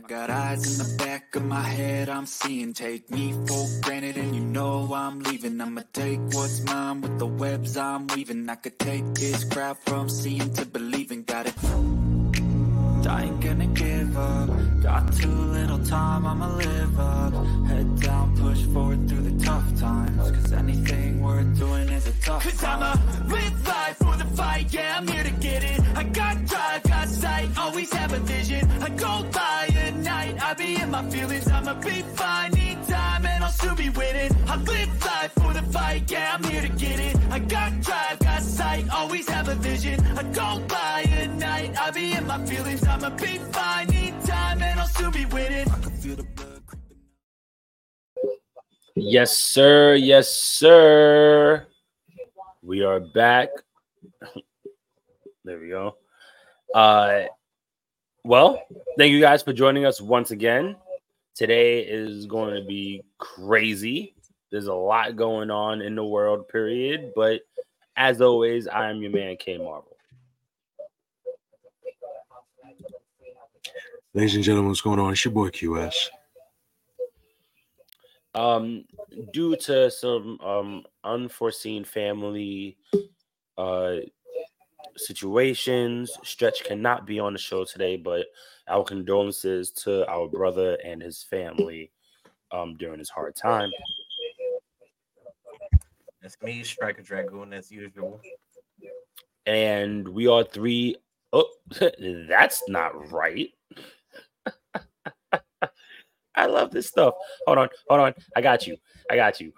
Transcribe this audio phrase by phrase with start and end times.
[0.00, 2.72] I got eyes in the back of my head, I'm seeing.
[2.72, 5.60] Take me for granted, and you know I'm leaving.
[5.60, 8.48] I'ma take what's mine with the webs I'm weaving.
[8.48, 11.24] I could take this crowd from seeing to believing.
[11.24, 11.54] Got it.
[13.06, 14.48] I ain't gonna give up.
[14.82, 17.34] Got too little time, I'ma live up.
[17.66, 20.30] Head down, push forward through the tough times.
[20.30, 22.82] Cause anything worth doing is a tough Cause time.
[22.82, 25.80] I'ma live life for the fight, yeah, I'm here to get it.
[25.94, 26.46] I got
[27.10, 28.70] sight, always have a vision.
[28.82, 28.88] I
[29.76, 31.48] at night, I be in my feelings.
[31.48, 34.32] I'ma be fine, need time, and I'll soon be winning.
[34.46, 37.16] I live life for the fight, yeah, I'm here to get it.
[37.30, 40.00] I got drive, got sight, always have a vision.
[40.16, 40.22] I
[41.22, 42.84] at night, I be in my feelings.
[42.86, 45.66] I'ma be fine, need time, and I'll soon be winning.
[48.96, 49.94] Yes, sir.
[49.94, 51.66] Yes, sir.
[52.62, 53.48] We are back.
[55.44, 55.96] there we go.
[56.74, 57.24] Uh
[58.24, 58.62] well,
[58.98, 60.76] thank you guys for joining us once again.
[61.34, 64.14] Today is going to be crazy.
[64.50, 67.12] There's a lot going on in the world, period.
[67.16, 67.40] But
[67.96, 69.96] as always, I am your man Kay Marvel.
[74.12, 75.12] Ladies and gentlemen, what's going on?
[75.12, 76.08] It's your boy QS.
[78.34, 78.84] um
[79.32, 82.76] due to some um unforeseen family
[83.58, 83.96] uh
[84.96, 86.12] situations.
[86.22, 88.26] Stretch cannot be on the show today but
[88.68, 91.90] our condolences to our brother and his family
[92.52, 93.70] um during his hard time.
[96.22, 98.20] It's me, Stryker Dragoon, as usual.
[99.46, 100.96] and we are three
[101.32, 101.48] oh
[102.28, 103.50] that's not right.
[106.34, 107.14] I love this stuff.
[107.46, 108.14] Hold on hold on.
[108.36, 108.76] I got you.
[109.10, 109.52] I got you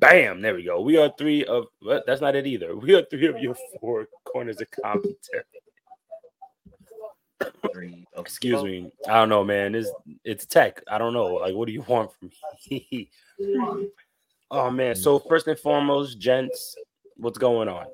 [0.00, 0.80] bam there we go.
[0.80, 2.74] We are three of well, that's not it either.
[2.74, 5.44] We are three of your four corners of commentary.
[7.72, 8.90] Three excuse me.
[9.08, 9.74] I don't know man.
[9.74, 9.90] It's
[10.24, 10.82] it's tech.
[10.88, 11.34] I don't know.
[11.34, 12.30] Like what do you want from
[12.70, 13.10] me?
[14.52, 14.96] Oh man.
[14.96, 16.74] So first and foremost gents
[17.16, 17.86] what's going on?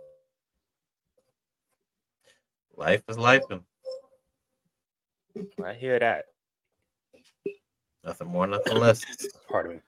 [2.76, 3.60] Life is life, and
[5.62, 6.24] i hear that.
[8.04, 9.02] Nothing more, nothing less.
[9.50, 9.80] pardon me.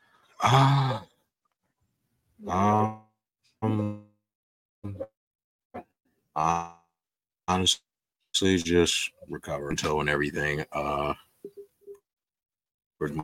[0.42, 1.04] Ah.
[2.47, 3.00] Um.
[6.37, 6.71] Uh,
[7.49, 7.81] honestly,
[8.59, 10.65] just recovering toe and everything.
[10.72, 11.15] Uh,
[12.99, 13.21] pretty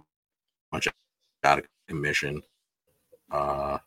[0.72, 0.88] much
[1.44, 2.42] out of commission.
[3.30, 3.78] Uh,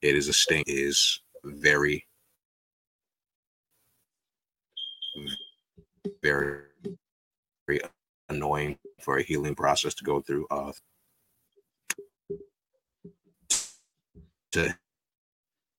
[0.00, 0.62] it is a sting.
[0.66, 2.06] It is very,
[6.22, 6.62] very,
[7.66, 7.80] very
[8.28, 10.46] annoying for a healing process to go through.
[10.50, 10.72] Uh,
[14.52, 14.76] to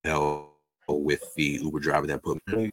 [0.03, 0.53] hell
[0.87, 2.69] with the Uber driver that put me.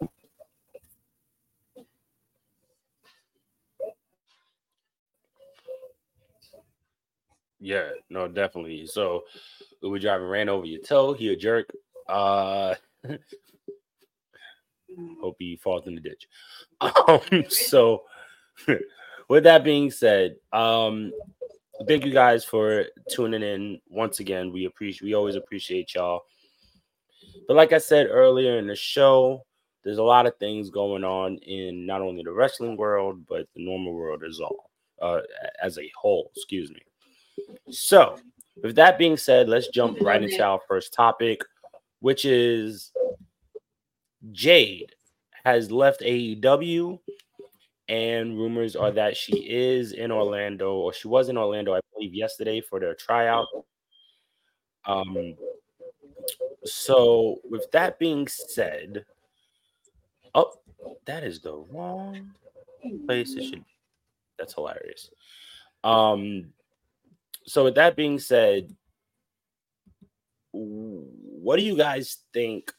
[7.58, 8.86] Yeah, no, definitely.
[8.86, 9.24] So
[9.82, 11.14] Uber driver ran over your toe.
[11.14, 11.70] He a jerk.
[12.08, 12.74] Uh
[15.20, 16.28] hope he falls in the ditch.
[17.08, 18.02] Um, so
[19.28, 21.12] with that being said, um
[21.86, 24.52] thank you guys for tuning in once again.
[24.52, 26.22] We appreciate we always appreciate y'all.
[27.46, 29.44] But like I said earlier in the show,
[29.84, 33.64] there's a lot of things going on in not only the wrestling world, but the
[33.64, 34.70] normal world as all
[35.02, 35.20] uh
[35.62, 36.80] as a whole, excuse me.
[37.70, 38.16] So,
[38.62, 41.42] with that being said, let's jump right into our first topic,
[42.00, 42.92] which is
[44.32, 44.94] Jade
[45.44, 46.98] has left AEW,
[47.88, 52.14] and rumors are that she is in Orlando, or she was in Orlando, I believe,
[52.14, 53.46] yesterday for their tryout.
[54.84, 55.34] Um,
[56.64, 59.04] so, with that being said,
[60.34, 60.52] oh,
[61.06, 62.32] that is the wrong
[63.06, 63.34] place.
[63.34, 63.64] It should.
[64.38, 65.10] That's hilarious.
[65.82, 66.52] Um,
[67.46, 68.74] so with that being said,
[70.52, 72.72] what do you guys think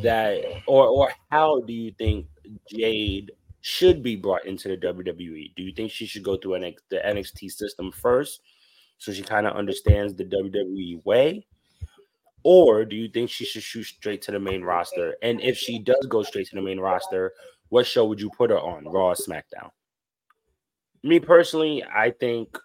[0.00, 2.26] that or or how do you think
[2.68, 5.54] Jade should be brought into the WWE?
[5.54, 6.58] Do you think she should go through
[6.90, 8.40] the NXT system first
[8.98, 11.46] so she kind of understands the WWE way?
[12.44, 15.16] Or do you think she should shoot straight to the main roster?
[15.22, 17.32] And if she does go straight to the main roster,
[17.68, 18.84] what show would you put her on?
[18.84, 19.70] Raw or SmackDown?
[21.04, 22.58] Me personally, I think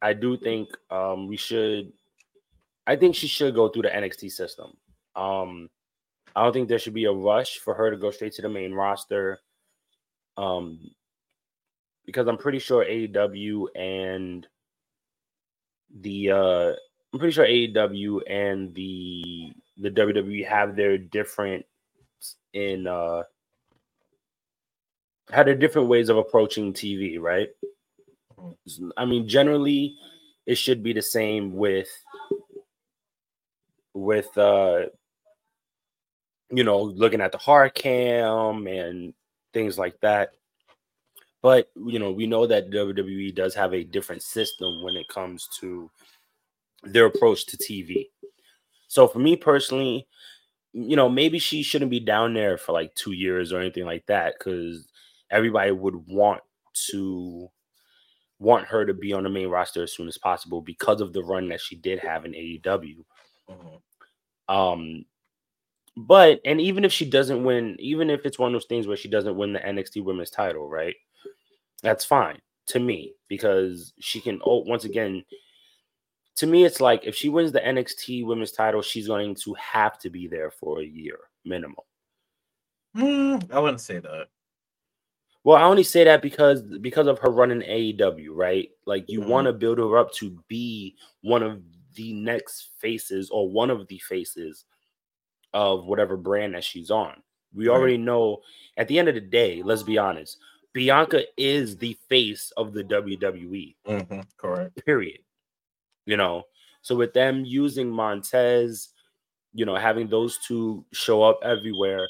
[0.00, 1.92] I do think um, we should.
[2.86, 4.76] I think she should go through the NXT system.
[5.18, 5.68] Um,
[6.36, 8.48] I don't think there should be a rush for her to go straight to the
[8.48, 9.40] main roster.
[10.36, 10.78] Um,
[12.06, 14.46] because I'm pretty sure AEW and
[16.00, 16.72] the uh,
[17.12, 21.64] I'm pretty sure AEW and the the WWE have their different
[22.52, 23.22] in uh
[25.30, 27.48] had a different ways of approaching TV, right?
[28.96, 29.96] I mean, generally,
[30.46, 31.90] it should be the same with
[33.94, 34.86] with uh
[36.50, 39.14] you know looking at the hard cam and
[39.52, 40.32] things like that.
[41.42, 45.48] But you know, we know that WWE does have a different system when it comes
[45.60, 45.90] to
[46.82, 48.10] their approach to TV.
[48.88, 50.06] So for me personally,
[50.72, 54.06] you know, maybe she shouldn't be down there for like two years or anything like
[54.06, 54.88] that, because
[55.30, 56.42] everybody would want
[56.90, 57.50] to
[58.38, 61.22] want her to be on the main roster as soon as possible because of the
[61.22, 63.04] run that she did have in AEW.
[63.50, 63.82] Mhm.
[64.48, 65.04] Um,
[66.06, 68.96] but and even if she doesn't win, even if it's one of those things where
[68.96, 70.94] she doesn't win the NXT Women's Title, right?
[71.82, 74.40] That's fine to me because she can.
[74.44, 75.24] Oh, once again,
[76.36, 79.98] to me, it's like if she wins the NXT Women's Title, she's going to have
[80.00, 81.76] to be there for a year minimum.
[82.96, 84.28] Mm, I wouldn't say that.
[85.44, 88.70] Well, I only say that because because of her running AEW, right?
[88.86, 89.28] Like you Mhm.
[89.28, 91.62] want to build her up to be one of
[91.94, 94.64] the next faces or one of the faces
[95.54, 97.22] of whatever brand that she's on.
[97.54, 98.42] We already know
[98.76, 100.38] at the end of the day, let's be honest,
[100.72, 104.84] Bianca is the face of the WWE, hmm Correct.
[104.84, 105.20] period.
[106.06, 106.44] You know,
[106.82, 108.90] so with them using Montez,
[109.52, 112.06] you know, having those two show up everywhere,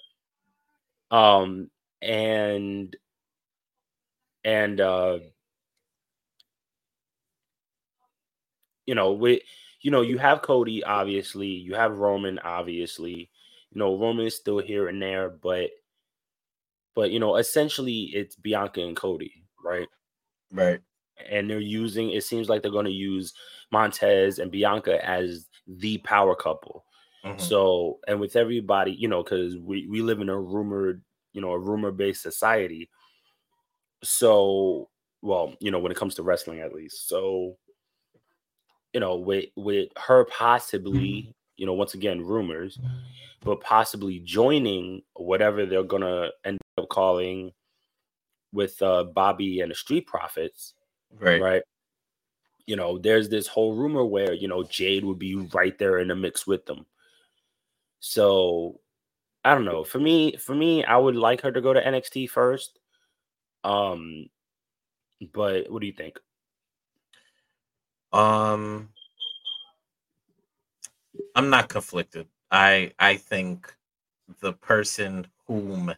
[1.10, 1.70] um,
[2.02, 2.94] and
[4.44, 5.18] and uh
[8.86, 9.42] you know we
[9.80, 13.30] you know you have cody obviously you have roman obviously
[13.70, 15.70] you know roman is still here and there but
[16.94, 19.88] but you know essentially it's bianca and cody right
[20.50, 20.82] Right.
[21.30, 23.32] and they're using it seems like they're going to use
[23.72, 26.84] montez and bianca as the power couple
[27.24, 27.38] Mhm.
[27.38, 31.02] so, and with everybody, you know, because we, we live in a rumored,
[31.32, 32.90] you know, a rumor based society.
[34.04, 34.90] So,
[35.22, 37.08] well, you know, when it comes to wrestling, at least.
[37.08, 37.58] So,
[38.98, 42.80] you know, with with her possibly, you know, once again, rumors,
[43.44, 47.52] but possibly joining whatever they're gonna end up calling
[48.52, 50.74] with uh Bobby and the Street Profits,
[51.20, 51.40] right.
[51.40, 51.62] right?
[52.66, 56.08] You know, there's this whole rumor where you know Jade would be right there in
[56.08, 56.84] the mix with them.
[58.00, 58.80] So
[59.44, 59.84] I don't know.
[59.84, 62.80] For me, for me, I would like her to go to NXT first.
[63.62, 64.26] Um,
[65.32, 66.18] but what do you think?
[68.12, 68.90] Um,
[71.34, 72.26] I'm not conflicted.
[72.50, 73.74] I I think
[74.40, 75.94] the person whom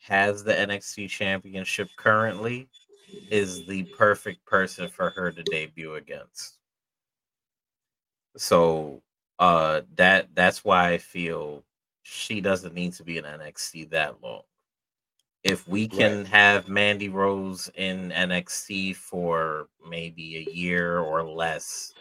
[0.00, 2.68] has the NXT championship currently
[3.30, 6.58] is the perfect person for her to debut against.
[8.36, 9.02] So
[9.38, 11.64] uh that that's why I feel
[12.02, 14.42] she doesn't need to be in NXT that long.
[15.44, 16.26] If we can Right.
[16.28, 21.94] have Mandy Rose in NXT for maybe a year or less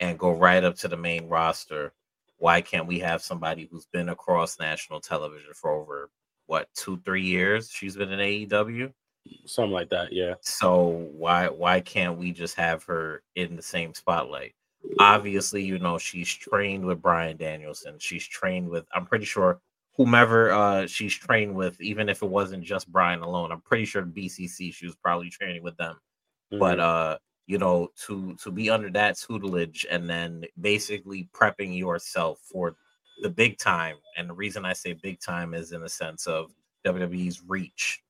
[0.00, 1.92] and go right up to the main roster,
[2.38, 6.10] why can't we have somebody who's been across national television for over
[6.46, 7.70] what two, three years?
[7.70, 8.92] She's been in AEW.
[9.46, 10.34] Something like that, yeah.
[10.42, 14.54] So why why can't we just have her in the same spotlight?
[14.98, 17.98] Obviously, you know, she's trained with Bryan Danielson.
[17.98, 19.60] She's trained with I'm pretty sure
[19.96, 24.02] whomever uh she's trained with, even if it wasn't just Bryan alone, I'm pretty sure
[24.04, 25.98] BCC she was probably training with them.
[26.58, 26.80] But Mhm.
[26.80, 32.76] uh, you know, to to be under that tutelage and then basically prepping yourself for
[33.22, 33.96] the big time.
[34.16, 36.52] And the reason I say big time is in the sense of
[36.84, 38.02] WWE's reach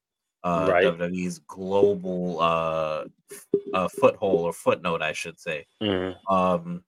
[0.44, 0.84] uh Right.
[0.84, 3.04] WWE's global uh,
[3.74, 5.66] uh foothold or footnote, I should say.
[5.82, 6.16] Mhm.
[6.30, 6.84] Um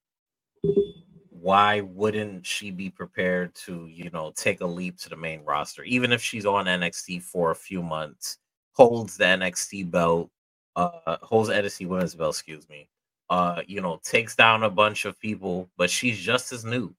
[1.40, 5.82] why wouldn't she be prepared to, you know, take a leap to the main roster,
[5.84, 8.38] even if she's on NXT for a few months,
[8.72, 10.30] holds the NXT belt,
[10.76, 12.88] uh holds NXT women's belt, excuse me.
[13.30, 16.94] Uh, you know, takes down a bunch of people, but she's just as new.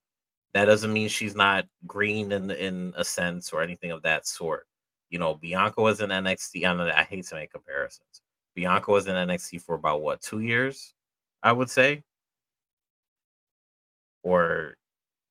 [0.54, 4.68] That doesn't mean she's not green in in a sense or anything of that sort
[5.10, 6.66] you know, Bianca was in NXT.
[6.66, 8.22] I, I hate to make comparisons.
[8.56, 10.94] Bianca was in NXT for about what two years,
[11.44, 12.04] I would say,
[14.24, 14.76] or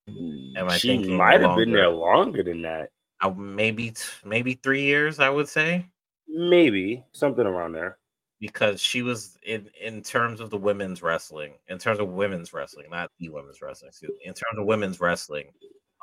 [0.09, 2.91] Am I she thinking might have been there longer than that.
[3.21, 5.21] uh, maybe t- maybe three years.
[5.21, 5.87] I would say
[6.29, 7.99] Maybe something around there.
[8.41, 12.87] because she was in in terms of the women's wrestling, in terms of women's wrestling,
[12.91, 13.89] not the women's wrestling.
[13.91, 15.49] Excuse me, in terms of women's wrestling,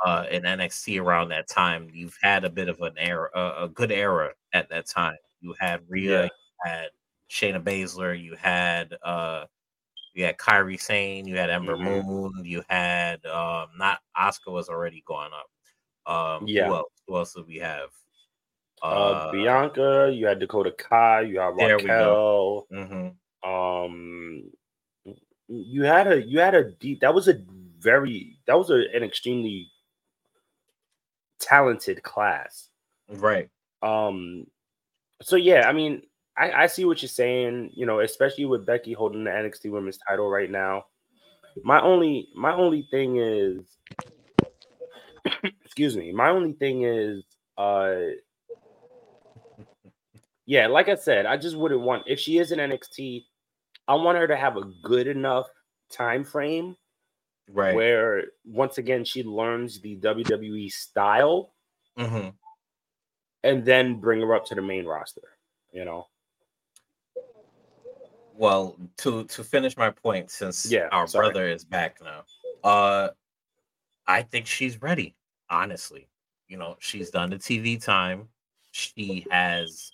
[0.05, 3.69] uh, in NXT around that time, you've had a bit of an era, a, a
[3.69, 5.15] good era at that time.
[5.41, 6.23] You had Rhea, Yeah.
[6.25, 6.29] you
[6.71, 6.87] had
[7.31, 9.45] Shayna Baszler, you had uh,
[10.15, 12.05] you had Kairi Sane, you had Ember Mhm.
[12.05, 15.49] Moon, you had um, not Asuka was already gone up.
[16.41, 16.67] Um, Yeah.
[16.67, 16.91] who else?
[17.07, 17.89] Who else did we have?
[18.81, 22.67] Uh, Uh, Bianca, you had Dakota Kai, you had Raquel.
[22.71, 23.15] mhm.
[23.43, 24.51] Um,
[25.47, 27.01] you had a you had a deep.
[27.01, 27.43] That was a
[27.79, 29.71] very that was a, an extremely
[31.39, 32.69] talented class.
[33.09, 33.49] Right.
[33.81, 34.47] Um,
[35.21, 36.01] so yeah, I mean,
[36.37, 37.71] I, I see what you're saying.
[37.73, 40.85] You know, especially with Becky holding the NXT Women's title right now.
[41.63, 43.59] My only my only thing is,
[45.63, 46.11] excuse me.
[46.11, 47.23] My only thing is,
[47.57, 47.95] uh,
[50.45, 53.23] yeah, like I said, I just wouldn't want if she is in NXT.
[53.87, 55.47] I want her to have a good enough
[55.91, 56.75] time frame
[57.47, 57.75] Right.
[57.75, 61.53] where once again she learns the WWE style
[61.95, 62.29] hmm
[63.43, 65.21] and then bring her up to the main roster.
[65.71, 66.07] You know,
[68.37, 71.27] Well, to to finish my point, since Yeah, our sorry.
[71.27, 72.25] brother is back now,
[72.63, 73.09] uh,
[74.07, 75.15] I think she's ready.
[75.49, 76.09] Honestly,
[76.47, 78.29] you know, she's done the TV time.
[78.71, 79.93] She has.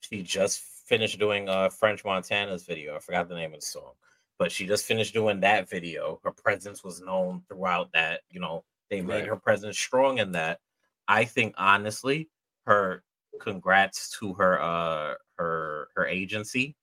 [0.00, 2.96] She just finished doing uh French Montana's video.
[2.96, 3.94] I forgot the name of the song,
[4.38, 6.20] but she just finished doing that video.
[6.24, 8.22] Her presence was known throughout that.
[8.30, 9.28] You know, they made Right.
[9.28, 10.60] her presence strong in that.
[11.08, 12.30] I think honestly,
[12.66, 13.04] her
[13.40, 16.76] congrats to her uh her her agency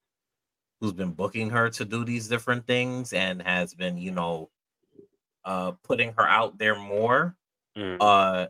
[0.79, 4.49] who's been booking her to do these different things and has been, you know,
[5.43, 7.35] uh putting her out there more.
[7.77, 7.97] Mm.
[7.99, 8.47] Uh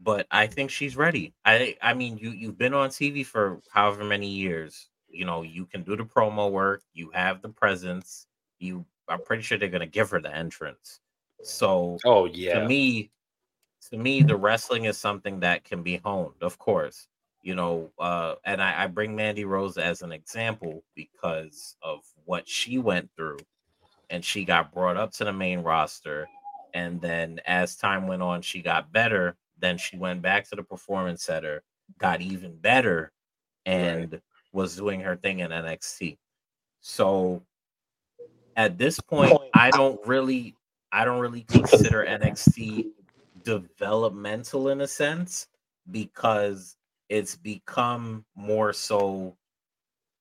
[0.00, 1.34] but I think she's ready.
[1.44, 4.88] I I mean you you've been on TV for however many years.
[5.08, 8.26] You know, you can do the promo work, you have the presence,
[8.58, 11.00] you I'm pretty sure they're gonna give her the entrance.
[11.42, 13.10] So oh yeah, to me
[13.90, 17.06] to me the wrestling is something that can be honed of course
[17.42, 22.48] you know uh and I, I bring mandy rose as an example because of what
[22.48, 23.38] she went through
[24.10, 26.28] and she got brought up to the main roster
[26.74, 30.62] and then as time went on she got better then she went back to the
[30.62, 31.62] performance center
[31.98, 33.12] got even better
[33.66, 34.20] and
[34.52, 36.16] was doing her thing in nxt
[36.80, 37.42] so
[38.56, 40.54] at this point i don't really
[40.92, 42.86] i don't really consider nxt
[43.44, 45.46] developmental in a sense
[45.90, 46.76] because
[47.08, 49.36] it's become more so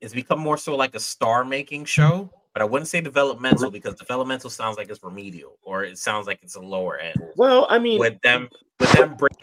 [0.01, 3.96] it's become more so like a star making show but i wouldn't say developmental because
[3.96, 7.79] developmental sounds like it's remedial or it sounds like it's a lower end Well, I
[7.79, 9.36] mean, with them with them bring,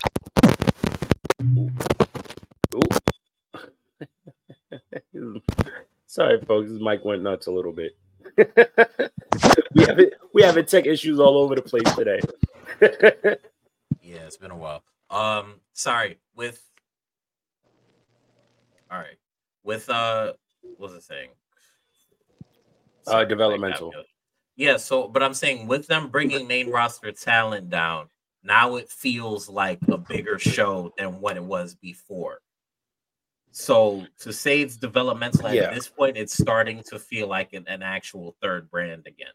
[6.07, 7.97] sorry, folks, this mic went nuts a little bit.
[8.37, 12.21] we have it, we having tech issues all over the place today.
[14.03, 16.63] yeah it's been a while um sorry with
[18.95, 19.19] all right.
[19.65, 21.31] With uh what was it saying?
[23.07, 23.93] Uh, developmental.
[24.57, 28.09] Yeah so but i'm saying with them bringing main roster talent down
[28.43, 32.41] now it feels like a bigger show than what it was before.
[33.51, 37.83] So to say it's developmental at this point it's starting to feel like an, an
[37.83, 39.33] actual third brand again.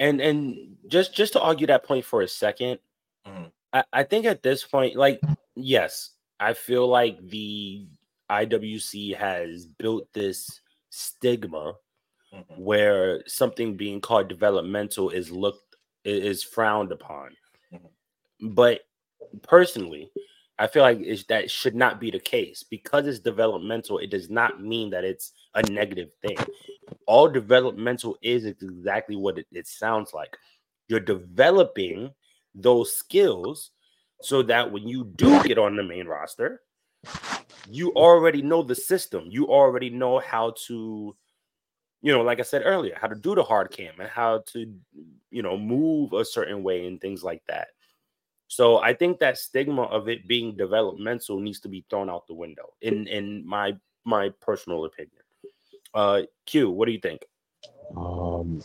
[0.00, 2.78] And and just just to argue that point for a 2nd
[3.26, 3.52] Mhm.
[3.72, 5.20] I, I think at this point, like,
[5.54, 7.86] yes, I feel like the
[8.32, 10.60] IWC has built this
[10.90, 11.74] stigma
[12.32, 12.58] Mhm.
[12.58, 17.36] where something being called developmental is looked is frowned upon.
[17.72, 17.90] Mhm.
[18.54, 18.80] But
[19.42, 20.10] personally,
[20.58, 23.98] I feel like that should not be the case because it's developmental.
[23.98, 26.38] It does not mean that it's a negative thing.
[27.06, 30.36] All developmental is is exactly what it, it sounds like.
[30.88, 32.14] You're developing
[32.54, 33.70] those skills
[34.20, 36.62] so that when you do get on the main roster,
[37.70, 39.24] you already know the system.
[39.28, 41.16] You already know how to,
[42.02, 44.72] you know, like I said earlier, how to do the hard cam and how to,
[45.30, 47.68] you know, move a certain way and things like that.
[48.48, 52.34] So I think that stigma of it being developmental needs to be thrown out the
[52.34, 55.22] window, in in my my personal opinion.
[55.94, 57.24] Uh, Q, what do you think?
[57.96, 58.62] Um,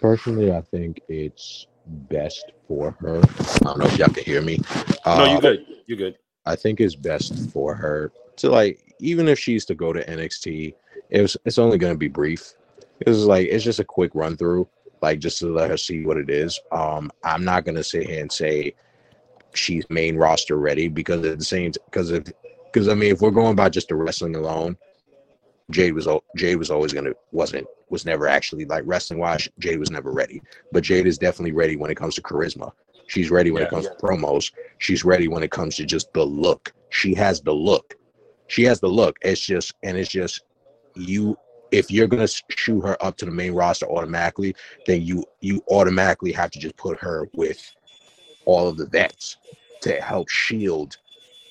[0.00, 3.20] personally, I think it's best for her.
[3.20, 4.58] I don't know if y'all can hear me.
[5.06, 5.66] no, you Uh, good.
[5.86, 6.18] You good.
[6.46, 10.74] I think it's best for her to like, even if she's to go to NXT,
[11.10, 12.54] it was, it's only going to be brief.
[13.00, 14.68] It's like it's just a quick run through,
[15.00, 16.60] like just to let her see what it is.
[16.70, 18.74] Um, I'm not going to sit here and say
[19.54, 22.24] she's main roster ready because at the same because if
[22.72, 24.76] because I mean if we're going by just the wrestling alone,
[25.70, 29.48] Jade was Jade was always gonna wasn't was never actually like wrestling wise.
[29.58, 30.42] Jade was never ready,
[30.72, 32.72] but Jade is definitely ready when it comes to charisma.
[33.10, 33.66] She's ready when Yeah.
[33.66, 34.52] it comes to promos.
[34.78, 36.72] She's ready when it comes to just the look.
[36.90, 37.96] She has the look.
[38.46, 39.16] She has the look.
[39.22, 40.42] It's just and it's just
[40.94, 41.36] you.
[41.72, 44.54] If you're gonna shoot her up to the main roster automatically,
[44.86, 47.60] then you you automatically have to just put her with
[48.44, 49.38] all of the vets
[49.82, 50.96] to help shield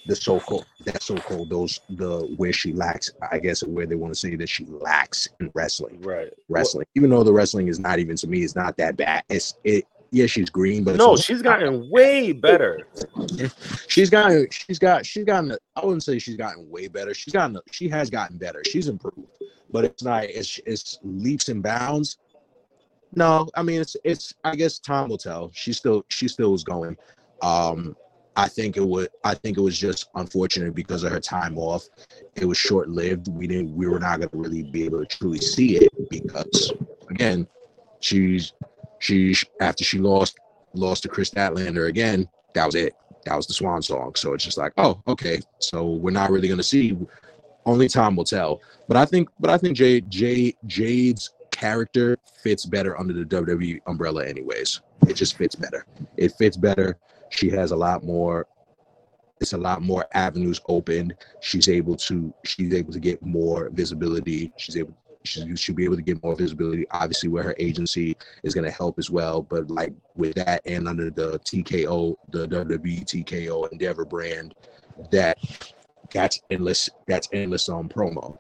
[0.06, 4.20] the so-called that so-called those the where she lacks i guess where they want to
[4.20, 6.32] say that she lacks in wrestling Right.
[6.48, 9.56] wrestling even though the wrestling is not even to me it's not that bad it's
[9.64, 12.88] it yeah she's green but No, she's gotten way better.
[13.88, 17.14] she's gotten she's got she's gotten i wouldn't say she's gotten way better.
[17.14, 18.62] She's gotten she has gotten better.
[18.66, 19.28] She's improved
[19.72, 22.18] but it's not it's it's leaps and bounds.
[23.16, 25.52] No i mean it's it's i guess time will tell.
[25.54, 26.98] She still she still was going.
[27.42, 27.96] Um
[28.36, 31.88] i think it would i think it was just unfortunate because of her time off.
[32.36, 33.28] It was short-lived.
[33.28, 36.74] We didn't we were not going to really be able to truly see it because
[37.10, 37.48] again
[38.00, 38.54] she's
[39.00, 40.38] she's after she lost
[40.74, 42.96] lost to kris statlander again that was it.
[43.26, 44.16] That was the swan song.
[44.16, 45.40] So it's just like oh okay.
[45.60, 46.98] So we're not really to see
[47.66, 48.62] only time will tell.
[48.88, 53.80] But i think but i think jade jade jade's character fits better under the wwe
[53.88, 54.82] umbrella anyways.
[55.08, 55.86] It just fits better.
[56.18, 56.98] It fits better.
[57.30, 58.48] She has a lot more
[59.42, 61.16] it's a lot more avenues opened.
[61.40, 64.52] She's able to she's able to get more visibility.
[64.58, 68.54] She's able she should be able to get more visibility obviously where her agency is
[68.54, 73.04] going to help as well but like with that and under the tko the wwe
[73.04, 74.56] tko endeavor brand
[75.12, 75.38] that
[76.14, 78.38] that's endless that's endless on promo.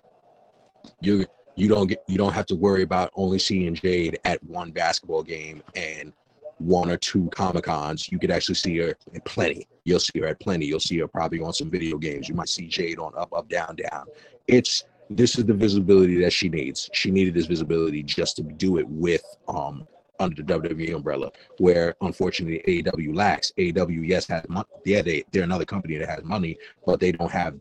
[1.01, 4.71] You you don't get you don't have to worry about only seeing jade at one
[4.71, 6.13] basketball game and
[6.57, 9.67] one or two comic cons you could actually see her at plenty.
[9.85, 10.65] You'll see her at plenty.
[10.65, 12.27] You'll see her probably on some video games.
[12.27, 14.05] You might see jade on up up down down.
[14.47, 18.77] It's this is the visibility that she needs she needed this visibility just to do
[18.77, 19.87] it with um
[20.19, 23.51] under the WWE umbrella, where unfortunately AEW lacks.
[23.57, 24.67] AEW, yes, has money.
[24.85, 27.57] Yeah, they they're another company that has money, but they don't have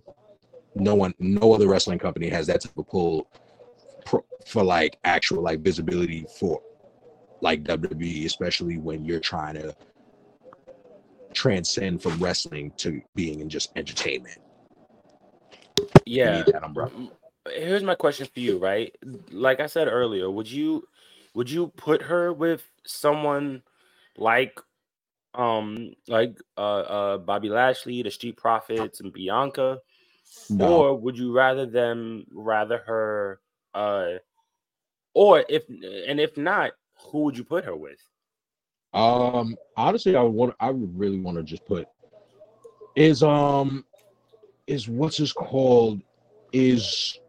[0.75, 3.28] no one, no other wrestling company has that type of pull
[4.05, 6.61] pro, for like actual like visibility for
[7.40, 9.75] like WWE, especially when you're trying to
[11.33, 14.39] transcend from wrestling to being in just entertainment.
[16.04, 16.43] Yeah.
[16.43, 17.11] that umbrella.
[17.54, 18.95] Here's my question for you, right?
[19.30, 20.87] Like I said earlier, would you
[21.34, 23.63] would you put her with someone
[24.17, 24.58] like
[25.34, 29.80] um like uh uh Bobby Lashley, the Street Profits, and Bianca?
[30.50, 30.67] No.
[30.67, 33.41] Or would you rather them rather her
[33.75, 34.15] uh
[35.15, 36.73] or if and if not,
[37.11, 37.99] who would you put her with?
[38.95, 40.54] Um, honestly, I would want.
[40.61, 41.87] I would really want to just put
[42.97, 43.84] is um
[44.67, 46.00] is what's his called
[46.52, 47.21] is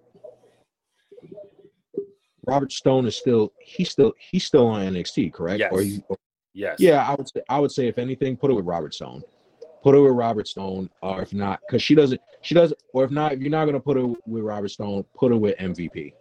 [2.47, 5.63] Robert Stone is still he's still he's still on NXT, correct?
[5.71, 6.01] Or Yes.
[6.09, 6.15] he,
[6.53, 6.79] Yes.
[6.79, 9.23] yeah, I would say I would say if anything, put it with Robert Stone.
[9.81, 13.11] Put it with Robert Stone, or if not, because she doesn't, she doesn't, or if
[13.11, 16.13] not, if you're not gonna put her with Robert Stone, put her with MVP.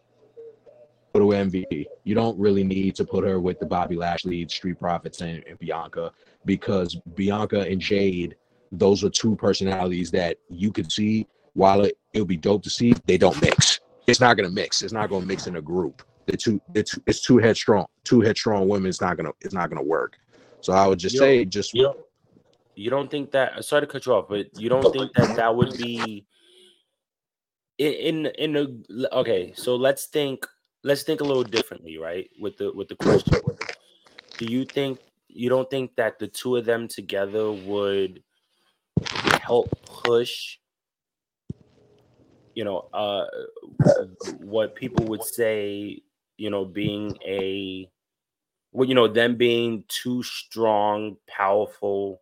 [1.12, 1.86] Put her with MVP.
[2.04, 5.58] You don't really need to put her with the Bobby Lashley, Street Profits, and, and
[5.58, 6.12] Bianca
[6.44, 8.36] because Bianca and Jade,
[8.70, 11.26] those are two personalities that you could see.
[11.54, 13.77] While it it would be dope to see, they don't mix.
[14.08, 14.82] It's not gonna mix.
[14.82, 16.02] It's not gonna mix in a group.
[16.26, 17.86] They're too, they're it's two headstrong.
[18.04, 18.88] Two headstrong women.
[18.88, 20.18] It's not gonna, it's not gonna work.
[20.60, 21.98] So I would just Yo, say, just You don't
[22.74, 25.54] you don't think that sorry to cut you off, but you don't think that that
[25.54, 26.24] would be
[27.78, 30.46] in in in a okay, so let's think
[30.84, 32.30] let's think a little differently, right?
[32.40, 33.34] With the with the question.
[34.38, 38.22] Do you think you don't think that the two of them together would
[39.42, 40.58] help push
[42.58, 43.24] you know uh
[44.40, 46.02] what people would say,
[46.38, 47.88] you know, being a
[48.72, 52.20] well, you know, them being two strong, powerful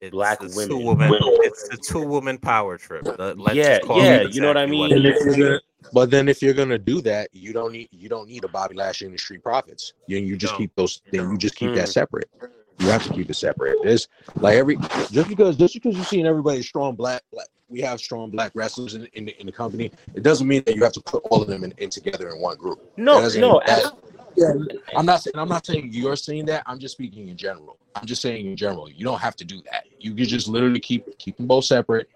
[0.00, 0.68] It's Black the women.
[0.68, 3.04] Two woman, it's the two woman power trip.
[3.18, 5.38] The- let's Yeah, just call it yeah, you know what I exactly mean?
[5.38, 5.60] it is.
[5.92, 8.74] But then if you're gonna do that, you don't need you don't need a Bobby
[8.74, 9.92] Lashley and the Street Profits.
[10.06, 10.58] You you just No.
[10.60, 11.74] keep those then you just keep Mm.
[11.74, 12.30] that separate.
[12.78, 13.78] You have to keep it separate.
[13.82, 14.76] There's like every
[15.10, 18.94] just because just because you're seeing everybody strong black, black we have strong black wrestlers
[18.94, 19.90] in, in, the, in the company.
[20.14, 22.40] It doesn't mean that you have to put all of them in, in together in
[22.40, 22.80] one group.
[22.96, 23.92] No, no, that-
[24.36, 24.52] yeah,
[24.96, 26.62] I'm not saying I'm not saying you're saying that.
[26.66, 27.76] I'm just speaking in general.
[27.96, 28.88] I'm just saying in general.
[28.88, 29.86] You don't have to do that.
[29.98, 32.08] You can just literally keep keep them both separate.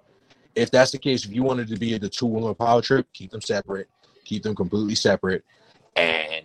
[0.55, 3.33] If that's the case, if you wanted to be the two woman power trip, keep
[3.33, 3.88] them separate.
[4.25, 5.44] Keep them completely separate,
[5.96, 6.44] and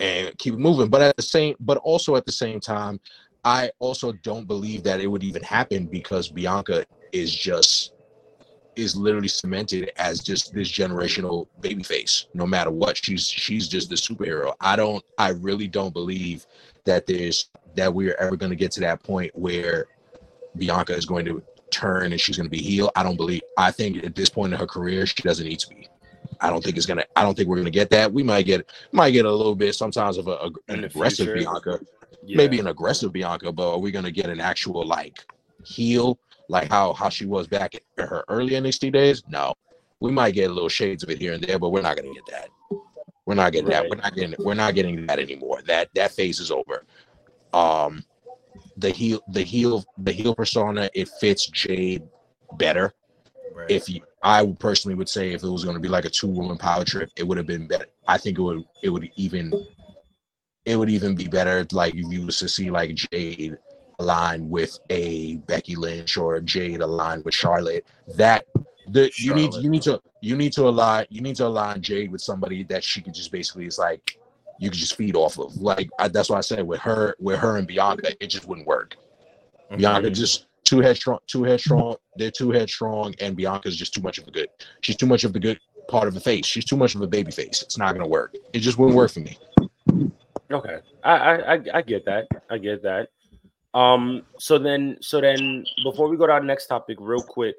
[0.00, 0.88] and keep it moving.
[0.88, 3.00] But at the same, but also at the same time,
[3.44, 7.92] I also don't believe that it would even happen because Bianca is just
[8.76, 12.96] is literally cemented as just this generational baby face no matter what.
[12.96, 14.54] She's she's just the superhero.
[14.60, 16.46] I don't i really don't believe
[16.88, 19.86] that there's that we're ever going to get to that point where
[20.56, 23.70] bianca is going to turn and she's going to be healed i don't believe i
[23.70, 25.86] think at this point in her career she doesn't need to be
[26.40, 28.70] i don't think it's gonna i don't think we're gonna get that we might get
[28.92, 31.50] might get a little bit sometimes of a, a- an aggressive future.
[31.50, 31.80] bianca
[32.24, 32.36] yeah.
[32.36, 35.24] maybe an aggressive Bianca, but are we gonna get an actual like
[35.64, 39.22] heel like how how she was back in her early NXT days.
[39.28, 39.54] No,
[40.00, 42.12] we might get a little shades of it here and there, but we're not gonna
[42.12, 42.48] get that.
[43.26, 43.88] We're not getting that.
[43.88, 44.34] We're not getting.
[44.38, 45.60] We're not getting that anymore.
[45.66, 46.84] That that phase is over.
[47.52, 48.04] Um,
[48.76, 50.88] the heel, the heel, the heel persona.
[50.94, 52.02] It fits Jade
[52.56, 52.94] better.
[53.54, 53.70] Right.
[53.70, 56.26] If you, I personally would say if it was going to be like a two
[56.26, 57.86] woman power trip, it would have been better.
[58.06, 58.64] I think it would.
[58.82, 59.52] It would even.
[60.64, 63.56] It would even be better like if you was to see like Jade
[64.00, 67.86] aligned with a Becky Lynch or Jade aligned with Charlotte.
[68.16, 68.44] That
[68.88, 72.10] the you need you need to you need to align you need to align Jade
[72.10, 74.18] with somebody that she could just basically is like
[74.58, 75.56] you could just feed off of.
[75.56, 78.66] Like I, that's why I said with her with her and Bianca, it just wouldn't
[78.66, 78.96] work.
[79.70, 79.78] Mhm.
[79.78, 81.96] Bianca just too headstrong, too headstrong.
[82.16, 84.48] They're too headstrong, and Bianca's just too much of a good.
[84.82, 86.44] She's too much of the good part of a face.
[86.46, 87.62] She's too much of a baby face.
[87.62, 88.34] It's not gonna work.
[88.52, 89.38] It just wouldn't work for me.
[90.50, 91.14] Okay, I,
[91.54, 92.26] I I get that.
[92.50, 93.08] I get that.
[93.74, 94.22] Um.
[94.38, 97.56] So then, so then, before we go to our next topic, real quick,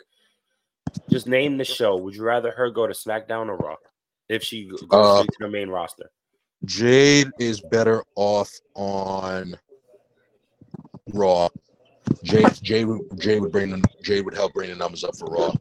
[1.09, 1.95] just name the show.
[1.97, 3.75] Would you rather her go to SmackDown or Raw
[4.27, 6.09] if she goes Uh, to the main roster?
[6.65, 9.55] Jade is better off on
[11.13, 11.49] Raw.
[12.23, 15.29] Jade, Jade, would, Jade would bring the, Jade would help bring the numbers up for
[15.29, 15.55] Raw.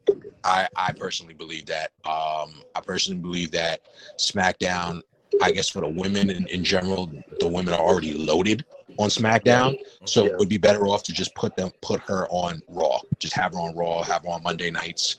[0.44, 1.90] I, I personally believe that.
[2.04, 3.80] Um, I personally believe that
[4.16, 5.02] SmackDown.
[5.42, 8.64] I guess for the women in, in general, the women are already loaded
[8.98, 10.30] on SmackDown, so Yeah.
[10.30, 12.98] it would be better off to just put them, put her on Raw.
[13.20, 15.16] Just have her on Raw, have her on Monday nights,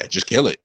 [0.00, 0.60] and just kill it.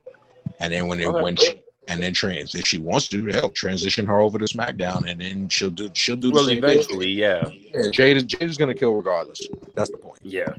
[0.59, 1.21] And then when it, Okay.
[1.21, 5.09] when she, and then trans, if she wants to, hell, transition her over to SmackDown,
[5.09, 6.69] and then she'll do she'll do the Well, same thing.
[6.71, 9.41] eventually, yeah, Yeah, Jade is Jade is gonna kill regardless.
[9.75, 10.19] That's the point.
[10.23, 10.53] yeah.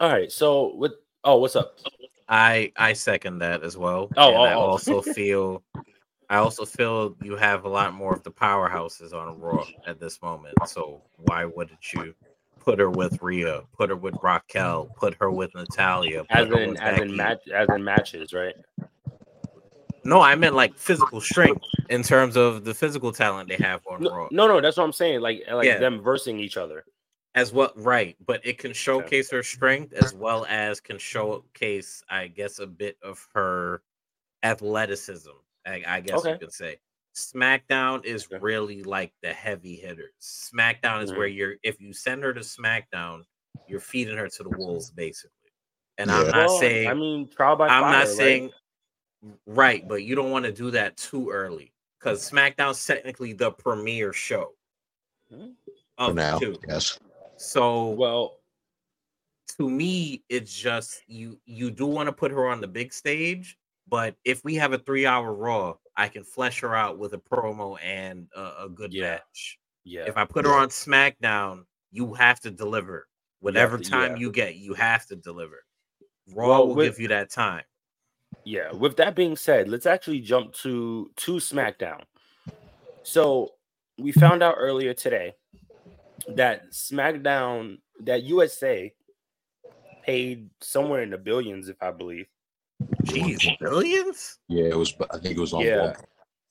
[0.00, 0.30] All right.
[0.30, 0.92] So with
[1.24, 1.78] oh, what's up?
[2.28, 4.10] I I second that as well.
[4.16, 4.58] Oh, and oh, I oh.
[4.58, 4.60] oh.
[4.60, 5.62] also feel
[6.28, 10.20] I also feel you have a lot more of the powerhouses on Raw at this
[10.22, 10.54] moment.
[10.66, 12.14] So why wouldn't you
[12.60, 16.70] put her with Rhea, put her with Raquel, put her with Natalya, put As in
[16.70, 18.54] with as in match as in matches, right?
[20.04, 24.02] No, I meant like physical strength in terms of the physical talent they have on
[24.02, 24.28] No, Raw.
[24.30, 25.20] no, no, that's what I'm saying.
[25.20, 25.78] Like like Yeah.
[25.78, 26.84] them versing each other.
[27.34, 32.26] as well right but it can showcase her strength as well as can showcase i
[32.26, 33.80] guess a bit of her
[34.42, 35.30] athleticism
[35.66, 36.32] i, I guess Okay.
[36.32, 36.76] you could say
[37.14, 38.36] smackdown is Okay.
[38.38, 41.16] really like the heavy hitters smackdown is Mhm.
[41.16, 43.22] where you're if you send her to smackdown
[43.66, 45.50] you're feeding her to the wolves basically
[45.96, 46.18] and Yeah.
[46.18, 48.08] i'm not Well, saying I mean, trial by i'm fire, not right?
[48.08, 48.50] saying
[49.46, 54.12] right but you don't want to do that too early because smackdown's technically the premier
[54.12, 54.52] show
[55.32, 55.54] Mhm.
[55.96, 56.98] For of now, the two yes.
[57.36, 58.38] so Well,
[59.58, 63.56] to me it's just you you do want to put her on the big stage
[63.88, 67.18] but if we have a three hour raw i can flesh her out with a
[67.18, 69.12] promo and a, a good Yeah.
[69.12, 70.04] match yeah.
[70.06, 73.06] if i put her on smackdown you have to deliver
[73.40, 74.20] whatever to- time yeah.
[74.20, 75.64] you get you have to deliver
[76.34, 77.64] raw Well, will with- give you that time
[78.44, 82.02] Yeah, with that being said, let's actually jump to to SmackDown.
[83.02, 83.50] So
[83.98, 85.34] we found out earlier today
[86.28, 88.92] that SmackDown, that USA
[90.04, 92.26] paid somewhere in the billions, if I believe.
[93.04, 94.94] jeez billions Yeah, it was.
[95.12, 95.62] I think it was on.
[95.62, 95.86] Yeah.
[95.86, 95.94] One,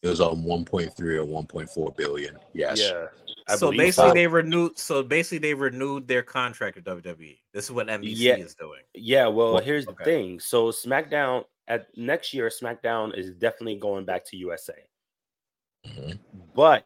[0.02, 2.38] it was on 1.3 or 1.4 billion.
[2.54, 2.80] Yes.
[2.82, 3.08] Yeah.
[3.48, 4.14] I so basically so.
[4.14, 8.36] they renewed so basically they renewed their contract with wwe this is what nbc Yeah.
[8.36, 9.96] is doing Yeah, well, Well, here's okay.
[9.98, 10.40] the thing.
[10.40, 14.74] So SmackDown at next year, SmackDown is definitely going back to USA.
[15.88, 16.20] Mhm.
[16.54, 16.86] But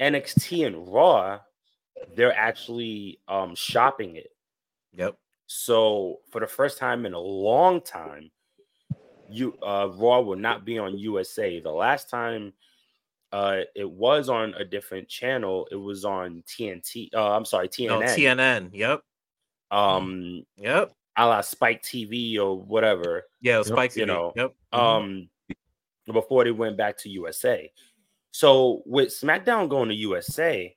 [0.00, 1.40] NXT and Raw,
[2.16, 4.34] they're actually um shopping it.
[4.92, 5.16] yep
[5.46, 8.32] So for the first time in a long time,
[9.28, 11.60] you uh Raw will not be on USA.
[11.60, 12.52] The last time
[13.30, 17.14] uh it was on a different channel, it was on TNT.
[17.14, 18.16] Uh I'm sorry, no TNN.
[18.16, 19.02] tnn yep
[19.70, 23.24] um yep a la Spike TV or whatever.
[23.42, 24.06] yeah it was Yep, spike you TV.
[24.08, 24.78] know, yep mhm.
[24.78, 25.28] Um
[26.12, 27.70] before they went back to USA.
[28.32, 30.74] So with SmackDown going to USA,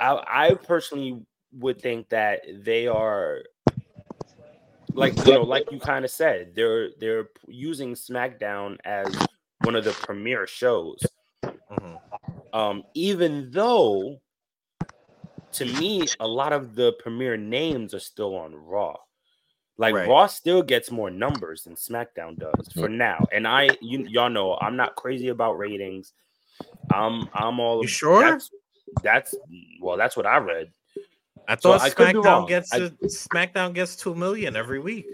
[0.00, 1.22] I, I personally
[1.58, 3.42] would think that they are
[4.92, 9.16] like you know, like you kind of said, they're they're using SmackDown as
[9.62, 11.04] one of the premier shows.
[11.44, 12.00] Mhm.
[12.52, 14.20] Um, even though
[15.56, 18.96] to me, a lot of the premier names are still on Raw.
[19.78, 20.08] Like Right.
[20.08, 23.26] Raw still gets more numbers than SmackDown does for now.
[23.32, 26.12] And I you y'all know I'm not crazy about ratings.
[26.92, 28.22] I'm I'm all You sure?
[28.22, 28.50] That's,
[29.02, 29.34] that's
[29.80, 30.70] well, that's what I read.
[31.48, 32.20] I So thought I could be.
[32.20, 35.06] SmackDown gets I- a, SmackDown gets two million every week.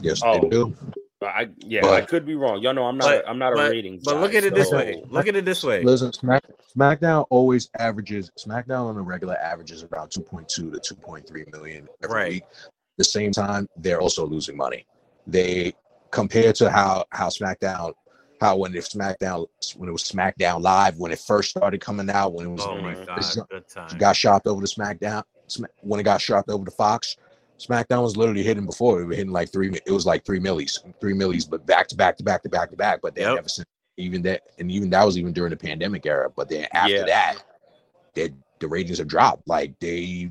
[0.00, 0.40] Yes, Oh.
[0.40, 0.74] they do.
[1.26, 2.62] But I yeah, I could be wrong.
[2.62, 4.04] Y'all know I'm not But- I'm not a ratings.
[4.04, 5.02] But look at it this way.
[5.10, 5.82] Look at it this way.
[5.82, 6.44] Listen, Smack,
[6.78, 12.32] SmackDown always averages SmackDown on the regular averages around 2.2 to 2.3 million every Right.
[12.34, 12.44] week.
[12.98, 14.86] the same time, they're also losing money.
[15.26, 15.74] They
[16.12, 17.92] compared to how how SmackDown,
[18.40, 22.32] how when if SmackDown when it was SmackDown Live when it first started coming out
[22.34, 23.06] when it was Oh my Mhm.
[23.06, 23.98] god, This good time.
[23.98, 25.24] got shopped over to SmackDown
[25.82, 27.16] when it got shopped over to Fox.
[27.58, 28.96] SmackDown was literally hitting before.
[28.98, 29.72] We were hitting like three.
[29.86, 32.70] It was like three millies, three millies, but back to back to back to back
[32.70, 33.00] to back.
[33.02, 33.46] But they Yep.
[33.96, 36.30] even that, and even that was even during the pandemic era.
[36.34, 37.06] But then after Yeah.
[37.06, 37.36] that,
[38.14, 39.48] they, the ratings have dropped.
[39.48, 40.30] Like they,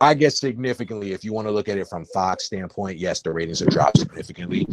[0.00, 1.12] I guess significantly.
[1.12, 3.98] If you want to look at it from Fox standpoint, yes, the ratings have dropped
[3.98, 4.66] significantly.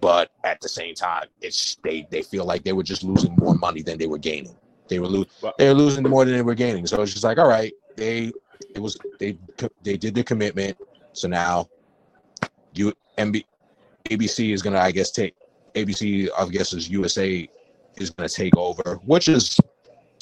[0.00, 3.54] But at the same time, it's they they feel like they were just losing more
[3.54, 4.56] money than they were gaining.
[4.88, 6.86] They were losing they were losing more than they were gaining.
[6.86, 8.32] So it's just like, all right, they
[8.74, 9.36] it was they
[9.82, 10.76] they did the commitment.
[11.18, 11.68] So now
[12.74, 13.44] you MB,
[14.08, 15.34] ABC is gonna I guess take
[15.74, 17.48] ABC I guess is USA
[17.96, 19.58] is gonna take over, which is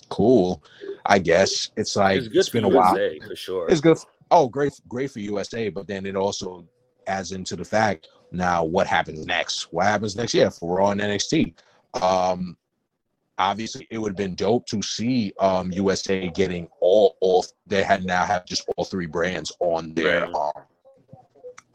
[0.09, 0.63] cool.
[1.05, 2.97] I guess it's like it's it's been a while.
[2.97, 3.69] USA for sure.
[3.69, 3.99] It's good.
[3.99, 6.67] For, Oh, great, great for USA, but then it also
[7.07, 9.73] adds into the fact now what happens next.
[9.73, 11.55] What happens next year for Raw and NXT?
[12.03, 12.57] Um,
[13.39, 18.05] obviously, it would have been dope to see um USA getting all all they had
[18.05, 20.35] now have just all three brands on their Right.
[20.35, 20.65] um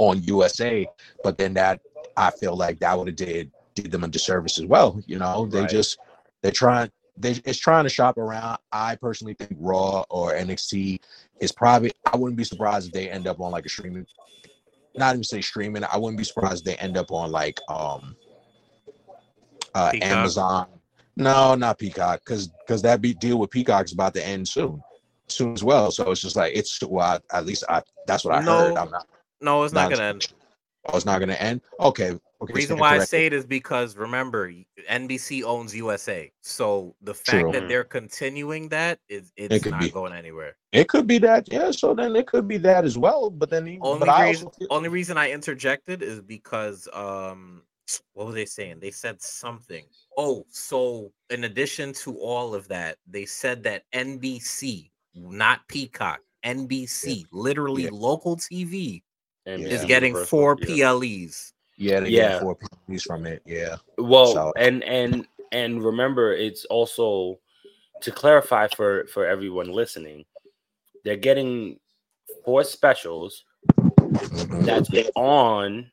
[0.02, 0.90] on USA,
[1.24, 1.80] but then that
[2.18, 5.02] I feel like that would have did did them a disservice as well.
[5.06, 5.70] You know, they Right.
[5.70, 6.00] just
[6.42, 8.58] they're trying they it's trying to shop around.
[8.72, 11.00] I personally think Raw or NXT
[11.40, 14.06] is probably I wouldn't be surprised if they end up on like a streaming
[14.96, 15.84] not even say streaming.
[15.86, 18.16] I wouldn't be surprised if they end up on like um
[19.76, 20.12] uh Peacock?
[20.12, 20.68] Amazon.
[21.16, 24.84] No, not Peacock, because because that be deal with Peacock is about to end soon,
[25.28, 25.92] soon as well.
[25.92, 28.78] So it's just like it's well, I- at least I that's what I No, heard.
[28.78, 29.08] I'm not.
[29.42, 30.28] No, it's not not gonna end.
[30.86, 31.62] Oh, it's not gonna end.
[31.80, 32.18] Okay.
[32.42, 32.54] Okay.
[32.54, 34.52] reason why I say it is because remember
[34.90, 37.52] NBC owns USA, so the fact True.
[37.52, 39.90] that they're continuing that is it's could not be.
[39.92, 40.56] going anywhere.
[40.72, 41.48] it could be that.
[41.52, 41.70] Yeah.
[41.70, 43.30] So then it could be that as well.
[43.30, 47.62] But then Only but reason, feel- only reason I interjected is because um,
[48.14, 48.80] what were they saying?
[48.80, 49.86] They said something.
[50.18, 57.26] Oh, so in addition to all of that, they said that NBC, not Peacock, NBC,
[57.32, 57.90] literally Yeah.
[57.94, 59.04] local TV,
[59.46, 60.56] And is getting four.
[60.56, 61.54] PLEs.
[61.78, 62.30] yeah, they Yeah.
[62.34, 63.42] get four PLEs from it.
[63.46, 63.78] Yeah.
[63.98, 67.40] Well, So- and and and remember, it's also
[68.02, 70.26] to clarify for for everyone listening,
[71.04, 71.80] they're getting
[72.46, 74.66] four specials Mhm.
[74.66, 75.92] that's on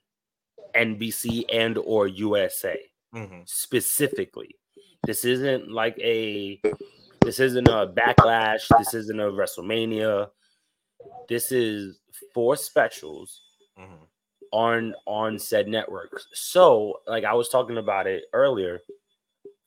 [0.74, 2.78] NBC and or USA
[3.14, 3.48] Mhm.
[3.48, 4.54] specifically.
[5.06, 6.60] This isn't like a
[7.22, 8.68] this isn't a backlash.
[8.78, 10.30] This isn't a WrestleMania.
[11.28, 11.98] This is
[12.32, 13.42] four specials
[13.78, 14.06] Mhm.
[14.52, 16.26] on on said networks.
[16.32, 18.80] So, like I was talking about it earlier,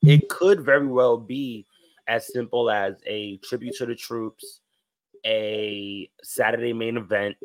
[0.02, 1.66] it could very well be
[2.08, 4.60] as simple as a tribute to the troops,
[5.24, 7.36] a Saturday main event.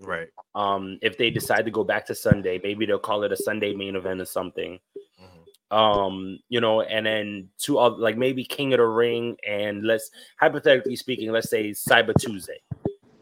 [0.00, 0.28] Right.
[0.54, 3.74] Um, if they decide to go back to Sunday, maybe they'll call it a Sunday
[3.74, 4.80] main event or something.
[5.20, 5.76] Mhm.
[5.76, 10.10] Um, you know, and then two other like maybe King of the Ring and let's
[10.38, 12.62] hypothetically speaking, let's say Cyber Tuesday,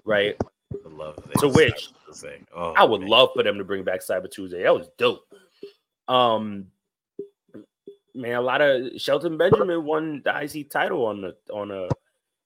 [0.08, 0.36] right?
[0.72, 2.46] I love To which- I would.
[2.54, 3.10] Oh, I would man.
[3.10, 4.62] love for them to bring back Cyber Tuesday.
[4.62, 5.24] That was dope.
[6.08, 6.68] Um,
[8.14, 11.88] man, a lot of Shelton Benjamin won the IC title on the on a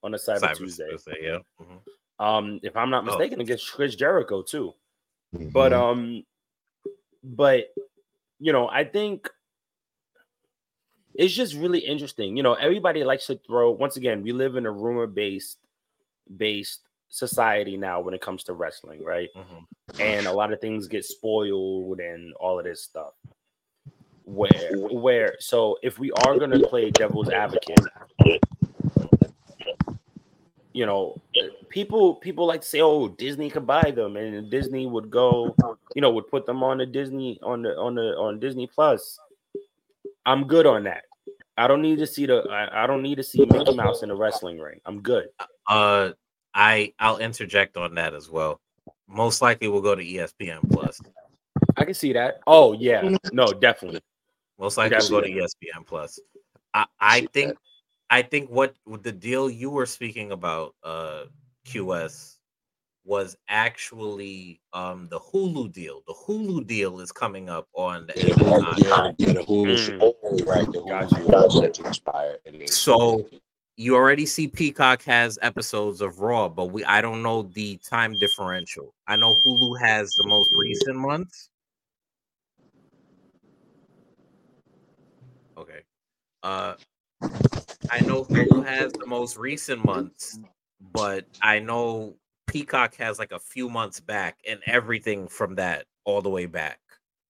[0.03, 0.90] on a Cyber, Cyber Tuesday.
[0.90, 1.38] Tuesday, yeah.
[1.61, 1.81] Mhm.
[2.18, 3.07] Um, if I'm not Oh.
[3.07, 4.75] mistaken, against Chris Jericho too.
[5.33, 5.81] But Mhm.
[5.81, 6.27] um,
[7.22, 7.72] but
[8.40, 9.31] you know, I think
[11.14, 12.37] it's just really interesting.
[12.37, 13.70] You know, everybody likes to throw.
[13.70, 15.59] Once again, we live in a rumor based
[16.37, 16.81] based
[17.12, 19.29] society now when it comes to wrestling, right?
[19.37, 19.66] Mhm.
[20.01, 23.12] and a lot of things get spoiled and all of this stuff.
[24.25, 27.81] Where where so if we are gonna play devil's advocate,
[30.72, 31.20] you know,
[31.68, 35.55] people people like to say, oh, Disney could buy them, and Disney would go,
[35.94, 39.18] you know, would put them on the Disney on the on the on Disney Plus.
[40.25, 41.05] I'm good on that.
[41.59, 44.11] I don't need to see the I, I don't need to see Mickey Mouse in
[44.11, 44.81] a wrestling ring.
[44.87, 45.29] I'm good.
[45.68, 46.12] Uh,
[46.54, 48.60] I I'll interject on that as well.
[49.08, 51.00] Most likely, we'll go to ESPN Plus.
[51.76, 52.40] I can see that.
[52.46, 54.00] Oh yeah, no, definitely.
[54.58, 56.18] Most likely, we'll go to ESPN Plus.
[56.74, 57.56] I I think
[58.10, 61.24] I think what what the deal you were speaking about, uh,
[61.66, 62.36] QS,
[63.04, 66.02] was actually um the Hulu deal.
[66.06, 70.46] The Hulu deal is coming up on the Yeah, yeah, yeah, the Hulu, Mm.
[70.46, 70.66] right?
[70.72, 70.88] The Hulu
[71.30, 71.60] Gotcha.
[71.60, 72.38] deal to expire.
[72.66, 73.26] So
[73.76, 78.14] you already see Peacock has episodes of Raw, but we I don't know the time
[78.20, 78.92] differential.
[79.06, 81.48] I know Hulu has the most recent months.
[85.56, 85.80] Okay.
[86.42, 86.74] Uh
[87.90, 90.38] I know Hulu has the most recent months,
[90.92, 92.14] but I know
[92.46, 96.78] Peacock has like a few months back and everything from that all the way back.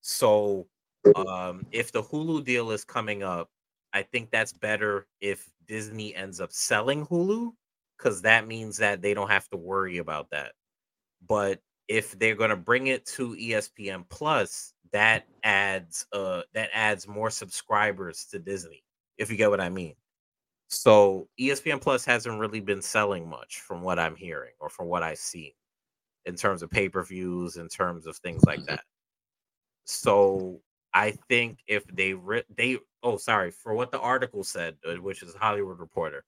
[0.00, 0.66] So
[1.14, 3.48] um if the Hulu deal is coming up,
[3.92, 7.50] I think that's better if Disney ends up selling Hulu
[7.96, 10.52] because that means that they don't have to worry about that.
[11.26, 17.08] But if they're going to bring it to ESPN Plus, that adds uh that adds
[17.08, 18.84] more subscribers to Disney,
[19.16, 19.94] if you get what I mean.
[20.68, 25.02] So ESPN Plus hasn't really been selling much from what I'm hearing or from what
[25.02, 25.54] I see
[26.26, 28.84] in terms of pay-per-views, in terms of things like that.
[29.86, 30.60] So
[30.94, 35.22] I think if they re- they oh sorry for what the article said, uh, which
[35.22, 36.24] is Hollywood Reporter.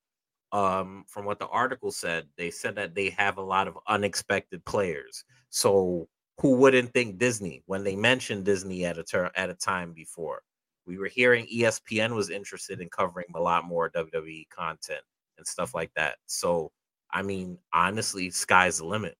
[0.53, 4.65] Um, from what the article said, they said that they have a lot of unexpected
[4.65, 5.25] players.
[5.51, 6.09] So
[6.41, 10.43] who wouldn't think Disney when they mentioned Disney at a ter- at a time before?
[10.87, 15.01] We were hearing ESPN was interested in covering a lot more WWE content
[15.39, 16.17] and stuff like that.
[16.27, 16.71] So
[17.11, 19.17] I mean, honestly, sky's the limit.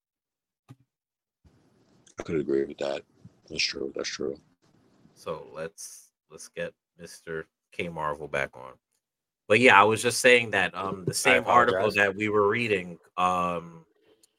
[2.19, 3.03] I could agree with that.
[3.49, 3.93] That's true.
[3.95, 4.37] That's true.
[5.25, 7.45] So let's let's get Mr.
[7.73, 8.73] K Marvel back on.
[9.49, 12.99] But yeah, I was just saying that um the same article that we were reading,
[13.17, 13.87] um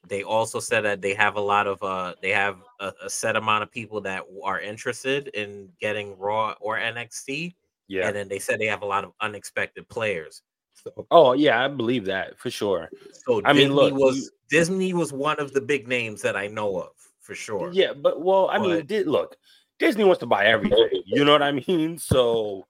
[0.08, 3.34] they also said that they have a lot of uh they have a, a set
[3.34, 7.54] amount of people that are interested in getting Raw or NXT,
[7.88, 8.06] Yeah.
[8.06, 10.42] and then they said they have a lot of unexpected players.
[10.74, 12.90] So, Oh yeah, I believe that for sure.
[13.26, 16.36] so I mean, Disney look, was you- Disney was one of the big names that
[16.36, 17.70] I know of for sure.
[17.72, 19.36] Yeah, but well, I mean, But- di- look,
[19.78, 21.02] Disney wants to buy everything.
[21.04, 21.98] You know what I mean?
[21.98, 22.66] So,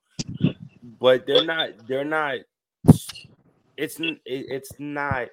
[0.99, 1.87] but they're not.
[1.87, 2.39] They're not.
[3.77, 5.29] It's it's not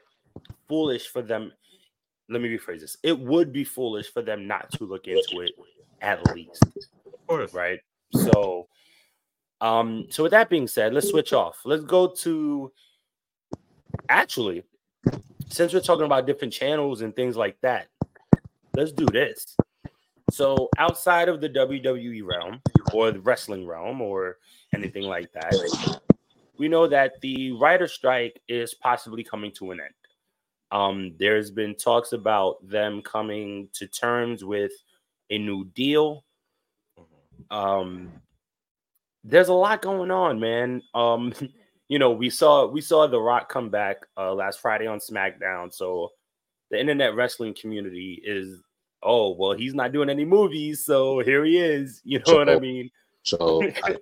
[0.68, 1.52] foolish for them.
[2.28, 2.96] Let me rephrase this.
[3.02, 5.52] It would be foolish for them not to look into it
[6.00, 6.64] at least,
[7.06, 7.52] of course.
[7.52, 7.80] right?
[8.12, 8.68] So,
[9.60, 11.58] um, so with that being said, let's switch off.
[11.64, 12.72] Let's go to
[14.08, 14.62] actually,
[15.48, 17.88] since we're talking about different channels and things like that,
[18.76, 19.56] let's do this.
[20.34, 22.60] So, outside of the WWE realm
[22.92, 24.38] or the wrestling realm or
[24.74, 26.00] anything like that,
[26.58, 29.94] we know that the writer strike is possibly coming to an end.
[30.72, 34.72] Um, there's been talks about them coming to terms with
[35.30, 36.24] a new deal.
[36.98, 37.56] Mhm.
[37.56, 38.12] Um,
[39.22, 40.82] there's a lot going on, man.
[40.94, 41.32] Um,
[41.88, 45.72] you know, we saw we saw The Rock come back uh, last Friday on SmackDown.
[45.72, 46.10] So
[46.72, 48.60] the internet wrestling community is,
[49.04, 52.00] oh well, he's not doing any movies, so here he is.
[52.04, 52.90] You know what I mean?
[53.22, 53.96] So I,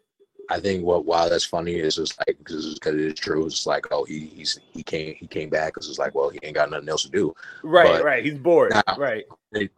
[0.50, 3.46] I think what why that's funny is just like because it is true.
[3.46, 6.38] It's like oh he he's he came he came back because it's like well he
[6.42, 7.34] ain't got nothing else to do.
[7.62, 8.24] Right, But right.
[8.24, 8.72] He's bored.
[8.72, 9.24] now- right.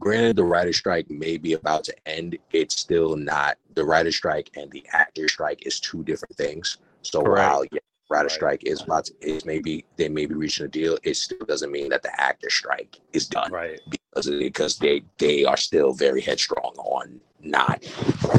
[0.00, 2.38] Granted, the writer strike may be about to end.
[2.52, 6.78] It's still not the writer strike and the actor strike is two different things.
[7.02, 7.50] So Correct.
[7.52, 7.80] while yeah,
[8.22, 8.30] Right.
[8.30, 11.70] strike is about to, is maybe they may be reaching a deal, it still doesn't
[11.70, 13.80] mean that the actor strike is done Right.
[13.90, 17.82] because because they they are still very headstrong on not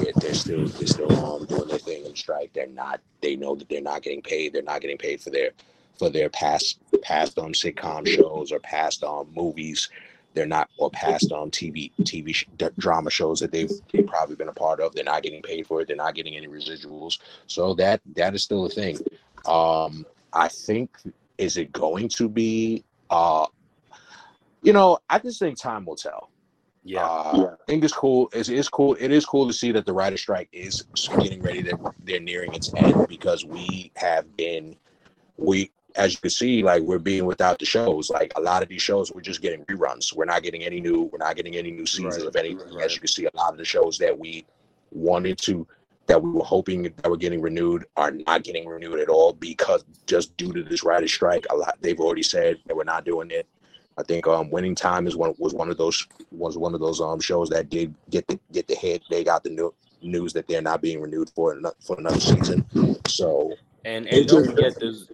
[0.02, 2.52] they're, they're still they're still um, doing their thing in strike.
[2.54, 4.54] They're not they know that they're not getting paid.
[4.54, 5.52] They're not getting paid for their
[6.00, 9.90] for their past past um sitcom shows or past um movies.
[10.34, 12.46] They're not or past um TV TV sh-
[12.78, 14.94] drama shows that they've they've probably been a part of.
[14.96, 15.88] They're not getting paid for it.
[15.88, 17.20] They're not getting any residuals.
[17.48, 19.00] So that that is still a thing.
[19.48, 20.90] Um, I think
[21.38, 23.46] is it going to be uh
[24.62, 26.32] you know, I just think time will tell.
[26.84, 27.04] Yeah.
[27.06, 28.30] Uh, I think it's cool.
[28.34, 28.96] It's, it's cool.
[29.00, 30.84] It is cool to see that the writer strike is
[31.20, 31.62] getting ready.
[31.62, 34.76] That they're nearing its end because we have been,
[35.38, 38.10] we as you can see, like we're being without the shows.
[38.10, 40.16] Like a lot of these shows, we're just getting reruns.
[40.16, 41.04] We're not getting any new.
[41.12, 42.76] We're not getting any new seasons Right, of anything.
[42.76, 42.86] right.
[42.86, 44.46] As you can see, a lot of the shows that we
[44.92, 45.68] wanted to,
[46.08, 49.84] that we were hoping that were getting renewed, are not getting renewed at all because
[50.06, 51.46] just due to this writer strike.
[51.50, 53.48] A lot they've already said that we're not doing it.
[53.98, 57.02] I think um winning time is one was one of those was one of those
[57.02, 59.04] um shows that did get the get the hit.
[59.10, 62.66] They got the new, news that they're not being renewed for for another season.
[63.08, 63.53] So
[63.84, 65.10] And and don't forget there's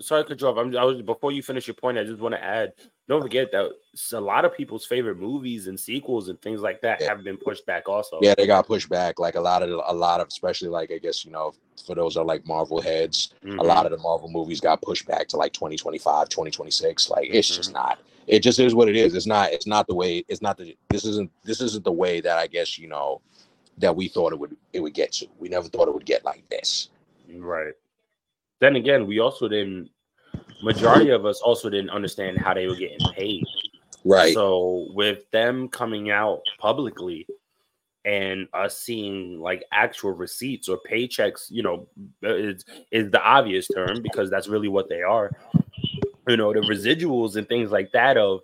[0.00, 0.56] sorry to cut you off.
[0.58, 1.98] I'm, I was before you finish your point.
[1.98, 2.72] I just want to add.
[3.08, 3.70] Don't forget that
[4.12, 7.08] a lot of people's favorite movies and sequels and things like that Yeah.
[7.08, 7.88] have been pushed back.
[7.88, 9.18] Also, yeah, they got pushed back.
[9.18, 11.52] Like a lot of a lot of especially like I guess you know
[11.86, 13.58] for those that are like Marvel heads, Mhm.
[13.58, 17.10] a lot of the Marvel movies got pushed back to like 2025, 2026.
[17.10, 17.56] Like it's Mm-hmm.
[17.56, 17.98] just not.
[18.26, 19.14] It just is what it is.
[19.16, 19.52] It's not.
[19.52, 20.24] It's not the way.
[20.28, 20.76] It's not the.
[20.88, 21.30] This isn't.
[21.42, 23.20] This isn't the way that I guess you know
[23.78, 24.56] that we thought it would.
[24.72, 25.26] It would get to.
[25.40, 26.90] We never thought it would get like this.
[27.34, 27.72] Right.
[28.60, 29.90] Then again, we also didn't.
[30.62, 33.44] Majority of us also didn't understand how they were getting paid.
[34.04, 34.34] Right.
[34.34, 37.26] So with them coming out publicly
[38.04, 41.88] and us seeing like actual receipts or paychecks, you know,
[42.24, 45.30] uh, is is the obvious term because that's really what they are.
[46.28, 48.40] You know, the residuals and things like that of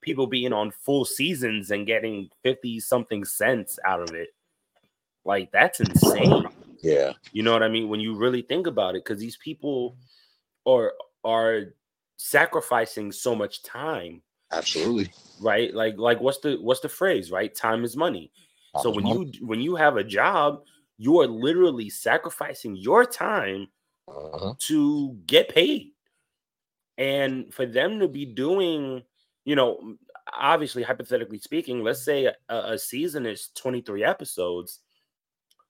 [0.00, 4.28] people being on full seasons and getting 50 something cents out of it.
[5.24, 6.46] Like that's insane.
[6.82, 7.12] Yeah.
[7.32, 7.88] You know what I mean?
[7.88, 9.96] When you really think about it, because these people
[10.66, 10.92] are
[11.24, 11.74] are
[12.16, 14.22] sacrificing so much time,
[14.52, 15.10] Absolutely.
[15.40, 15.72] right?
[15.74, 17.54] Like, like what's the what's the phrase, right?
[17.54, 18.32] Time is money.
[18.82, 19.32] So is when money.
[19.34, 20.62] you when you have a job,
[20.98, 23.68] you are literally sacrificing your time
[24.08, 24.54] Uh-huh.
[24.68, 25.92] to get paid.
[26.98, 29.02] And for them to be doing,
[29.44, 29.96] you know,
[30.38, 34.80] obviously, hypothetically speaking, let's say a, a season is 23 episodes.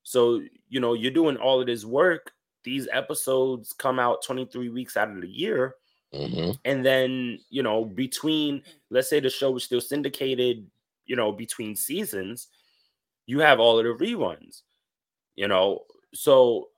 [0.03, 2.32] So, you know, you're doing all of this work.
[2.64, 5.76] These episodes come out 23 weeks out of the year.
[6.12, 6.59] Mhm.
[6.64, 10.68] And then, you know, between, let's say the show is still syndicated,
[11.07, 12.48] you know, between seasons,
[13.26, 14.62] you have all of the reruns,
[15.36, 15.86] you know.
[16.14, 16.70] So,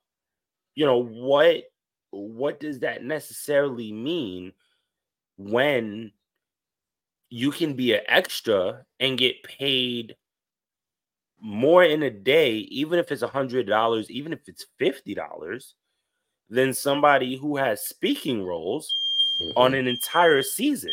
[0.74, 1.64] you know, what
[2.10, 4.52] what does that necessarily mean
[5.38, 6.12] when
[7.30, 10.16] you can be an extra and get paid
[11.42, 15.74] more in a day, even if it's a hundred dollars, even if it's fifty dollars,
[16.48, 18.96] than somebody who has speaking roles
[19.40, 19.52] Mhm.
[19.56, 20.92] on an entire season.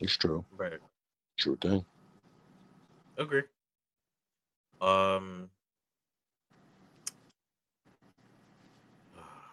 [0.00, 0.44] It's true.
[0.56, 0.80] Right.
[1.36, 1.84] True thing.
[3.16, 3.42] Agree.
[4.80, 5.50] Um,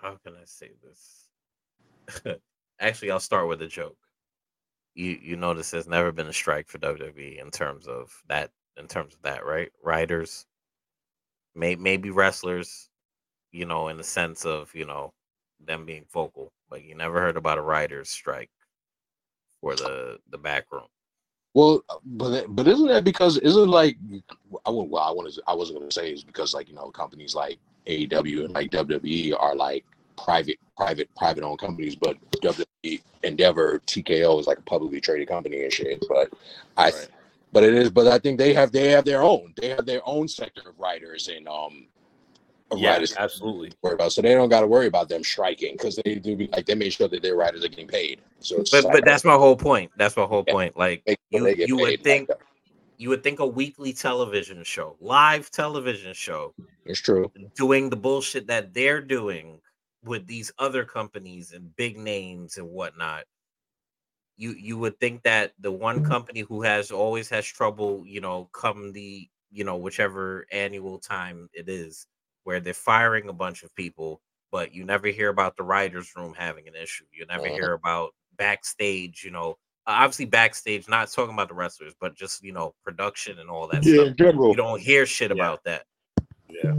[0.02, 1.30] how can I say this?
[2.80, 3.98] Actually, I'll start with a joke.
[4.96, 8.88] You you notice there's never been a strike for WWE in terms of that in
[8.88, 9.72] terms of that, right?
[9.84, 10.46] Writers,
[11.54, 12.90] may maybe wrestlers,
[13.52, 15.14] you know, in the sense of you know
[15.60, 18.50] them being vocal, but you never heard about a writers strike
[19.62, 20.88] for the the back room.
[21.54, 23.98] Well, uh, but but isn't that because isn't like
[24.66, 27.58] I well I want I wasn't to say is because like you know companies like
[27.88, 29.86] AEW and like WWE are like
[30.18, 35.64] private private private owned companies, but WWE Endeavor TKO is like a publicly traded company
[35.64, 36.04] and shit.
[36.08, 36.32] But
[36.78, 37.08] I Right.
[37.52, 40.02] but it is but I think they have they have their own they have their
[40.06, 41.88] own sector of writers and um
[42.72, 43.72] of Yeah, writers to absolutely.
[43.82, 46.48] worry about so they don't got to worry about them striking because they do be
[46.48, 48.20] like they made sure that their writers are getting paid.
[48.40, 49.92] So it's But like, but that's my whole point.
[49.98, 50.54] That's my whole Yeah.
[50.54, 50.78] point.
[50.78, 52.40] Like sure you you would think that.
[52.98, 56.54] you would think a weekly television show, live television show,
[56.86, 57.32] it's true.
[57.56, 59.60] doing the bullshit that they're doing
[60.06, 63.26] with these other companies and big names and whatnot.
[64.38, 68.50] You you would think that the one company who has always has trouble, you know,
[68.54, 72.08] come the you know whichever annual time it is,
[72.44, 76.34] where they're firing a bunch of people, but you never hear about the writers' room
[76.38, 77.06] having an issue.
[77.14, 82.16] You never hear about backstage, you know, obviously backstage, not talking about the wrestlers, but
[82.16, 84.16] just you know production and all that Yeah, stuff.
[84.18, 84.52] general.
[84.52, 85.38] You don't hear shit Yeah.
[85.38, 85.86] about that.
[86.50, 86.76] Yeah.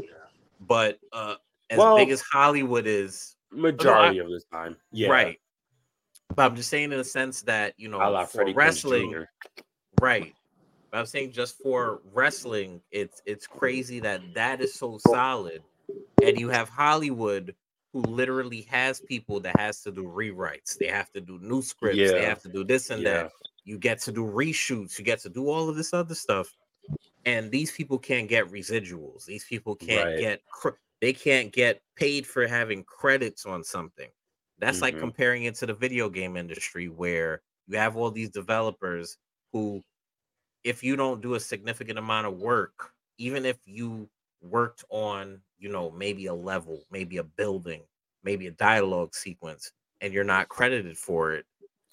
[0.61, 1.37] But uh
[1.71, 4.77] as Well- big as Hollywood is, oh, Majority of the time.
[4.93, 5.09] Yeah.
[5.09, 5.41] right.
[6.35, 9.25] But I'm just saying in the sense that, you know, for Freddie wrestling,
[10.01, 10.35] right.
[10.91, 15.63] But I'm saying just for wrestling, it's it's crazy that that is so solid,
[16.23, 17.55] and you have Hollywood
[17.93, 20.77] who literally has people that has to do rewrites.
[20.77, 21.97] They have to do new scripts.
[21.99, 23.23] They have to do this and Yeah.
[23.25, 23.33] that.
[23.65, 24.99] You get to do reshoots.
[24.99, 26.55] You get to do all of this other stuff,
[27.25, 29.25] and these people can't get residuals.
[29.25, 30.19] These people can't Right.
[30.19, 30.71] get cr-
[31.01, 34.11] they can't get paid for having credits on something.
[34.59, 34.99] That's like Mhm.
[34.99, 39.19] comparing it to the video game industry where you have all these developers
[39.53, 39.83] who
[40.65, 45.69] if you don't do a significant amount of work, even if you worked on, you
[45.69, 47.85] know, maybe a level, maybe a building,
[48.23, 51.47] maybe a dialogue sequence, and you're not credited for it,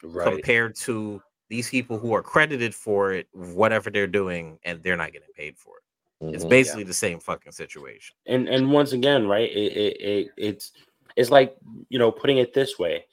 [0.03, 0.45] Right.
[0.45, 5.13] compared to these people who are credited for it, whatever they're doing, and they're not
[5.13, 5.82] getting paid for it.
[6.31, 6.49] It's Mhm.
[6.49, 8.15] basically the same fucking situation.
[8.25, 9.51] and and once again, right?
[9.51, 10.71] It, it, it it's
[11.15, 11.57] it's like
[11.89, 13.05] you know putting it this way: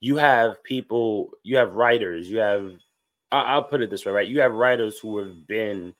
[0.00, 2.72] you have people, you have writers, you have.
[3.32, 4.28] I- I'll put it this way, right?
[4.28, 5.94] You have writers who have been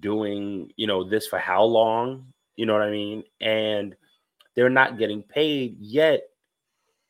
[0.00, 2.32] doing you know this for how long?
[2.56, 3.24] You know what I mean?
[3.40, 3.96] And
[4.54, 6.22] they're not getting paid yet.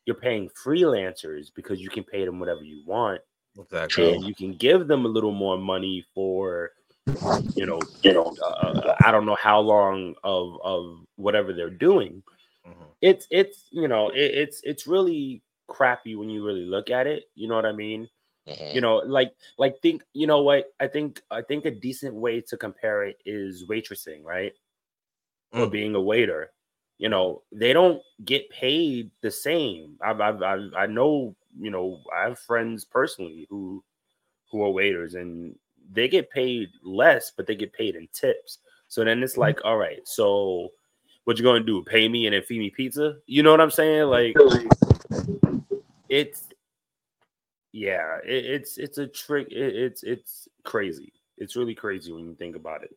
[0.06, 3.20] You're paying freelancers because you can pay them whatever you want,
[3.58, 4.14] Exactly.
[4.14, 6.72] and you can give them a little more money for
[7.54, 12.22] you know, you know, uh, I don't know how long of of whatever they're doing.
[12.64, 12.94] Mhm.
[13.00, 17.24] It's it's you know, it, it's it's really crappy when you really look at it.
[17.34, 18.08] You know what I mean?
[18.46, 18.74] Mhm.
[18.74, 22.40] You know, like like think you know what I think I think a decent way
[22.42, 24.52] to compare it is waitressing, right?
[25.56, 25.70] Or Mm.
[25.70, 26.52] being a waiter.
[26.98, 29.96] You know, they don't get paid the same.
[30.02, 33.82] I've, I've, I've I know you know I have friends personally who
[34.50, 35.56] who are waiters and
[35.92, 38.58] they get paid less, but they get paid in tips.
[38.88, 40.70] So then it's like, all right, so
[41.24, 41.82] what you gonna do?
[41.82, 43.16] Pay me and then feed me pizza?
[43.26, 44.04] You know what I'm saying?
[44.04, 44.36] Like
[46.08, 46.48] it's
[47.72, 49.48] yeah, it, it's it's a trick.
[49.50, 51.12] It, it's it's crazy.
[51.38, 52.94] It's really crazy when you think about it.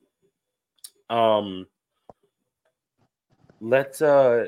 [1.10, 1.68] Um,
[3.62, 4.48] let's uh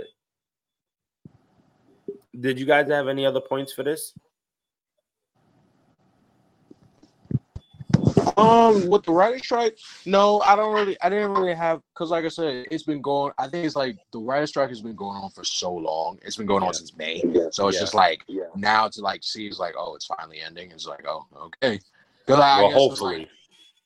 [2.39, 4.13] did you guys have any other points for this?
[8.37, 12.23] Um, with the writer strike, no, I don't really, I didn't really have, cause like
[12.23, 13.33] I said, it's been going.
[13.37, 16.19] I think it's like the writer strike has been going on for so long.
[16.21, 17.81] It's been going on since May, so it's Yeah.
[17.81, 18.43] just like Yeah.
[18.55, 20.71] now to like see it's like, oh, it's finally ending.
[20.71, 21.79] It's like, oh, okay.
[22.27, 23.17] 'Cause I Well, it's hopefully.
[23.19, 23.29] like-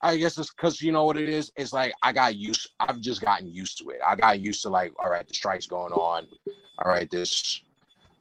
[0.03, 1.51] I guess it's because you know what it is.
[1.55, 2.67] It's like I got used.
[2.79, 3.99] I've just gotten used to it.
[4.05, 6.27] I got used to like, all right, the strike's going on.
[6.79, 7.61] All right, this.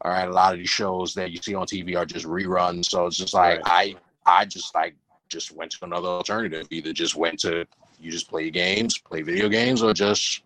[0.02, 2.84] All right, a lot of these shows that you see on TV are just reruns.
[2.90, 4.94] So it's just like I, I just like
[5.30, 6.66] just went to another alternative.
[6.70, 7.64] Either just went to
[7.98, 10.42] you just play games, play video games, or just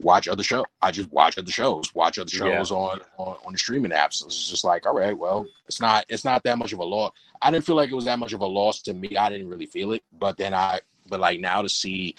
[0.00, 0.64] watch other show.
[0.82, 2.38] I just watch other shows, watch other Yeah.
[2.58, 4.24] shows on, on on the streaming apps.
[4.24, 7.12] It's just like, all right, well, it's not it's not that much of a loss.
[7.40, 9.16] I didn't feel like it was that much of a loss to me.
[9.16, 12.16] I didn't really feel it, but then I, but like now to see,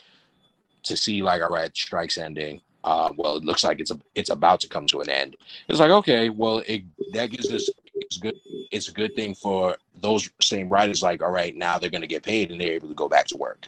[0.84, 2.62] to see like, all right, strikes ending.
[2.86, 5.36] Uh, well, it looks like it's a, it's about to come to an end.
[5.68, 6.84] It's like okay, well, it
[7.14, 7.70] that gives us
[8.02, 8.36] it's good.
[8.72, 11.02] It's a good thing for those same writers.
[11.02, 13.38] Like, all right, now they're gonna get paid and they're able to go back to
[13.38, 13.68] work.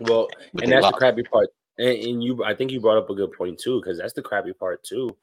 [0.00, 0.92] Well, But and that's love.
[0.92, 1.48] the crappy part.
[1.78, 4.22] And, and you, I think you brought up a good point too, because that's the
[4.22, 5.16] crappy part too.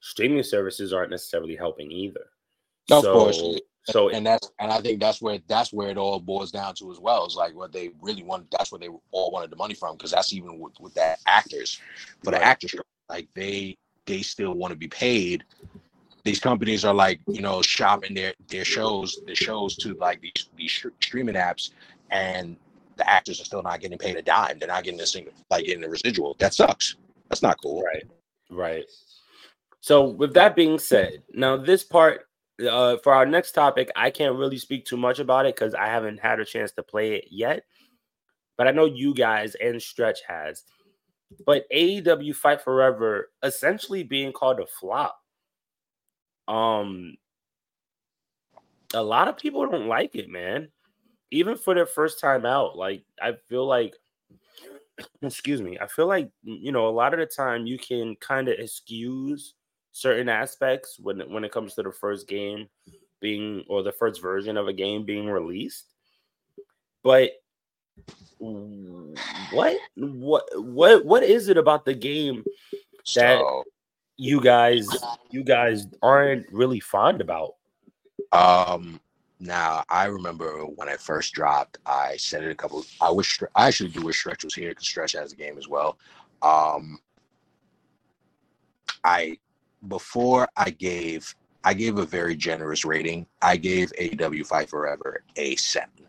[0.00, 2.26] Streaming services aren't necessarily helping either.
[2.90, 3.60] Of so, course.
[3.84, 6.92] So and that's and I think that's where that's where it all boils down to
[6.92, 7.24] as well.
[7.24, 8.48] It's like what they really want.
[8.52, 11.80] That's where they all wanted the money from because that's even with with that actors
[12.22, 12.46] for the Right.
[12.46, 12.76] actors.
[13.08, 13.76] Like they
[14.06, 15.44] they still want to be paid.
[16.24, 20.48] These companies are like you know shopping their their shows the shows to like these
[20.56, 21.70] these streaming apps,
[22.10, 22.56] and
[22.96, 24.58] the actors are still not getting paid a dime.
[24.58, 26.36] They're not getting a single like getting a residual.
[26.38, 26.96] That sucks.
[27.28, 27.82] That's not cool.
[27.82, 28.04] Right.
[28.50, 28.84] Right.
[29.80, 32.28] So with that being said, now this part
[32.70, 35.86] uh for our next topic, I can't really speak too much about it because I
[35.86, 37.64] haven't had a chance to play it yet.
[38.56, 40.62] But I know you guys and Stretch has.
[41.46, 45.18] But AEW Fight Forever essentially being called a flop.
[46.48, 47.16] Um
[48.94, 50.68] a lot of people don't like it, man.
[51.30, 52.76] Even for their first time out.
[52.76, 53.94] Like I feel like
[55.22, 58.46] excuse me i feel like you know a lot of the time you can kind
[58.48, 59.54] of excuse
[59.92, 62.68] certain aspects when when it comes to the first game
[63.20, 65.94] being or the first version of a game being released
[67.02, 67.30] but
[68.38, 72.44] what what what what is it about the game
[73.14, 73.64] That- So
[74.16, 74.88] you guys
[75.30, 77.54] you guys aren't really fond about
[78.32, 79.00] Um,
[79.40, 82.84] now I remember when I first dropped, I said it a couple.
[83.00, 85.68] I wish I actually do wish Stretch was here because Stretch has a game as
[85.68, 85.98] well.
[86.42, 86.98] Um,
[89.04, 89.38] I
[89.88, 91.34] before I gave
[91.64, 93.26] I gave a very generous rating.
[93.40, 96.06] I gave AW Fight Forever a seven.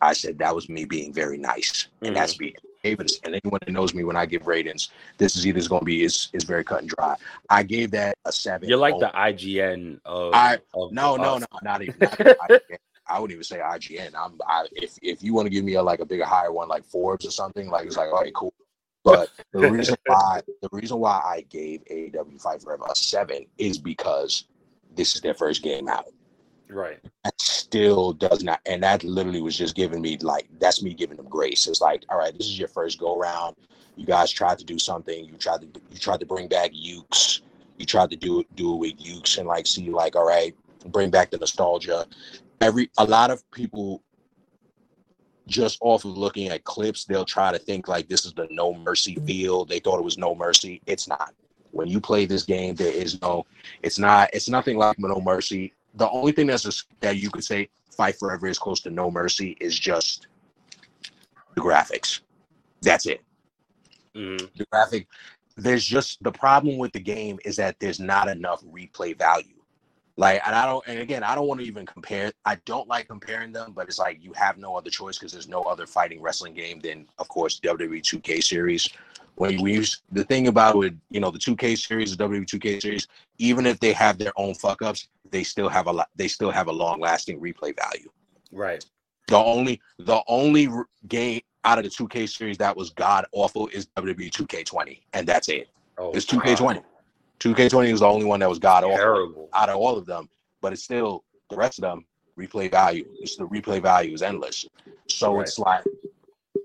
[0.00, 2.54] I said that was me being very nice, and that's me.
[2.86, 5.80] Gave it, and anyone that knows me when I give ratings, this is either going
[5.80, 7.16] to be is is very cut and dry.
[7.50, 8.68] I gave that a seven.
[8.68, 11.40] you're like only- the ign of, I- of no, no, us.
[11.40, 11.96] no, not even.
[12.00, 12.20] Not
[12.50, 12.78] even.
[13.08, 14.14] I wouldn't even say IGN.
[14.18, 16.68] I'm I, if if you want to give me a like a bigger higher one
[16.68, 18.52] like Forbes or something, like it's like all right, cool.
[19.04, 23.78] But the reason why the reason why I gave AW Fight Forever a seven is
[23.78, 24.44] because
[24.96, 26.06] this is their first game out.
[26.68, 30.94] Right That still does not, and that literally was just giving me like that's me
[30.94, 31.66] giving them grace.
[31.66, 33.56] It's like, all right, this is your first go round.
[33.96, 35.24] You guys tried to do something.
[35.24, 37.42] You tried to you tried to bring back Yuke's.
[37.78, 40.54] You tried to do it do it with Yuke's and like see like, all right,
[40.86, 42.06] bring back the nostalgia.
[42.60, 44.02] Every a lot of people
[45.46, 48.74] just off of looking at clips, they'll try to think like this is the no
[48.74, 49.64] mercy feel.
[49.64, 50.82] They thought it was no mercy.
[50.86, 51.34] It's not.
[51.72, 53.46] When you play this game, there is no.
[53.82, 54.30] It's not.
[54.32, 55.72] It's nothing like no mercy.
[55.96, 59.10] The only thing that's just, that you could say Fight Forever is close to no
[59.10, 60.28] mercy is just
[61.54, 62.20] the graphics.
[62.82, 63.22] That's it.
[64.14, 64.50] Mhm.
[64.56, 65.08] The graphic.
[65.56, 69.54] There's just the problem with the game is that there's not enough replay value.
[70.18, 72.32] Like, and I don't, and again, I don't want to even compare.
[72.44, 75.48] I don't like comparing them, but it's like you have no other choice because there's
[75.48, 78.88] no other fighting wrestling game than, of course, WWE 2K series.
[79.36, 82.80] When we use the thing about with you know the 2K series, the WWE 2K
[82.80, 83.06] series,
[83.38, 86.08] even if they have their own fuck ups, they still have a lot.
[86.16, 88.08] They still have a long lasting replay value.
[88.52, 88.84] right
[89.28, 90.68] The only the only
[91.08, 95.48] game out of the 2K series that was god awful is WWE 2K20, and that's
[95.48, 95.68] it.
[95.98, 96.82] oh It's 2K20.
[97.40, 100.28] 2K20 is the only one that was god awful out of all of them,
[100.62, 102.06] but it's still the rest of them
[102.38, 103.06] replay value.
[103.20, 104.66] It's the replay value is endless.
[105.08, 105.42] So Right.
[105.42, 105.84] it's like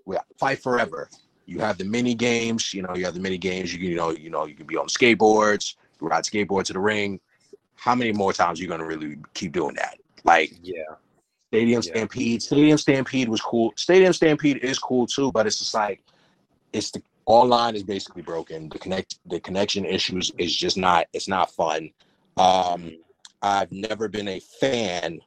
[0.05, 1.09] we fight forever.
[1.52, 3.95] You have the mini games, you know, you have the mini games, you can, you
[3.97, 7.20] know, you know, you can be on skateboards, ride skateboard to the ring.
[7.76, 9.97] How many more times are you gonna really keep doing that?
[10.24, 10.84] Like Yeah.
[11.49, 11.91] Stadium Yeah.
[11.91, 12.41] Stampede.
[12.41, 13.74] Stadium Stampede was cool.
[13.76, 16.02] Stadium Stampede is cool too, but it's just like
[16.72, 18.70] it's the online is basically broken.
[18.70, 21.91] The connect the connection issues is just not it's not fun.
[22.38, 22.91] Um
[23.41, 25.20] I've never been a fan.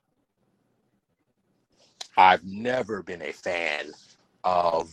[2.16, 3.92] I've never been a fan
[4.44, 4.90] of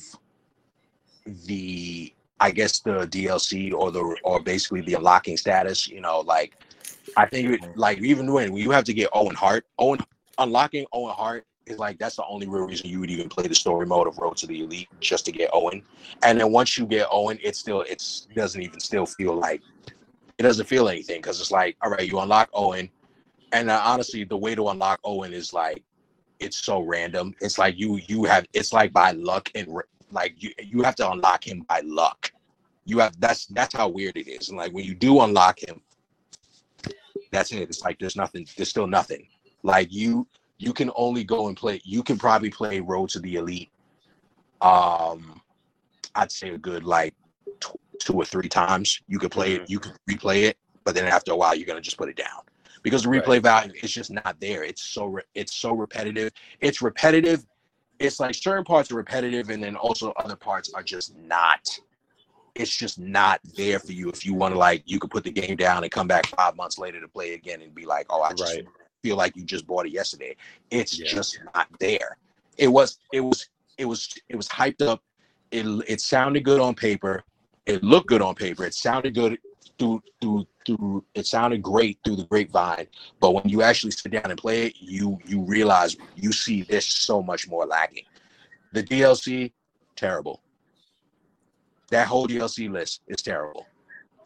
[1.26, 6.56] the I guess the DLC or the or basically the unlocking status, you know, like
[7.18, 10.00] I think it- like even when you have to get Owen Hart, Owen
[10.38, 13.56] unlocking Owen Hart is like that's the only real reason you would even play the
[13.56, 15.84] story mode of Road to the Elite just to get Owen.
[16.24, 19.62] And then once you get Owen, it still it's doesn't even still feel like
[20.38, 22.90] it doesn't feel anything because it's like all right, you unlock Owen,
[23.52, 25.84] and uh, honestly, the way to unlock Owen is like
[26.40, 27.36] it's so random.
[27.42, 29.68] It's like you you have it's like by luck and
[30.12, 32.32] like you you have to unlock him by luck.
[32.86, 34.50] You have that's that's how weird it is.
[34.50, 35.82] And like when you do unlock him,
[37.32, 37.64] that's it.
[37.64, 38.48] It's like there's nothing.
[38.58, 39.28] There's still nothing.
[39.64, 41.82] Like you you can only go and play.
[41.84, 43.72] You can probably play Road to the Elite.
[44.62, 45.42] Um,
[46.16, 47.14] I'd say a good like
[47.60, 49.02] tw- two or three times.
[49.08, 49.70] You could play it.
[49.70, 52.42] You could replay it, but then after a while, you're gonna just put it down
[52.84, 53.44] because the replay Right.
[53.44, 54.64] value is just not there.
[54.64, 56.32] It's so re- it's so repetitive.
[56.60, 57.46] It's repetitive.
[58.02, 61.80] It's like certain parts are repetitive, and then also other parts are just not.
[62.56, 64.84] It's just not there for you if you want to like.
[64.86, 67.62] You could put the game down and come back five months later to play again
[67.62, 68.66] and be like, "Oh, I just Right.
[69.04, 70.36] feel like you just bought it yesterday."
[70.72, 71.12] It's Yeah.
[71.12, 72.18] just not there.
[72.58, 72.98] It was.
[73.14, 73.48] It was.
[73.78, 74.10] It was.
[74.30, 75.04] It was hyped up.
[75.52, 75.66] It.
[75.88, 77.24] It sounded good on paper.
[77.68, 78.66] It looked good on paper.
[78.66, 79.38] It sounded good
[79.78, 81.04] through through through.
[81.14, 82.88] It sounded great through the grapevine.
[83.20, 86.86] But when you actually sit down and play it, you you realize you see this
[86.86, 88.06] so much more lacking.
[88.74, 89.52] The DLC,
[89.96, 90.42] terrible.
[91.90, 93.68] That whole DLC list is terrible.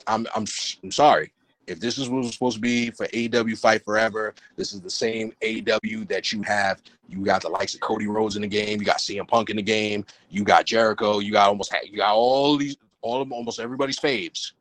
[0.07, 0.45] I'm I'm
[0.83, 1.31] I'm sorry.
[1.67, 4.89] If this is what was supposed to be for AW Fight Forever, this is the
[4.89, 6.79] same AW that you have.
[7.09, 8.79] You got the likes of Cody Rhodes in the game.
[8.79, 10.05] You got CM Punk in the game.
[10.29, 11.17] You got Jericho.
[11.19, 14.51] You got almost you got all these all of almost everybody's faves.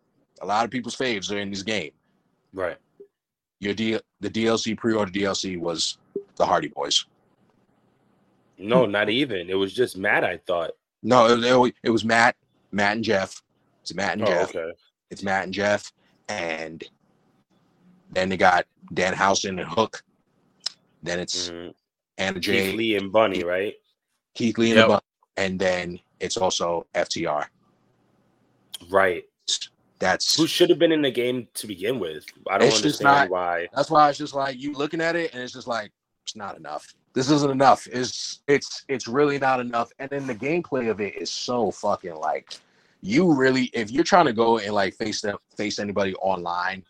[0.41, 1.93] A lot of people's faves are in this game.
[2.53, 2.77] Right.
[3.61, 5.99] Your D, the DLC pre-order DLC was
[6.37, 7.05] the Hardy Boys.
[8.59, 9.49] No, not even.
[9.51, 10.25] It was just Matt.
[10.25, 10.73] I thought.
[11.03, 12.37] No, it, was- it was Matt,
[12.73, 13.43] Matt and Jeff.
[13.83, 14.51] It's Matt and Oh, Jeff.
[14.55, 14.73] okay.
[15.11, 15.93] It's Matt and Jeff,
[16.29, 16.83] and
[18.11, 20.03] then they got Danhausen and Hook.
[21.03, 21.75] Then it's Mhm.
[22.17, 23.75] Anna Jay, Keith Lee and Bunny, right?
[24.35, 24.87] Keith Lee, and, Yep.
[24.87, 25.01] the Bun-
[25.37, 27.51] and then it's also FTR.
[28.89, 29.25] Right.
[29.99, 32.27] That's Who should have been in the game to begin with?
[32.51, 33.69] I don't understand not- why.
[33.75, 35.93] that's why it's just like you looking at it and it's just like
[36.25, 36.95] it's not enough.
[37.13, 37.87] This isn't enough.
[37.87, 39.93] It's it's it's really not enough.
[39.99, 42.57] And then the gameplay of it is so fucking like
[43.03, 46.83] you really if you're trying to go and like face them face anybody online,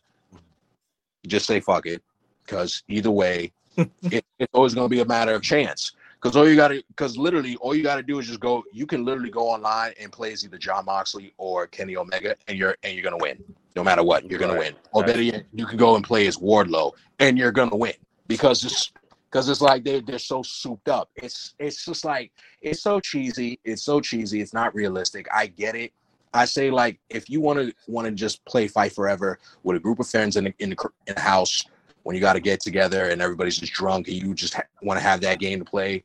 [1.26, 2.02] just say fuck it.
[2.46, 5.92] Cause either way, it, it's always gonna be a matter of chance.
[6.24, 9.04] Cause all you gotta cause literally all you gotta do is just go, you can
[9.04, 12.94] literally go online and play as either Jon Moxley or Kenny Omega and you're and
[12.94, 13.44] you're gonna win.
[13.76, 14.72] No matter what, you're gonna Right.
[14.72, 14.74] win.
[14.92, 17.92] Or better yet, you can go and play as Wardlow and you're gonna win
[18.26, 18.90] because it's
[19.30, 21.10] because it's like they they're so souped up.
[21.14, 23.60] It's it's just like it's so cheesy.
[23.62, 24.40] It's so cheesy.
[24.40, 25.26] It's not realistic.
[25.30, 25.92] I get it.
[26.32, 29.80] I say like if you want to want to just play Fight Forever with a
[29.80, 31.66] group of friends in the, in the in the house
[32.04, 34.98] when you got to get together and everybody's just drunk and you just ha- want
[34.98, 36.04] to have that game to play,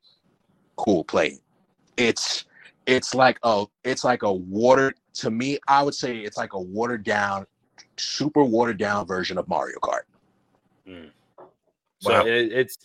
[0.78, 1.28] cool, play.
[1.28, 1.40] it.
[1.98, 2.46] It's
[2.88, 5.60] it's like a it's like a water to me.
[5.68, 7.46] I would say it's like a watered down,
[7.98, 10.02] super watered down version of Mario Kart.
[12.02, 12.26] So Wow.
[12.26, 12.78] it, it's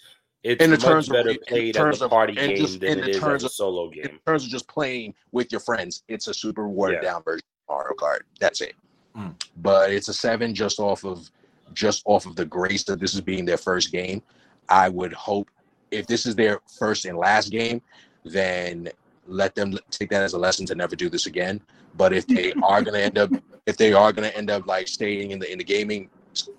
[0.43, 2.57] it's In the much terms of- better in played terms as a party and game
[2.59, 4.05] just than in it the is as a of- game.
[4.05, 7.12] in terms of just playing with your friends, it's a super watered Yeah.
[7.12, 8.21] down version of Mario Kart.
[8.41, 8.75] That's it.
[9.17, 9.41] Mm.
[9.59, 11.31] But it's a seven just off of
[11.75, 14.22] just off of the grace that this is being their first game.
[14.68, 15.51] I would hope
[15.91, 17.83] if this is their first and last game,
[18.25, 18.89] then
[19.27, 21.61] let them take that as a lesson to never do this again.
[21.97, 23.31] But if they are gonna end up
[23.66, 26.09] if they are gonna end up like staying in the in the gaming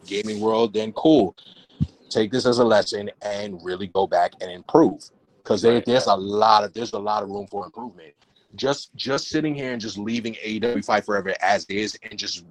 [0.06, 1.36] gaming world, then cool.
[2.10, 5.10] Take this as a lesson and really go back and improve
[5.44, 8.14] because there, there's a lot of there's a lot of room for improvement.
[8.56, 12.46] Just just sitting here and just leaving AEW Fight Forever as is and just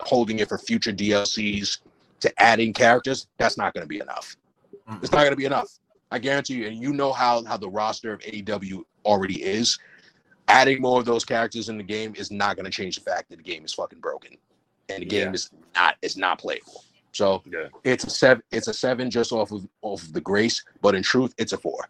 [0.00, 1.78] holding it for future DLCs
[2.24, 4.36] to adding characters, that's not going to be enough.
[5.02, 5.68] It's not going to be enough.
[6.10, 6.66] I guarantee you.
[6.66, 9.78] And you know how how the roster of AEW already is.
[10.48, 13.30] Adding more of those characters in the game is not going to change the fact
[13.30, 14.36] that the game is fucking broken,
[14.90, 15.32] and the game Yeah.
[15.32, 16.84] is not is not playable.
[17.12, 17.68] So Yeah.
[17.84, 18.42] it's a seven.
[18.50, 21.58] It's a seven just off of off of the grace, but in truth, it's a
[21.58, 21.88] four.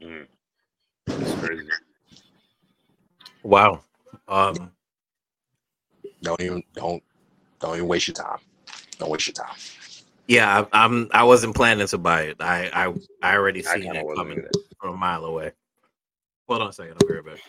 [0.00, 0.26] Mm.
[1.06, 1.68] It's crazy.
[3.42, 3.80] Wow.
[4.28, 4.72] Um,
[6.22, 7.02] Don't even don't
[7.60, 8.38] don't even waste your time.
[8.98, 9.56] Don't waste your time.
[10.26, 11.08] yeah, I, I'm.
[11.12, 12.36] I wasn't planning to buy it.
[12.40, 14.44] I I I already seen kinda it coming
[14.80, 15.52] from a mile away.
[16.48, 16.96] Hold on a second.
[17.00, 17.40] I'll be right back.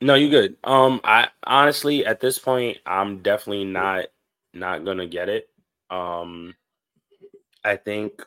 [0.00, 0.56] No, you good.
[0.64, 4.06] Um, I honestly at this point, I'm definitely not
[4.54, 5.48] not gonna get it.
[5.90, 6.54] Um,
[7.64, 8.24] I think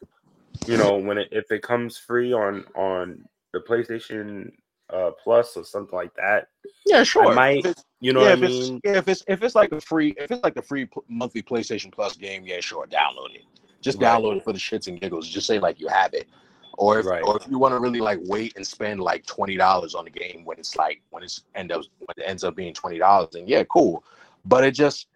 [0.67, 4.51] you know when it if it comes free on on the PlayStation
[4.93, 6.47] uh Plus or something like that,
[6.85, 7.33] Yeah, sure.
[7.33, 7.65] might-
[7.99, 8.81] you know yeah, what I if it's mean?
[8.83, 11.41] yeah, if it's if it's like a free if it's like the free pl- monthly
[11.41, 13.43] PlayStation Plus game, yeah, sure, download it.
[13.81, 14.07] Just Right.
[14.21, 15.27] download it for the shits and giggles.
[15.27, 16.27] Just say like you have it.
[16.77, 17.23] Or if Right.
[17.23, 20.11] or if you want to really like wait and spend like twenty dollars on the
[20.11, 23.29] game when it's like when it's end up when it ends up being twenty dollars,
[23.31, 24.03] then yeah, cool.
[24.45, 25.07] But it just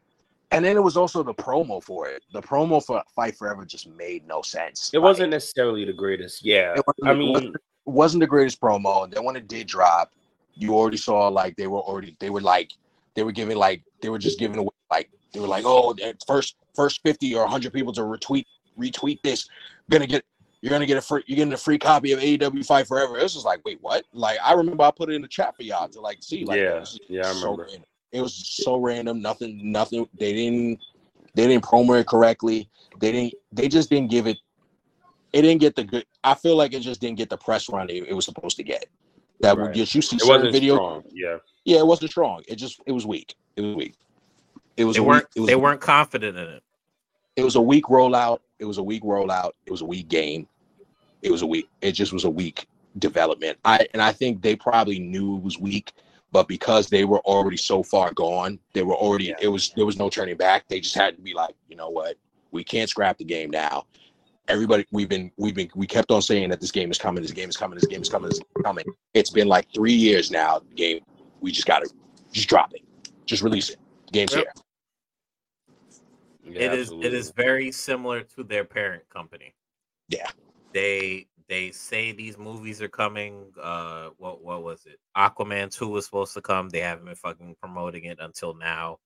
[0.51, 2.23] and then it was also the promo for it.
[2.31, 4.91] The promo for Fight Forever just made no sense.
[4.93, 6.45] It Like, wasn't necessarily the greatest.
[6.45, 7.53] Yeah, it wasn't, I it mean,
[7.87, 9.03] wasn't- the greatest promo.
[9.05, 10.11] And then when it did drop,
[10.55, 12.71] you already saw like they were already they were like
[13.15, 15.95] they were giving like they were just giving away like they were like oh
[16.27, 18.45] first first fifty or hundred people to retweet
[18.77, 19.47] retweet this
[19.89, 20.23] gonna get
[20.61, 23.17] you're gonna get a free you're getting a free copy of AEW Fight Forever.
[23.19, 24.03] It was just like wait what?
[24.13, 26.59] Like I remember I put it in the chat for y'all to like see like
[26.59, 27.63] Yeah, this yeah, I remember.
[27.63, 27.83] random.
[28.11, 29.21] It was so random.
[29.21, 30.07] Nothing nothing.
[30.19, 30.79] They didn't
[31.35, 32.67] they didn't promo it correctly.
[32.99, 34.37] They didn't they just didn't give it
[35.33, 36.05] it didn't get the good.
[36.23, 38.63] I feel like it just didn't get the press run it, it was supposed to
[38.63, 38.85] get.
[39.41, 39.75] That would Right.
[39.75, 40.75] get you see certain video.
[40.75, 41.03] strong.
[41.11, 42.43] Yeah, Yeah, it wasn't strong.
[42.47, 43.35] It just it was weak.
[43.55, 43.93] It was weak.
[44.77, 45.25] It was They a weren't.
[45.35, 46.63] weak, was They weren't confident in it.
[47.35, 48.39] it was a weak rollout.
[48.59, 49.51] It was a weak rollout.
[49.65, 50.47] It was a weak game.
[51.21, 51.67] It was a weak.
[51.81, 52.67] It just was a weak
[52.99, 53.57] development.
[53.65, 55.91] I and I think they probably knew it was weak,
[56.31, 59.25] but because they were already so far gone, they were already.
[59.25, 59.35] Yeah.
[59.41, 60.67] It was there was no turning back.
[60.67, 62.15] They just had to be like, you know what,
[62.51, 63.85] we can't scrap the game now.
[64.47, 67.31] Everybody, we've been, we've been, we kept on saying that this game is coming, this
[67.31, 68.85] game is coming, this game is coming, this game is coming.
[69.13, 70.59] It's been like three years now.
[70.59, 70.99] The game,
[71.41, 71.89] we just gotta,
[72.31, 72.81] just drop it,
[73.25, 73.77] just release it.
[74.05, 74.43] The game's Yep.
[74.43, 74.53] here.
[76.53, 76.79] yeah it is.
[76.79, 77.17] It absolutely.
[77.17, 79.53] is very similar to their parent company.
[80.07, 80.29] Yeah.
[80.73, 83.51] They they say these movies are coming.
[83.61, 84.99] Uh, what what was it?
[85.15, 86.69] Aquaman two was supposed to come.
[86.69, 88.97] They haven't been fucking promoting it until now.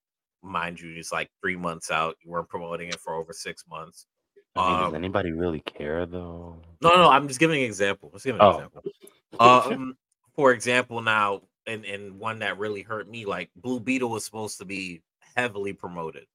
[0.43, 2.15] Mind you, it's like three months out.
[2.23, 4.07] You weren't promoting it for over six months.
[4.55, 6.61] I mean, does Um, anybody really care though?
[6.81, 8.09] No, no, I'm just giving an example.
[8.11, 8.43] Let's give an Oh.
[8.43, 8.85] example.
[9.39, 9.97] Um,
[10.35, 14.57] for example, now, and and one that really hurt me, like Blue Beetle was supposed
[14.59, 15.03] to be
[15.35, 16.27] heavily promoted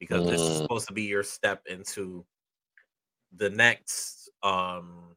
[0.00, 0.66] because this is Mm.
[0.66, 2.26] supposed to be your step into
[3.32, 5.16] the next um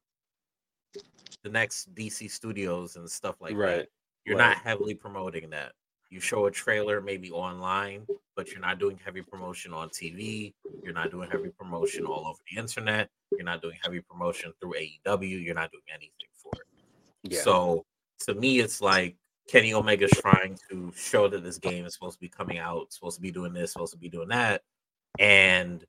[1.44, 3.86] the next DC studios and stuff like that.
[4.26, 4.58] You're right.
[4.58, 5.74] not heavily promoting that.
[6.10, 10.54] You show a trailer maybe online, but you're not doing heavy promotion on TV.
[10.84, 13.10] You're not doing heavy promotion all over the internet.
[13.32, 15.44] You're not doing heavy promotion through AEW.
[15.44, 17.34] You're not doing anything for it.
[17.34, 17.42] Yeah.
[17.42, 17.86] So
[18.26, 19.16] to me, it's like
[19.48, 23.18] Kenny Omega's trying to show that this game is supposed to be coming out, supposed
[23.18, 24.62] to be doing this, supposed to be doing that.
[25.20, 25.84] And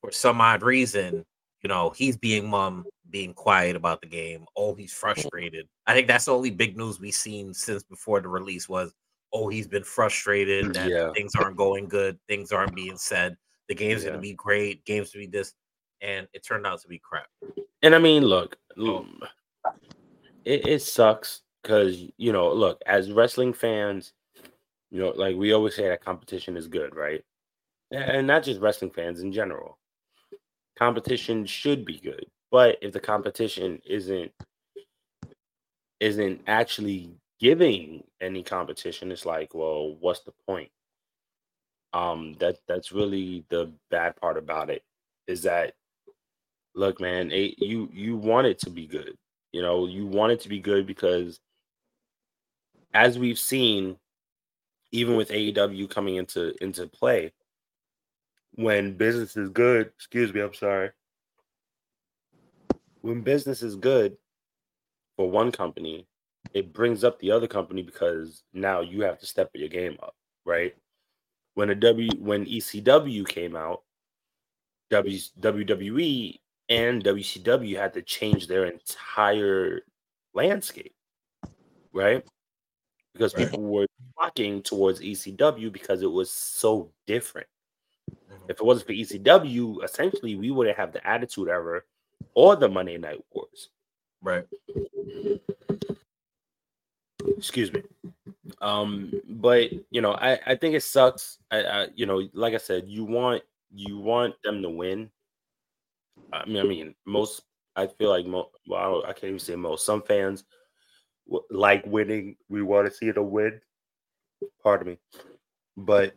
[0.00, 1.24] for some odd reason,
[1.62, 4.46] you know, he's being mum, being quiet about the game.
[4.56, 4.96] Oh, he's mm.
[4.96, 5.68] frustrated.
[5.86, 8.92] I think that's the only big news we've seen since before the release was,
[9.32, 11.12] oh, he's been frustrated that Yeah.
[11.14, 13.36] things aren't going good, things aren't being said,
[13.68, 14.10] the game's Yeah.
[14.10, 15.54] gonna be great, games to be this,
[16.00, 17.28] and it turned out to be crap.
[17.82, 18.58] And I mean, look,
[20.44, 24.12] it, it sucks because you know, look, as wrestling fans,
[24.90, 27.24] you know, like we always say that competition is good, right?
[27.92, 29.78] And not just wrestling fans in general.
[30.78, 34.32] Competition should be good, but if the competition isn't
[36.00, 40.70] isn't actually giving any competition, it's like, well, what's the point?
[41.92, 44.84] Um, that that's really the bad part about it
[45.26, 45.74] is that
[46.74, 49.16] look, man, it, you you want it to be good.
[49.52, 51.40] You know, you want it to be good because
[52.94, 53.96] as we've seen,
[54.92, 57.32] even with AEW coming into into play,
[58.54, 60.90] when business is good, excuse me, I'm sorry.
[63.00, 64.16] When business is good
[65.16, 66.06] for one company,
[66.54, 70.14] it brings up the other company because now you have to step your game up,
[70.44, 70.74] right?
[71.54, 73.82] When a W when ECW came out,
[74.90, 79.82] W WWE and WCW had to change their entire
[80.34, 80.94] landscape,
[81.92, 82.24] right?
[83.12, 83.46] Because Right.
[83.50, 87.48] people were flocking towards ECW because it was so different.
[88.08, 88.50] Mhm.
[88.50, 91.82] If it wasn't for ECW, essentially we wouldn't have the Attitude Era
[92.34, 93.70] or the Monday Night Wars.
[94.22, 94.46] Right.
[97.36, 97.82] Excuse me.
[98.60, 101.38] Um, but you know, I I think it sucks.
[101.50, 103.42] I, I you know, like I said, you want
[103.74, 105.10] you want them to win.
[106.32, 107.42] I mean, I mean, most
[107.76, 109.86] I feel like mo- well, I, I can't even say most.
[109.86, 110.44] Some fans
[111.26, 112.36] w- like winning.
[112.48, 113.60] We want to see them win.
[114.62, 114.98] Pardon me.
[115.76, 116.14] But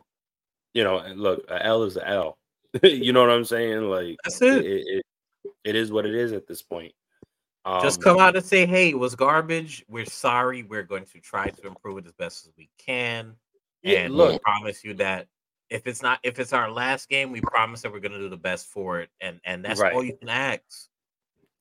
[0.72, 2.38] you know, look, a L is a L.
[2.82, 3.82] you know what I'm saying?
[3.82, 4.66] Like That's it.
[4.66, 5.06] It, it,
[5.64, 6.92] it is what it is at this point.
[7.66, 9.84] Um, Just come out and say, "Hey, it was garbage.
[9.88, 10.62] We're sorry.
[10.62, 13.34] We're going to try to improve it as best as we can."
[13.82, 14.32] Yeah, and look.
[14.32, 15.28] we promise you that
[15.70, 18.28] if it's not if it's our last game, we promise that we're going to do
[18.28, 19.08] the best for it.
[19.20, 20.60] And and that's all you can ask.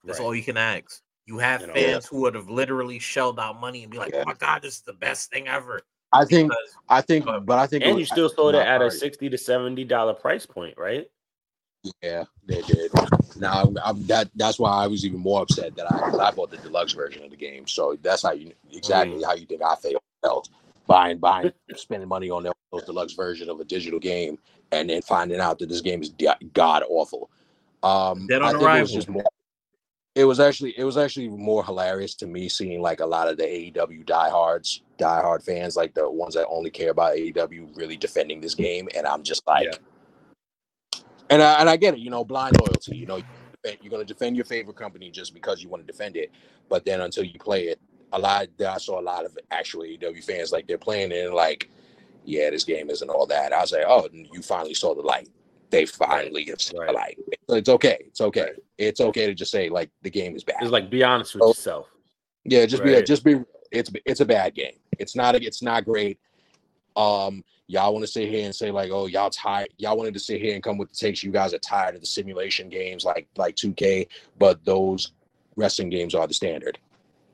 [0.04, 0.26] That's Right.
[0.26, 1.02] all you can ask.
[1.26, 4.12] You have You know, fans who would have literally shelled out money and be like,
[4.14, 4.24] Yeah.
[4.24, 5.82] "Oh my god, this is the best thing ever."
[6.12, 8.60] I think, Because I think, But- but I think, it and you still sold it
[8.60, 11.08] at a sixty to seventy dollar price point, right?
[12.02, 12.92] Yeah, they did.
[13.38, 16.58] Now I'm, that that's why I was even more upset that I I bought the
[16.58, 17.68] deluxe version of the game.
[17.68, 19.26] So that's how you exactly Mm.
[19.26, 19.76] how you think I
[20.22, 20.50] felt
[20.88, 24.38] buying buying spending money on those deluxe version of a digital game
[24.72, 26.14] and then finding out that this game is
[26.54, 27.30] god awful.
[27.84, 28.96] Um, Dead on think it was arrival.
[28.96, 29.24] just more.
[30.16, 33.36] It was actually it was actually more hilarious to me seeing like a lot of
[33.38, 38.40] the AEW diehards, diehard fans, like the ones that only care about AEW, really defending
[38.40, 39.78] this game, and I'm just like, Yeah.
[41.34, 42.96] And I, and I get it, you know, blind loyalty.
[42.98, 43.18] You know,
[43.82, 46.32] you're going to defend your favorite company just because you want to defend it,
[46.70, 47.80] but then until you play it,
[48.12, 48.48] a lot.
[48.66, 51.70] I saw a lot of actual AEW fans like they're playing it and like,
[52.26, 53.52] yeah, this game isn't all that.
[53.52, 55.30] I was like, oh, you finally saw the light.
[55.72, 57.18] They finally have seen the light.
[57.50, 57.98] So it's okay.
[58.08, 58.42] It's okay.
[58.42, 58.56] Right.
[58.78, 60.58] It's okay to just say like the game is bad.
[60.62, 61.48] It's like be honest with Oh.
[61.48, 61.88] yourself.
[62.46, 63.06] Yeah, just be Right.
[63.06, 63.40] just be
[63.72, 64.78] it's it's a bad game.
[65.00, 66.20] It's not it's not great.
[66.96, 67.44] Um
[67.74, 69.70] y'all want to sit here and say like, oh, y'all tired.
[69.78, 71.24] Y'all wanted to sit here and come with the takes.
[71.24, 74.08] You guys are tired of the simulation games like like 2K,
[74.38, 75.12] but those
[75.56, 76.78] wrestling games are the standard.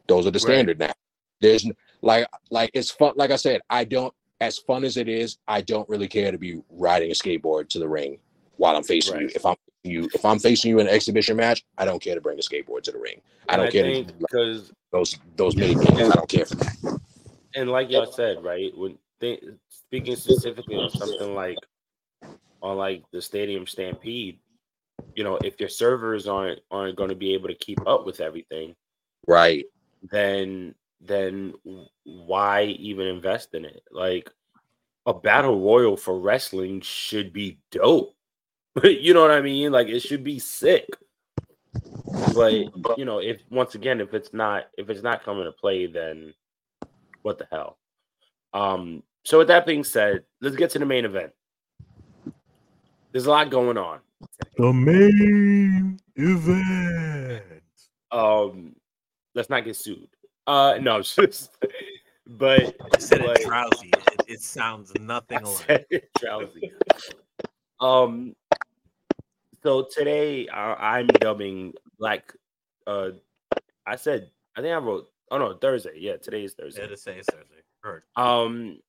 [0.07, 0.53] Those are the Right.
[0.53, 0.93] standard now.
[1.41, 1.69] There's
[2.01, 3.13] like like it's fun.
[3.17, 6.37] Like I said, I don't as fun as it is, I don't really care to
[6.37, 8.19] be riding a skateboard to the ring
[8.55, 9.29] while I'm facing you.
[9.35, 12.21] If I'm you if I'm facing you in an exhibition match, I don't care to
[12.21, 13.21] bring a skateboard to the ring.
[13.49, 16.09] I don't care think do because those those mini games.
[16.09, 16.75] I don't care for that.
[17.55, 18.71] and like y'all said, right?
[18.77, 19.39] When they
[19.69, 21.57] speaking specifically on something like
[22.61, 24.39] on like the stadium stampede,
[25.15, 28.19] you know, if your servers aren't aren't going to be able to keep up with
[28.21, 28.75] everything,
[29.27, 29.65] Right.
[30.11, 31.53] then then
[32.03, 33.83] why even invest in it?
[33.91, 34.29] Like
[35.05, 38.13] a battle royal for wrestling should be dope.
[38.83, 39.71] you know what I mean?
[39.71, 40.87] Like it should be sick.
[42.33, 45.87] But you know, if once again, if it's not if it's not coming to play,
[45.87, 46.33] then
[47.21, 47.77] what the hell?
[48.53, 51.31] Um, so with that being said, let's get to the main event.
[53.11, 53.99] There's a lot going on.
[54.57, 57.63] the main event.
[58.11, 58.75] Um,
[59.35, 60.07] let's not get sued.
[60.47, 61.51] Uh, no, just,
[62.27, 63.89] but I said it drowsy.
[63.89, 65.65] It, it sounds nothing I alike.
[65.67, 66.71] said it drowsy.
[67.79, 68.35] Um,
[69.63, 72.33] so today uh, I'm dubbing Black.
[72.87, 73.11] Uh,
[73.85, 75.07] I said I think I wrote.
[75.31, 75.93] Oh no, Thursday.
[75.97, 76.81] Yeah, today is Thursday.
[76.81, 77.61] Yeah, to say it's Thursday.
[77.81, 78.03] Heard.
[78.15, 78.79] Um,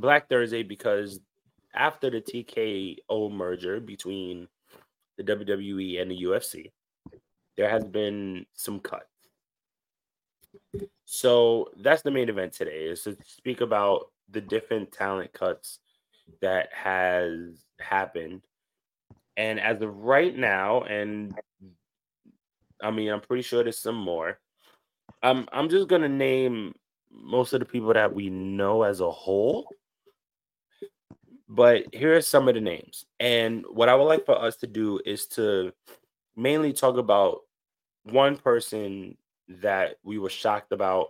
[0.00, 1.20] Black Thursday because
[1.74, 4.48] after the TKO merger between
[5.16, 6.70] the WWE and the UFC,
[7.56, 9.06] there has been some cuts.
[11.04, 15.80] So that's the main event today is to speak about the different talent cuts
[16.40, 18.42] that has happened.
[19.36, 21.34] And as of right now, and
[22.82, 24.38] I mean, I'm pretty sure there's some more.
[25.22, 26.74] I'm I'm just gonna name
[27.10, 29.68] most of the people that we know as a whole.
[31.52, 33.06] But here are some of the names.
[33.18, 35.72] And what I would like for us to do is to
[36.36, 37.40] mainly talk about
[38.04, 39.16] one person
[39.48, 41.08] that we were shocked about.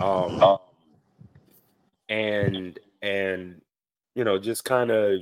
[0.00, 0.58] Um
[2.10, 3.62] and and
[4.14, 5.20] you know, just kind of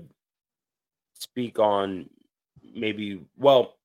[1.14, 2.10] speak on
[2.74, 3.76] maybe well,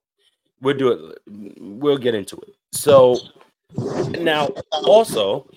[0.59, 1.19] we'll do it
[1.59, 2.55] we'll get into it.
[2.71, 3.15] So
[4.19, 5.47] now also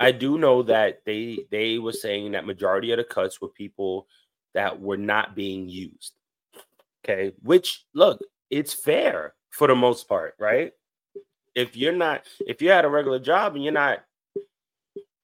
[0.00, 4.06] I do know that they they were saying that majority of the cuts were people
[4.54, 6.14] that were not being used.
[7.04, 10.72] Okay, which look, it's fair for the most part, right?
[11.54, 14.00] If you're not if you had a regular job and you're not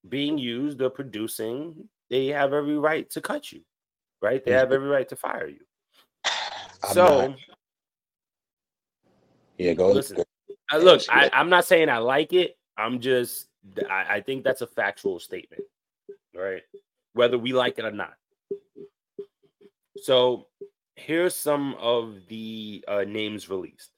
[0.08, 3.62] being used or producing, they have every right to cut you,
[4.20, 4.44] right?
[4.44, 5.60] They have every right to fire you.
[6.82, 7.38] I'm so not-
[9.58, 10.22] yeah, go listen,
[10.70, 12.58] I, look, I, I'm not saying I like it.
[12.76, 13.48] I'm just,
[13.90, 15.62] I, I think that's a factual statement,
[16.34, 16.62] right?
[17.12, 18.14] Whether we like it or not.
[20.02, 20.46] So
[20.94, 23.90] here's some of the uh, names released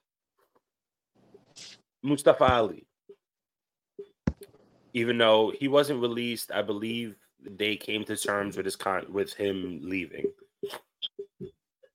[2.03, 2.87] Mustafa Ali.
[4.95, 9.33] Even though he wasn't released, I believe they came to terms with his con with
[9.35, 10.25] him leaving.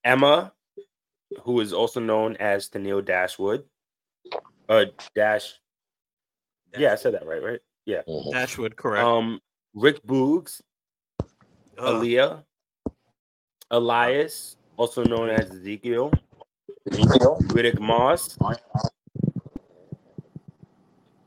[0.04, 0.54] Emma,
[1.42, 3.64] who is also known as Tennille Dashwood,
[4.70, 5.54] uh, Dash.
[6.78, 7.60] Yeah, I said that right, right?
[7.86, 8.02] Yeah.
[8.08, 8.32] Mhm.
[8.32, 9.06] Dashwood, correct.
[9.06, 9.40] Um,
[9.74, 10.62] Rick Boogs,
[11.78, 12.04] Ugh.
[12.04, 12.44] Aliyah,
[13.72, 16.12] Elias, also known as Ezekiel,
[16.90, 18.38] Riddick Moss,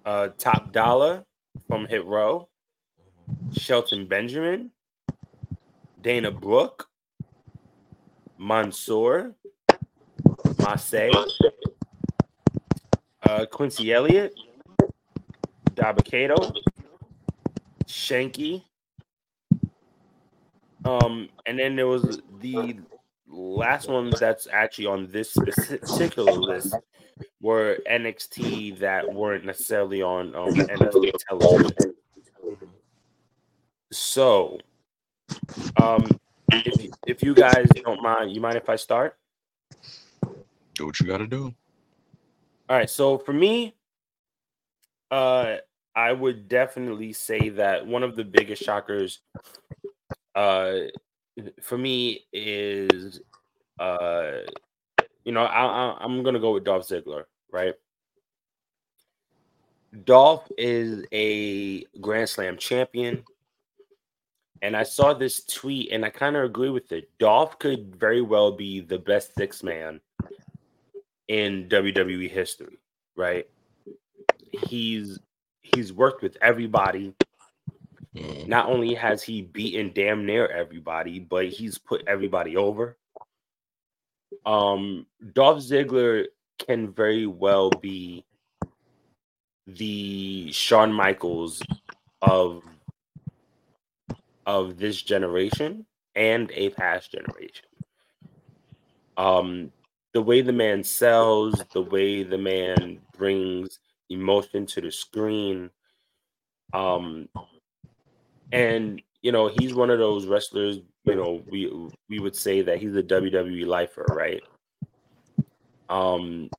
[0.04, 1.24] uh, Top Dollar
[1.68, 2.48] from Hit Row,
[3.52, 4.70] Shelton Benjamin,
[6.00, 6.88] Dana Brooke,
[8.38, 9.34] Mansoor,
[10.58, 11.10] Massey,
[13.24, 14.34] uh, Quincy Elliott,
[15.76, 16.52] Dabba-Kato,
[17.86, 18.62] Shanky.
[20.84, 22.76] Um, and then there was the
[23.28, 26.74] last ones that's actually on this particular list
[27.40, 31.94] were NXT that weren't necessarily on um, NXT television.
[33.92, 34.58] So,
[35.80, 36.06] um,
[36.52, 39.16] if if you guys don't mind, you mind if I start?
[40.74, 41.54] Do what you got to do.
[42.68, 42.90] All right.
[42.90, 43.75] So for me,
[45.10, 45.56] uh,
[45.94, 49.20] I would definitely say that one of the biggest shockers,
[50.34, 50.74] uh,
[51.62, 53.20] for me is,
[53.78, 54.32] uh,
[55.24, 57.74] you know, I, I'm gonna go with Dolph Ziggler, right?
[60.04, 63.24] Dolph is a Grand Slam champion.
[64.62, 67.10] And I saw this tweet and I kind of agree with it.
[67.18, 70.00] Dolph could very well be the best six man
[71.28, 72.78] in WWE history,
[73.16, 73.46] right?
[74.52, 75.18] He's
[75.62, 77.14] he's worked with everybody.
[78.14, 78.48] Mm.
[78.48, 82.96] Not only has he beaten damn near everybody, but he's put everybody over.
[84.44, 86.26] Um, Dolph Ziggler
[86.58, 88.24] can very well be
[89.66, 91.62] the Shawn Michaels
[92.22, 92.62] of
[94.46, 95.84] of this generation
[96.14, 97.66] and a past generation.
[99.16, 99.72] Um,
[100.12, 103.80] the way the man sells, the way the man brings
[104.10, 105.70] emotion to the screen,
[106.72, 107.28] um,
[108.52, 110.78] and you know he's one of those wrestlers.
[111.04, 111.72] You know, we
[112.08, 114.42] we would say that he's a WWE lifer, right?
[115.88, 116.50] Um,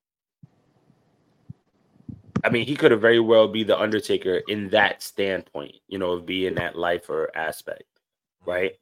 [2.44, 6.12] I mean, he could have very well be the Undertaker in that standpoint, you know,
[6.12, 7.84] of being that lifer aspect,
[8.46, 8.74] right?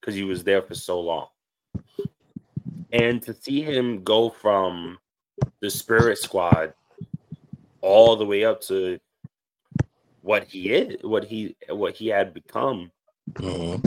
[0.00, 1.28] Because he was there for so long.
[2.92, 4.98] And to see him go from
[5.60, 6.74] the Spirit Squad
[7.80, 8.98] all the way up to
[10.22, 12.90] what he is, what he what he had become,
[13.34, 13.84] Mhm.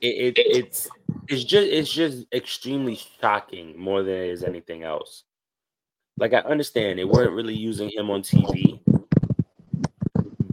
[0.00, 0.88] it, it it's
[1.28, 5.24] it's just it's just extremely shocking more than it is anything else.
[6.18, 8.80] Like I understand they weren't really using him on TV,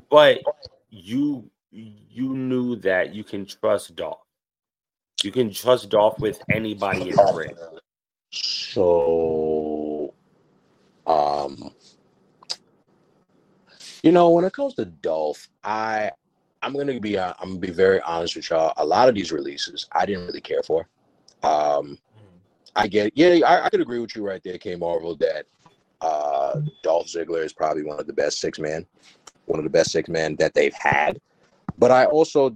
[0.10, 0.42] but
[0.90, 4.20] you you knew that you can trust Dolph.
[5.24, 7.56] You can trust Dolph with anybody in the ring.
[8.32, 10.14] So,
[11.06, 11.72] um,
[14.04, 16.12] you know, when it comes to Dolph, I
[16.62, 18.74] I'm gonna be uh, I'm gonna be very honest with y'all.
[18.78, 20.88] A lot of these releases I didn't really care for.
[21.44, 21.98] Um,
[22.76, 25.46] I get yeah, I, I could agree with you right there, Kay Marvel, that
[26.02, 28.86] uh, Dolph Ziggler is probably one of the best six man,
[29.46, 31.20] one of the best six men that they've had.
[31.78, 32.56] But I also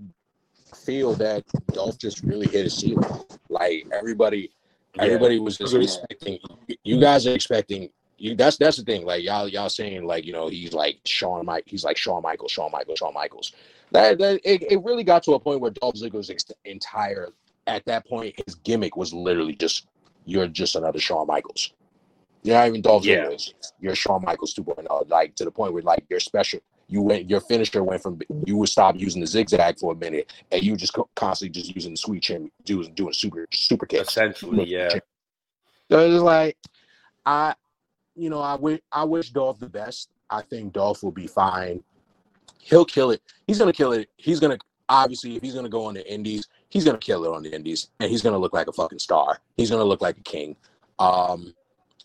[0.75, 1.43] feel that
[1.73, 3.03] Dolph just really hit a ceiling.
[3.49, 4.51] Like everybody,
[4.95, 5.03] Yeah.
[5.03, 6.39] everybody was just expecting.
[6.83, 7.89] You guys are expecting.
[8.17, 9.05] You that's that's the thing.
[9.05, 11.63] Like y'all y'all saying like you know he's like Shawn Mike.
[11.65, 13.51] He's like Shawn Michaels, Shawn Michaels, Shawn Michaels.
[13.91, 17.29] That, that it, it really got to a point where Dolph Ziggler's ex- entire
[17.67, 19.87] at that point his gimmick was literally just
[20.25, 21.73] you're just another Shawn Michaels.
[22.43, 23.25] You're not even Dolph Yeah.
[23.25, 23.53] Ziggler.
[23.79, 25.09] You're Shawn Michaels 2.0.
[25.09, 26.59] Like to the point where like you're special.
[26.87, 30.31] You went your finisher went from you would stop using the zigzag for a minute
[30.51, 34.09] and you just co- constantly just using the sweet chin doing doing super super kicks.
[34.09, 34.99] Essentially, yeah.
[35.89, 36.57] So it's like
[37.25, 37.55] I,
[38.15, 40.09] you know, I wish I wish Dolph the best.
[40.29, 41.83] I think Dolph will be fine.
[42.59, 43.21] He'll kill it.
[43.47, 44.09] He's gonna kill it.
[44.17, 44.57] He's gonna
[44.89, 47.89] obviously if he's gonna go on the Indies, he's gonna kill it on the Indies,
[47.99, 49.39] and he's gonna look like a fucking star.
[49.57, 50.55] He's gonna look like a king.
[50.99, 51.53] Um,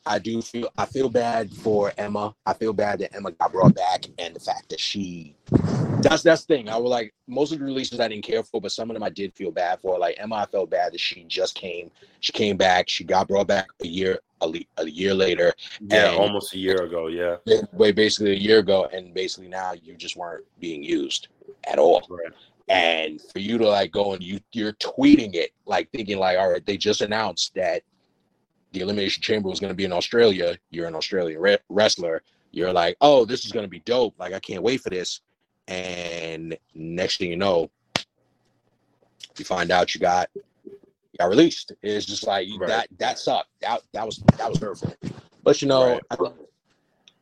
[0.07, 2.35] I do feel I feel bad for Emma.
[2.45, 5.37] I feel bad that Emma got brought back, and the fact that she.
[6.03, 6.69] That's that's the thing.
[6.69, 9.03] I was like most of the releases I didn't care for, but some of them
[9.03, 9.99] I did feel bad for.
[9.99, 11.91] Like Emma, I felt bad that she just came.
[12.21, 12.89] She came back.
[12.89, 15.53] She got brought back a year a, le- a year later.
[15.81, 17.37] Yeah, And- almost a year ago, yeah.
[17.73, 21.29] Wait, basically a year ago, and basically now you just weren't being used
[21.71, 22.07] at all.
[22.09, 22.33] Right.
[22.69, 26.51] And for you to like go and you you're tweeting it, like thinking like, all
[26.53, 27.83] right, they just announced that
[28.73, 30.57] the Elimination Chamber was going to be in Australia.
[30.71, 32.23] You're an Australian re- wrestler.
[32.53, 34.15] You're like, oh, this is going to be dope.
[34.19, 35.21] Like, I can't wait for this.
[35.71, 37.71] And next thing you know,
[39.39, 40.29] you find out you got
[40.65, 40.73] you
[41.19, 41.73] got released.
[41.83, 42.69] It's just like Right.
[42.69, 42.89] that.
[42.99, 43.49] That sucked.
[43.61, 44.93] That that was that was hurtful.
[45.45, 46.03] But you know, Right.
[46.11, 46.35] I think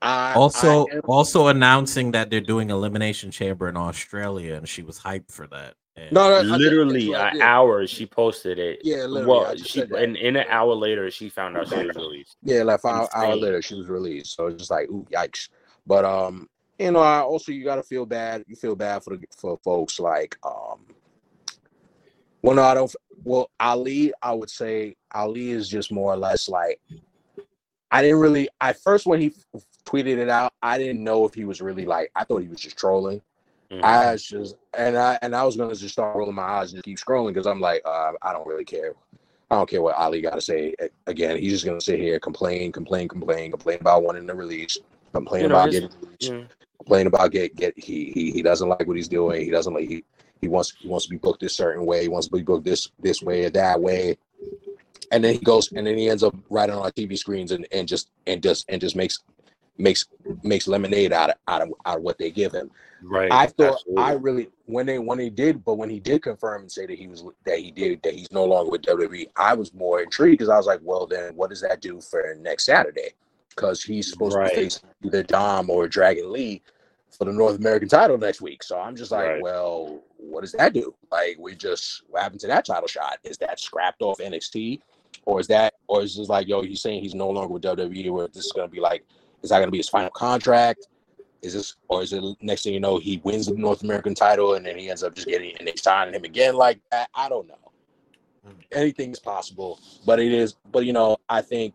[0.01, 4.83] I, Also, I am- also announcing that they're doing Elimination Chamber in Australia, and she
[4.83, 5.75] was hyped for that.
[5.97, 7.43] And no, no, Literally I an did.
[7.43, 8.81] hour, she posted it.
[8.85, 12.37] Yeah, literally, Well, she and in an hour later, she found out she was released.
[12.45, 14.37] Yeah, like five hours later, she was released.
[14.37, 15.49] So it's just like, ooh, yikes.
[15.87, 18.45] But um, you know, I also you gotta feel bad.
[18.47, 20.81] You feel bad for the for folks like um.
[22.43, 22.95] Well, no, I don't.
[23.25, 26.81] Well, Ali, I would say Ali is just more or less like.
[27.91, 28.49] I didn't really.
[28.61, 31.85] At first, when he f- tweeted it out, I didn't know if he was really
[31.87, 32.11] like.
[32.15, 33.21] I thought he was just trolling.
[33.73, 33.83] Mhm.
[33.83, 36.83] I was just and I and I was gonna just start rolling my eyes and
[36.83, 38.95] keep scrolling because I'm like, uh, I don't really care.
[39.51, 40.75] I don't care what Ali got to say.
[41.07, 44.79] Again, he's just gonna sit here, complain, complain, complain, complain about wanting to release,
[45.13, 46.45] complain You know, about his- getting released, Yeah.
[46.79, 49.45] Complain about get get he he he doesn't like what he's doing.
[49.45, 50.05] He doesn't like he
[50.41, 52.03] he wants he wants to be booked this certain way.
[52.03, 54.17] He wants to be booked this this way or that way.
[55.11, 57.67] And then he goes and then he ends up right on our TV screens and,
[57.73, 59.21] and just and just and just makes
[59.79, 60.07] makes
[60.43, 62.71] makes lemonade out of out of out of what they give him.
[63.03, 63.31] Right.
[63.31, 64.03] I thought absolutely.
[64.03, 66.99] I really when they when he did, but when he did confirm and say that
[66.99, 70.39] he was that he did that he's no longer with WWE, I was more intrigued
[70.39, 73.15] because I was like, well, then what does that do for next Saturday?
[73.61, 74.51] Because he's supposed Right.
[74.51, 76.63] to face either Dom or Dragon Lee
[77.11, 78.63] for the North American title next week.
[78.63, 79.43] So I'm just like, Right.
[79.43, 80.95] well, what does that do?
[81.11, 83.19] Like, we just what happened to that title shot?
[83.25, 84.81] Is that scrapped off NXT,
[85.25, 88.11] or is that, or is this like, yo, he's saying he's no longer with WWE,
[88.11, 89.05] Where this is gonna be like,
[89.43, 90.87] is that gonna be his final contract?
[91.41, 94.55] Is this, or is it next thing you know, he wins the North American title
[94.55, 97.09] and then he ends up just getting and they signing him again like that?
[97.15, 97.55] I don't know.
[98.47, 98.55] Mm.
[98.73, 100.57] Anything's possible, but it is.
[100.73, 101.75] But you know, I think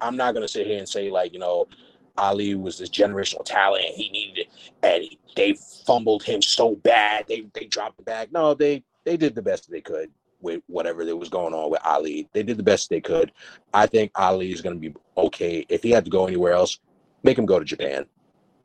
[0.00, 1.68] I'm not gonna sit here and say like you know,
[2.16, 4.48] Ali was this generational talent and he needed it,
[4.82, 5.54] and he, they
[5.86, 8.32] fumbled him so bad they they dropped the bag.
[8.32, 11.80] No, they they did the best they could with whatever that was going on with
[11.84, 12.28] Ali.
[12.32, 13.32] They did the best they could.
[13.74, 16.78] I think Ali is gonna be okay if he had to go anywhere else.
[17.22, 18.06] Make him go to Japan.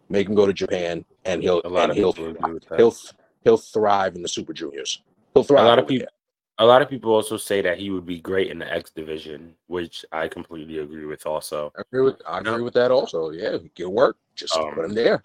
[0.10, 2.66] Make him go to Japan, and he'll a lot and of he'll people agree with
[2.70, 2.80] that.
[2.80, 2.96] he'll
[3.44, 5.02] he'll thrive in the Super Juniors.
[5.34, 5.66] He'll thrive.
[5.66, 6.22] a lot of people there.
[6.60, 9.56] A lot of people also say that he would be great in the X division,
[9.68, 11.72] which I completely agree with also.
[11.76, 13.32] I agree with I agree with that also.
[13.32, 14.18] Yeah, get work.
[14.36, 15.22] Just Um, put him there.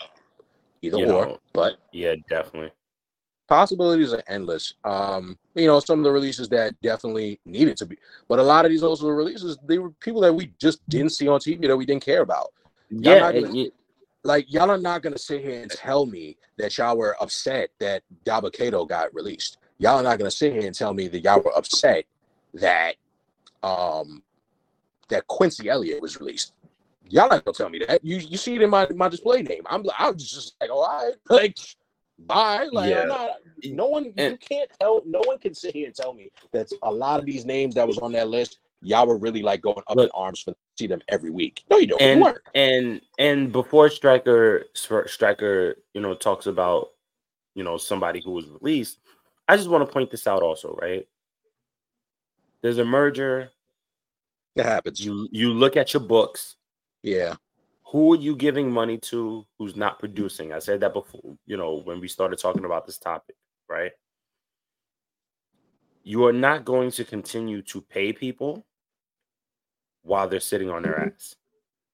[0.81, 2.73] Either or, know, but Yeah, definitely.
[3.49, 4.75] possibilities are endless.
[4.85, 7.99] Um, you know, some of the releases that definitely needed to be,
[8.29, 11.29] but a lot of these also releases, they were people that we just didn't see
[11.29, 12.53] on TV that we didn't care about.
[12.91, 13.71] Yeah, not and gonna- y-
[14.25, 18.03] Like y'all are not gonna sit here and tell me that y'all were upset that
[18.25, 19.59] Dabba-Kato got released.
[19.79, 22.05] Y'all are not gonna sit here and tell me that y'all were upset
[22.55, 22.97] that
[23.63, 24.23] um
[25.09, 26.53] that Quincy Elliott was released.
[27.09, 28.05] Y'all not gonna tell me that.
[28.05, 29.63] You you see it in my my display name.
[29.67, 31.57] I'm I was just like, all right, like
[32.19, 32.69] bye.
[32.71, 33.03] Like Yeah.
[33.03, 33.31] I'm not
[33.65, 36.93] no one you can't tell no one can sit here and tell me that a
[36.93, 39.99] lot of these names that was on that list, y'all were really like going up
[39.99, 41.65] in arms for see them every week.
[41.71, 42.01] No, you don't.
[42.01, 42.39] And weren't.
[42.55, 46.91] and and before Stryker Stryker, you know, talks about
[47.55, 48.99] you know somebody who was released,
[49.49, 51.09] I just want to point this out also, right?
[52.63, 53.51] There's a merger.
[54.55, 55.05] It happens.
[55.05, 56.57] You you look at your books.
[57.03, 57.37] Yeah.
[57.91, 60.53] Who are you giving money to who's not producing?
[60.53, 63.37] I said that before, you know, when we started talking about this topic,
[63.69, 63.93] right?
[66.03, 68.67] You are not going to continue to pay people
[70.03, 71.15] while they're sitting on their mm-hmm.
[71.15, 71.37] ass.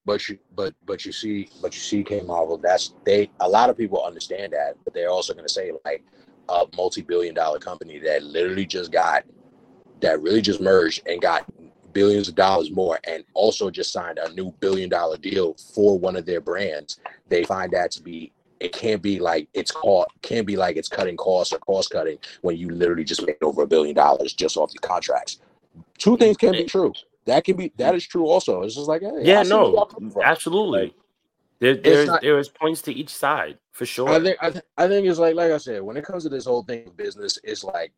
[0.05, 3.69] But you but but you see but you see Kay Marvel, that's they a lot
[3.69, 6.03] of people understand that, but they're also gonna say like
[6.49, 9.23] a multi-billion dollar company that literally just got
[10.01, 11.45] that really just merged and got
[11.93, 16.15] billions of dollars more and also just signed a new billion dollar deal for one
[16.15, 16.99] of their brands.
[17.29, 20.89] They find that to be it can't be like it's called can't be like it's
[20.89, 24.57] cutting costs or cost cutting when you literally just made over a billion dollars just
[24.57, 25.39] off the contracts.
[25.97, 26.93] Two things can be true.
[27.25, 28.61] That can be that is true also.
[28.61, 30.83] It's just like hey, Yeah, I see where y'all no, absolutely.
[30.83, 30.93] Like,
[31.59, 34.09] there, there's not- there is points to each side for sure.
[34.09, 36.29] I think I, th- I think it's like like I said, when it comes to
[36.29, 37.91] this whole thing of business, it's like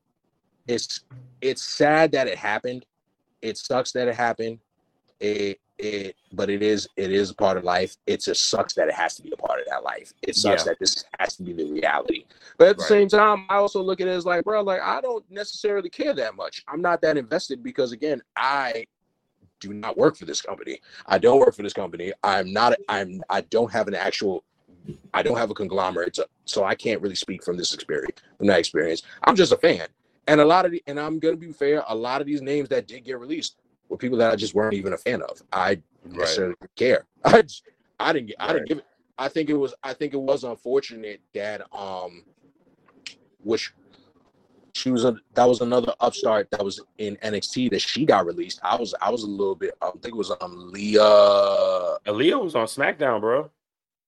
[0.67, 1.01] it's
[1.41, 2.85] it's sad that it happened.
[3.41, 4.59] It sucks that it happened.
[5.19, 7.95] It it but it is it is a part of life.
[8.07, 10.11] It just sucks that it has to be a part of that life.
[10.23, 10.71] It sucks Yeah.
[10.71, 12.25] that this has to be the reality.
[12.57, 12.89] But at the Right.
[12.89, 16.13] same time, I also look at it as like, bro, like I don't necessarily care
[16.15, 16.63] that much.
[16.67, 18.85] I'm not that invested because again, I
[19.59, 20.81] do not work for this company.
[21.05, 22.13] I don't work for this company.
[22.23, 22.73] I'm not.
[22.89, 23.21] I'm.
[23.29, 24.43] I don't have an actual.
[25.13, 28.21] I don't have a conglomerate, so, so I can't really speak from this experience.
[28.37, 29.87] From that experience, I'm just a fan.
[30.27, 31.83] And a lot of the, and I'm gonna be fair.
[31.87, 33.57] A lot of these names that did get released
[33.89, 35.41] were people that I just weren't even a fan of.
[35.51, 35.81] I right.
[36.05, 37.05] necessarily didn't care.
[37.25, 37.43] I,
[37.99, 38.33] I didn't.
[38.39, 38.85] I didn't give it.
[39.17, 39.73] I think it was.
[39.83, 42.23] I think it was unfortunate that um,
[43.43, 43.73] which
[44.77, 48.59] she was a that was another upstart that was in NXT that she got released.
[48.63, 49.75] I was I was a little bit.
[49.81, 50.99] I think it was um Leah.
[51.01, 53.49] Aliyah was on SmackDown, bro.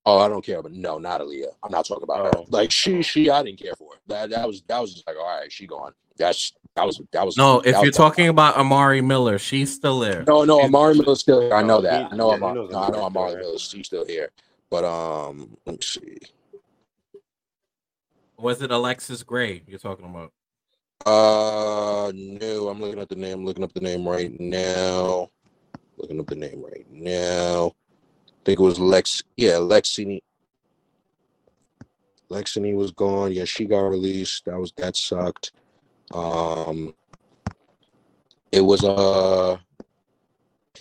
[0.05, 1.51] Oh, I don't care, but no, not Aliyah.
[1.63, 2.39] I'm not talking about Oh.
[2.41, 2.45] her.
[2.49, 3.99] Like she, she, I didn't care for her.
[4.07, 5.93] That that was that was just like, all right, she gone.
[6.17, 9.73] That's that was that was No, that if you're was- talking about Amari Miller, she's
[9.73, 10.23] still there.
[10.27, 11.53] No, no, Amari Miller's still here.
[11.53, 12.07] I know Oh, that.
[12.07, 12.53] he- I know Amari.
[12.69, 13.41] No, I know Amari still there.
[13.43, 14.29] Miller's she's still here.
[14.69, 16.17] But um, let me see.
[18.37, 20.31] Was it Alexis Gray you're talking about?
[21.05, 23.45] Uh, no, I'm looking at the name.
[23.45, 25.30] Looking up the name right now.
[25.97, 27.73] Looking up the name right now.
[28.27, 29.23] I think it was Lex.
[29.38, 30.21] Yeah, Lexini.
[32.30, 33.31] Lexini was gone.
[33.31, 34.45] Yeah, she got released.
[34.45, 35.51] That was that sucked.
[36.13, 36.93] Um,
[38.51, 39.57] it was uh,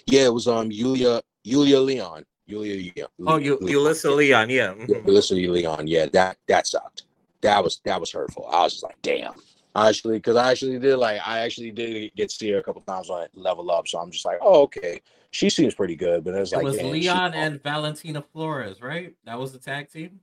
[0.06, 2.24] yeah, it was um Yulia Yulia Leon.
[2.46, 3.08] Yulia Leon.
[3.26, 4.74] Oh, you Yulisa Leon, yeah.
[4.78, 5.50] Yeah, mhm.
[5.50, 7.04] Leon, yeah, that that sucked.
[7.42, 8.48] That was that was hurtful.
[8.50, 9.34] I was just like, damn.
[9.78, 12.62] I actually, because I actually did like I actually did get to see her a
[12.62, 15.00] couple times on Level Up, so I'm just like, oh okay,
[15.30, 16.24] she seems pretty good.
[16.24, 19.14] But it's It like was damn, she- Leon and Valentina Feroz, right?
[19.24, 20.20] That was the tag team.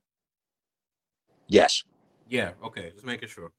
[1.48, 1.84] yes,
[2.30, 2.52] Yeah.
[2.64, 2.92] Okay.
[2.94, 3.52] Just making sure.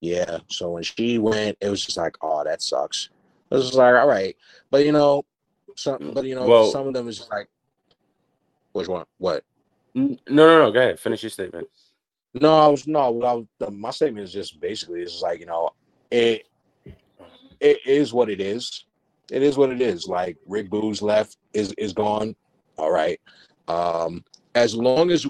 [0.00, 0.38] yeah.
[0.48, 3.10] So when she went, it was just like, oh, that sucks.
[3.50, 4.36] It was just like, all right,
[4.70, 5.24] but you know,
[5.76, 7.48] some, but you know, Well- some of them is just like,
[8.72, 9.06] which one?
[9.18, 9.44] What?
[9.94, 10.70] No, no, no.
[10.70, 11.00] Go ahead.
[11.00, 11.66] Finish your statement.
[12.34, 13.10] No, I was no.
[13.10, 15.70] What I was, my statement is just basically it's like you know,
[16.10, 16.46] it
[17.60, 18.84] it is what it is.
[19.30, 20.06] It is what it is.
[20.06, 22.34] Like Rick Boogs left is is gone.
[22.76, 23.20] All right.
[23.66, 24.24] Um,
[24.54, 25.26] as long as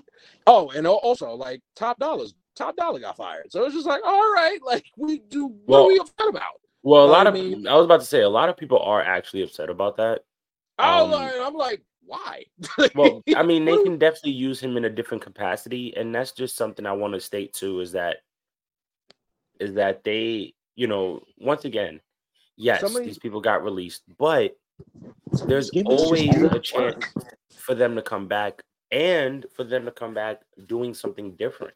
[0.46, 3.50] oh, and also like Top Dollas, Top Dolla got fired.
[3.50, 5.46] So it's just like all right, like we do.
[5.46, 6.60] What Well, are we upset about?
[6.82, 8.78] Well, a lot I of mean- I was about to say a lot of people
[8.78, 10.22] are actually upset about that.
[10.78, 12.44] I Um, like, I'm like, why?
[12.94, 16.56] Well, I mean, they can definitely use him in a different capacity, and that's just
[16.56, 17.80] something I want to state too.
[17.80, 18.16] Is that
[19.60, 22.00] is that they, you know, once again,
[22.56, 24.56] yes, Somebody- these people got released, but
[25.46, 27.04] there's Gimmicks just always a chance
[27.56, 31.74] for them to come back and for them to come back doing something different.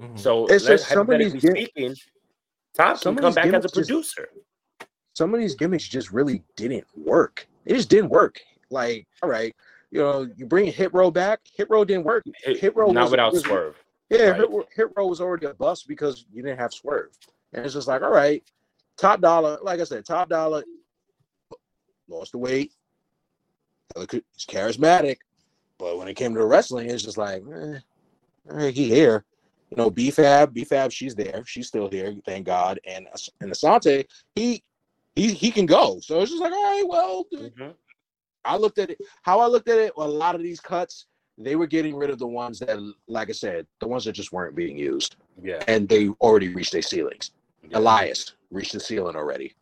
[0.00, 0.18] Mhm.
[0.18, 1.96] So, It's let's- just some hypothetically gim- speaking,
[2.74, 3.74] Tom some can come back as a gimmicks just-
[4.14, 4.28] producer.
[5.14, 7.46] some of these gimmicks just really didn't work.
[7.64, 8.40] It just didn't work.
[8.70, 9.54] Like, all right,
[9.92, 11.40] you know, you bring Hit Row back.
[11.54, 12.24] Hit Row didn't work.
[12.42, 13.76] Hit- Hit Row not was- without was- swerve.
[14.10, 14.40] Yeah, Right.
[14.40, 17.10] Hit, Row- Hit Row was already a bust because you didn't have Swerve.
[17.54, 18.42] And it's just like, all right,
[18.98, 19.58] Top Dolla.
[19.62, 20.62] Like I said, Top Dolla
[22.08, 22.72] lost the weight.
[24.10, 25.18] He's charismatic,
[25.78, 27.78] but when it came to wrestling, it's just like, eh,
[28.50, 29.24] eh, he here.
[29.70, 31.42] You know, B-Fab, B-Fab, she's there.
[31.46, 32.80] She's still here, thank God.
[32.86, 33.06] And
[33.40, 34.04] and Ashante,
[34.34, 34.62] he
[35.16, 36.00] he he can go.
[36.00, 37.74] So it's just like, all right, well, Mhm.
[38.44, 39.92] I looked at it how I looked at it.
[39.96, 41.06] A lot of these cuts,
[41.38, 42.78] they were getting rid of the ones that,
[43.08, 45.62] like I said, the ones that just weren't being used, Yeah.
[45.68, 47.30] and they already reached their ceilings.
[47.68, 47.78] yeah.
[47.78, 49.54] Elias reached the ceiling already.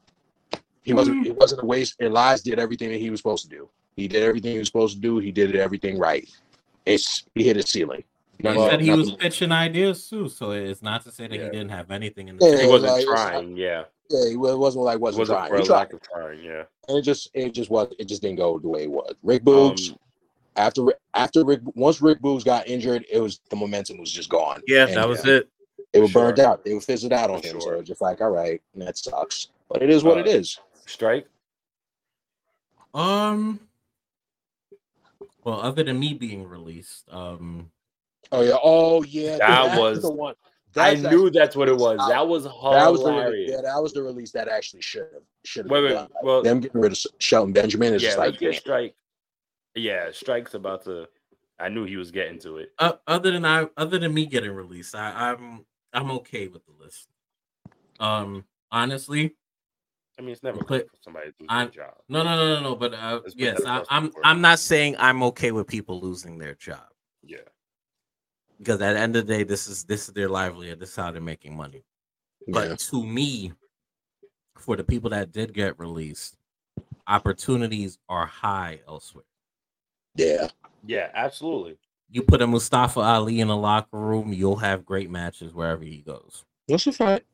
[0.83, 1.25] He wasn't.
[1.27, 1.31] Mm.
[1.31, 1.97] It wasn't a waste.
[2.01, 3.69] Elias did everything that he was supposed to do.
[3.97, 5.19] He did everything he was supposed to do.
[5.19, 6.29] He did everything right.
[6.87, 8.03] It's he hit his ceiling.
[8.39, 11.45] He Nothing- said he was pitching ideas too, so it's not to say that Yeah.
[11.45, 13.57] he didn't have anything in the Yeah, He wasn't like, it's- trying.
[13.59, 13.85] Yeah.
[14.11, 15.51] Yeah, he it wasn't like wasn't, wasn't trying.
[15.51, 16.43] for He a lack of trying.
[16.43, 16.65] Yeah.
[16.89, 19.15] and it just it just was it just didn't go the way it was.
[19.23, 19.99] Rick Boogs Um,
[20.57, 20.83] after
[21.15, 24.63] after Rick once Rick Boogs got injured, it was the momentum was just gone.
[24.67, 25.49] Yeah, And, that was uh, it.
[25.93, 26.25] They were Sure.
[26.27, 26.65] burned out.
[26.65, 27.61] They were fizzled out on For him.
[27.61, 27.75] So sure.
[27.77, 29.49] it's just like, all right, that sucks.
[29.69, 30.59] But it is what Uh, it is.
[30.87, 31.27] Strike.
[32.95, 33.61] Um.
[35.45, 37.71] Well, other than me being released, um,
[38.33, 38.57] Oh yeah.
[38.63, 39.39] Oh yeah.
[39.39, 40.35] That that's was- the one.
[40.77, 41.99] I knew actually- that's what it was.
[42.09, 43.51] That was That was the release, hilarious.
[43.51, 45.95] yeah, that was the release that actually should have should have Wait, been wait.
[45.95, 46.09] done.
[46.23, 48.09] Well, them getting rid of Shelton Benjamin is yeah.
[48.09, 48.95] just like get strike.
[49.75, 51.09] Yeah, strike's about to.
[51.59, 52.73] I knew he was getting to it.
[52.79, 56.73] uh, other than I, other than me getting released, I, I'm I'm okay with the
[56.83, 57.09] list.
[57.99, 59.35] Um, honestly,
[60.19, 61.95] I mean, it's never But good for somebody to do I'm- their job.
[62.09, 62.77] no, no, no, no, no.
[62.77, 64.23] But uh, yes, I, I'm board.
[64.25, 66.87] I'm not saying I'm okay with people losing their job
[67.23, 67.39] Yeah.
[68.61, 70.79] Because at the end of the day, this is this is their livelihood.
[70.79, 71.83] This is how they're making money.
[72.49, 72.77] But Yeah.
[72.77, 73.53] to me,
[74.57, 76.37] for the people that did get released,
[77.07, 79.25] opportunities are high elsewhere.
[80.15, 80.49] yeah.
[80.87, 81.79] Yeah, absolutely.
[82.11, 85.99] You put a Mustafa Ali in a locker room, you'll have great matches wherever he
[85.99, 86.45] goes.
[86.69, 87.27] That's a fact.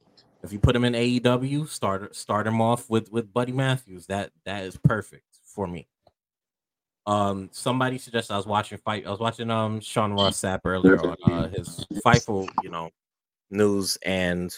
[0.43, 4.07] If you put him in AEW, start start him off with with Buddy Matthews.
[4.07, 5.87] That that is perfect for me.
[7.07, 9.07] Um, somebody suggested I was watching fight.
[9.07, 12.91] I was watching um Sean Ross Sapp earlier on uh, his Fightful, you know,
[13.51, 14.53] news, and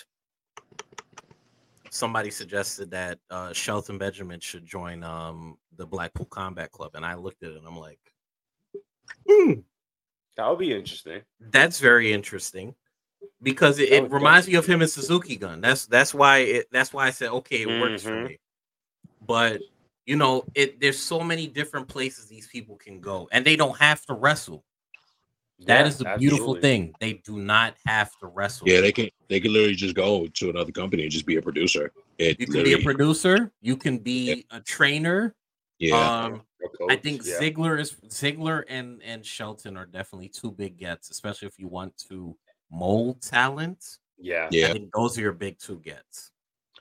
[1.91, 7.15] somebody suggested that uh Shelton Benjamin should join um the Blackpool Combat Club, and I
[7.15, 8.01] looked at it and I'm like,
[9.29, 9.53] hmm,
[10.37, 11.23] That would be interesting.
[11.41, 12.75] that's very interesting
[13.43, 15.61] because it, it would reminds me of him and Suzuki Gun.
[15.61, 18.29] That's that's why it that's why I said okay, it works for Mhm.
[18.29, 18.39] me.
[19.27, 19.61] But
[20.09, 23.79] you know, it there's so many different places these people can go, and they don't
[23.79, 24.65] have to wrestle.
[25.67, 26.95] That Yeah, is the beautiful thing.
[26.99, 28.67] They do not have to wrestle.
[28.67, 31.43] Yeah, they can they can literally just go to another company and just be a
[31.43, 31.93] producer.
[32.17, 33.53] It you can be a producer.
[33.61, 35.35] You can be a trainer.
[35.79, 36.43] Yeah, Um,
[36.81, 37.35] Or I think yeah.
[37.39, 41.93] Ziggler is Ziggler and and Shelton are definitely two big gets, especially if you want
[42.09, 42.35] to
[42.71, 43.99] mold talent.
[44.17, 44.45] Yeah.
[44.45, 44.73] I yeah.
[44.73, 46.31] think those are your big two gets.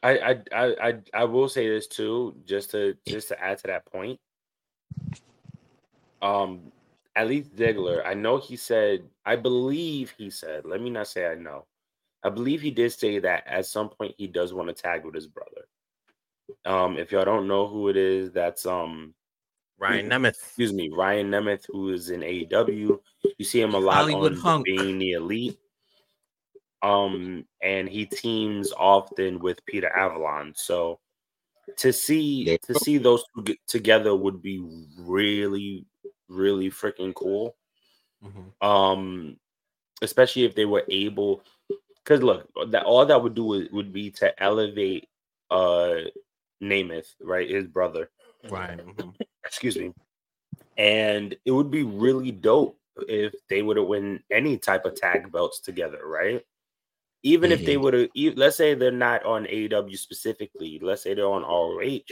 [0.04, 3.68] I, I I I I will say this too, just to just to add to
[3.68, 4.20] that point.
[6.22, 6.72] Um,
[7.16, 11.28] at least Ziggler, I know he said, I believe he said, let me not say
[11.28, 11.66] I know.
[12.24, 15.16] I believe he did say that at some point he does want to tag with
[15.16, 15.68] his brother.
[16.66, 19.14] Um, if y'all don't know who it is, that's um,
[19.78, 20.30] Ryan Nemeth.
[20.30, 23.00] excuse me, Ryan Nemeth, who is in AEW.
[23.38, 24.66] You see him a lot Hollywood on Hunk.
[24.66, 25.60] being the elite.
[26.82, 30.54] Um, and he teams often with Peter Avalon.
[30.56, 31.00] So
[31.78, 34.60] to see to see those two get together would be
[34.98, 35.86] really,
[36.30, 37.56] really freaking cool.
[38.24, 38.54] Mhm.
[38.66, 39.40] Um,
[40.02, 41.44] especially if they were able
[42.04, 45.10] because look, that all that would do would, would be to elevate
[45.50, 46.02] uh
[46.62, 47.50] Nemeth, right?
[47.50, 48.10] His brother
[48.50, 48.94] Ryan.
[48.94, 49.16] mhm.
[49.44, 49.94] excuse me.
[50.78, 55.32] And it would be really dope if they would have win any type of tag
[55.32, 56.44] belts together, right?
[57.24, 57.82] Even if they Mhm.
[57.82, 62.04] would have, let's say they're not on AEW specifically, let's say they're on ROH.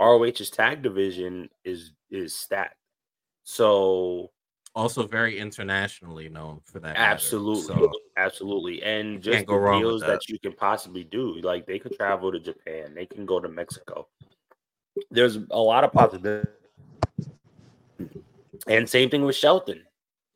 [0.00, 2.76] ROH's tag division is is stacked.
[3.44, 4.30] So
[4.76, 6.94] Also very internationally known for that.
[6.94, 7.00] matter.
[7.04, 10.06] absolutely, So, absolutely, and just the go wrong with deals that.
[10.20, 10.28] that.
[10.28, 14.08] you can possibly do, like they could travel to Japan, they can go to Mexico.
[15.10, 16.48] There's a lot of possibilities.
[18.66, 19.86] And same thing with Shelton.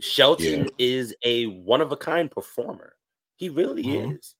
[0.00, 0.70] Shelton Yeah.
[0.78, 2.94] is a one of a kind performer.
[3.38, 4.18] He really Mhm.
[4.18, 4.34] is.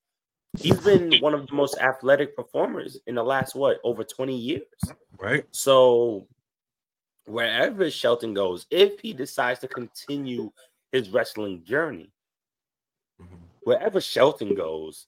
[0.59, 4.65] He's been one of the most athletic performers in the last what over 20 years.
[5.17, 5.45] right?
[5.51, 6.27] So
[7.25, 10.51] wherever Shelton goes, if he decides to continue
[10.91, 12.11] his wrestling journey,
[13.21, 13.39] Mhm.
[13.63, 15.07] wherever Shelton goes,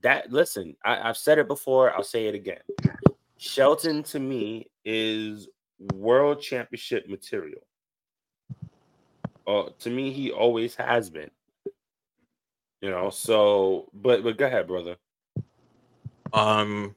[0.00, 2.62] that listen, I, I've said it before, I'll say it again.
[3.36, 5.48] Shelton to me is
[5.94, 7.66] world championship material.
[9.46, 11.30] Uh, to me, he always has been.
[12.84, 14.96] You know, so but but go ahead, brother.
[16.34, 16.94] Um,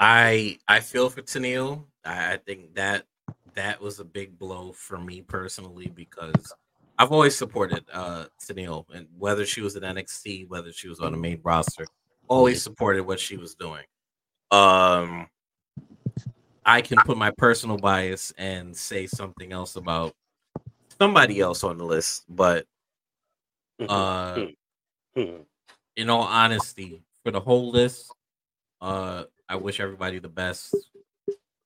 [0.00, 1.84] I I feel for Tenille.
[2.04, 3.04] I, I think that
[3.54, 6.52] that was a big blow for me personally because
[6.98, 11.12] I've always supported uh Tenille, and whether she was in NXT, whether she was on
[11.12, 11.86] the main roster,
[12.26, 13.84] always supported what she was doing.
[14.50, 15.28] Um,
[16.66, 20.12] I can put my personal bias and say something else about
[20.98, 22.66] somebody else on the list, but
[23.88, 24.46] uh
[25.16, 25.38] Hmm.
[25.96, 28.12] in all honesty, for the whole list,
[28.80, 30.72] uh, I wish everybody the best.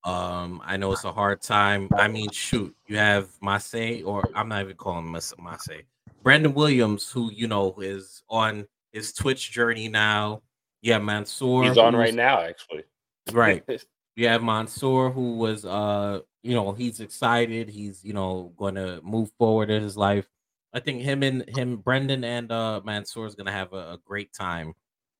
[0.04, 1.88] Um, I know it's a hard time.
[1.94, 5.82] I mean, shoot, you have Masay, or I'm not even calling him Mas- Masay,
[6.22, 10.42] Brennan Williams, who you know is on his Twitch journey now.
[10.80, 11.64] Yeah, Mansoor.
[11.64, 12.84] He's on right now, actually.
[13.32, 13.62] Right.
[14.16, 17.68] You have Mansoor, who was, uh, you know, he's excited.
[17.68, 20.28] He's, you know, going to move forward in his life.
[20.74, 24.32] I think him and him, Brennan and uh, Mansoor is to have a, a great
[24.32, 24.74] time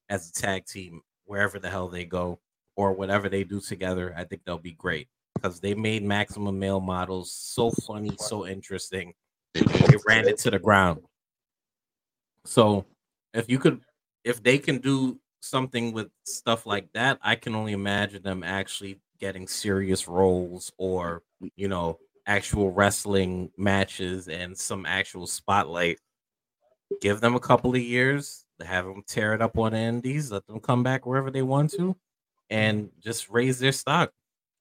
[0.08, 2.40] as a tag team wherever the hell they go
[2.76, 4.12] or whatever they do together.
[4.16, 9.14] I think they'll be great because they made Maximum Male models so funny, so interesting.
[9.54, 11.02] They ran it to the ground.
[12.44, 12.84] So
[13.32, 13.80] if you could,
[14.24, 18.98] if they can do something with stuff like that, I can only imagine them actually
[19.20, 21.22] getting serious roles or
[21.56, 25.98] you know actual wrestling matches and some actual spotlight.
[27.00, 30.46] Give them a couple of years, have them tear it up on the indies, let
[30.46, 31.96] them come back wherever they want to,
[32.50, 34.12] and just raise their stock.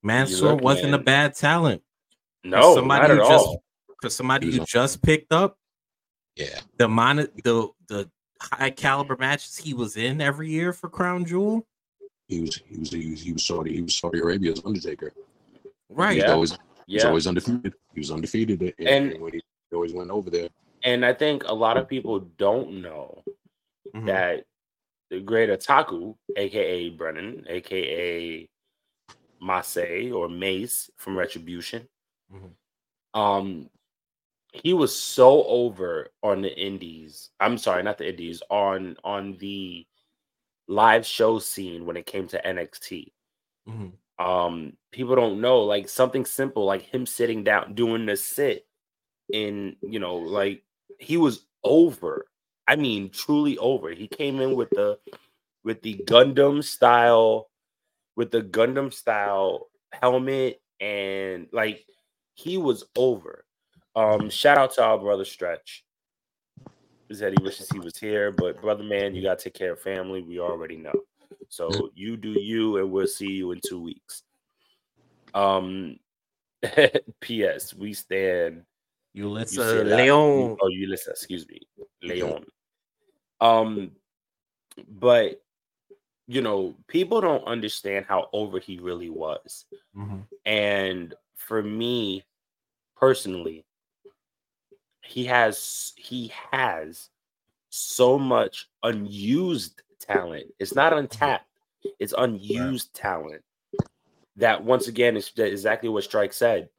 [0.02, 1.82] Mansoor look, wasn't a bad talent.
[2.44, 3.64] No, somebody not at who just- all.
[4.02, 5.58] For somebody He's who just picked up,
[6.36, 8.12] Yeah, the mon- the the
[8.42, 11.66] high caliber matches he was in every year for Crown Jewel.
[12.28, 15.14] he was he was he was, he was Saudi he was Saudi Arabia's Undertaker.
[15.88, 16.16] Right.
[16.16, 16.34] He's Yeah.
[16.34, 16.58] always
[16.88, 17.08] he's Yeah.
[17.10, 17.74] always undefeated.
[17.94, 19.42] He was undefeated, and, And- when he
[19.74, 20.50] always went over there.
[20.84, 23.24] And I think a lot of people don't know
[23.96, 24.06] Mhm.
[24.08, 24.46] that
[25.10, 28.50] the great Otaku, aka Brennan, aka
[29.42, 31.88] Masay or Mace from Retribution,
[32.32, 32.56] Mhm.
[33.14, 33.70] um,
[34.54, 37.32] he was so over on the indies.
[37.40, 39.86] I'm sorry, not the indies, on on the
[40.68, 43.14] live show scene when it came to NXT.
[43.68, 43.94] Mhm.
[44.20, 48.66] Um people don't know like something simple like him sitting down doing the sit
[49.34, 50.64] and you know like
[51.00, 52.26] he was over
[52.68, 55.00] i mean truly over he came in with the
[55.64, 57.50] with the gundam style
[58.16, 61.86] with the gundam style helmet and like
[62.36, 63.46] he was over
[63.96, 65.86] Um, shout out to our brother Stretch.
[67.10, 69.82] He said he wishes he was here, but brother man, you gotta take care of
[69.82, 70.22] family.
[70.24, 70.94] We already know.
[71.50, 74.24] So you do you, and we'll see you in two weeks.
[75.34, 75.98] Um,
[77.22, 77.74] P.S.
[77.74, 78.64] We stand.
[79.46, 80.58] Say that- Leon.
[80.62, 81.62] Oh, Yulisa, excuse me,
[82.02, 82.46] Leon.
[83.42, 83.92] Um,
[84.88, 85.42] but
[86.28, 89.66] you know, people don't understand how over he really was.
[89.96, 90.26] Mhm.
[90.46, 92.24] And for me
[92.96, 93.66] personally,
[95.04, 97.10] he has he has
[97.70, 100.46] so much unused talent.
[100.60, 101.48] It's not untapped,
[102.00, 103.42] it's unused talent.
[104.38, 106.70] That once again is exactly what Strike said.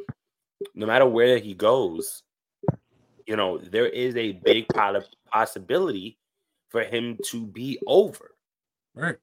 [0.74, 2.22] No matter where he goes,
[3.26, 4.66] you know, there is a big
[5.30, 6.18] possibility
[6.68, 8.32] for him to be over.
[8.94, 9.16] Right.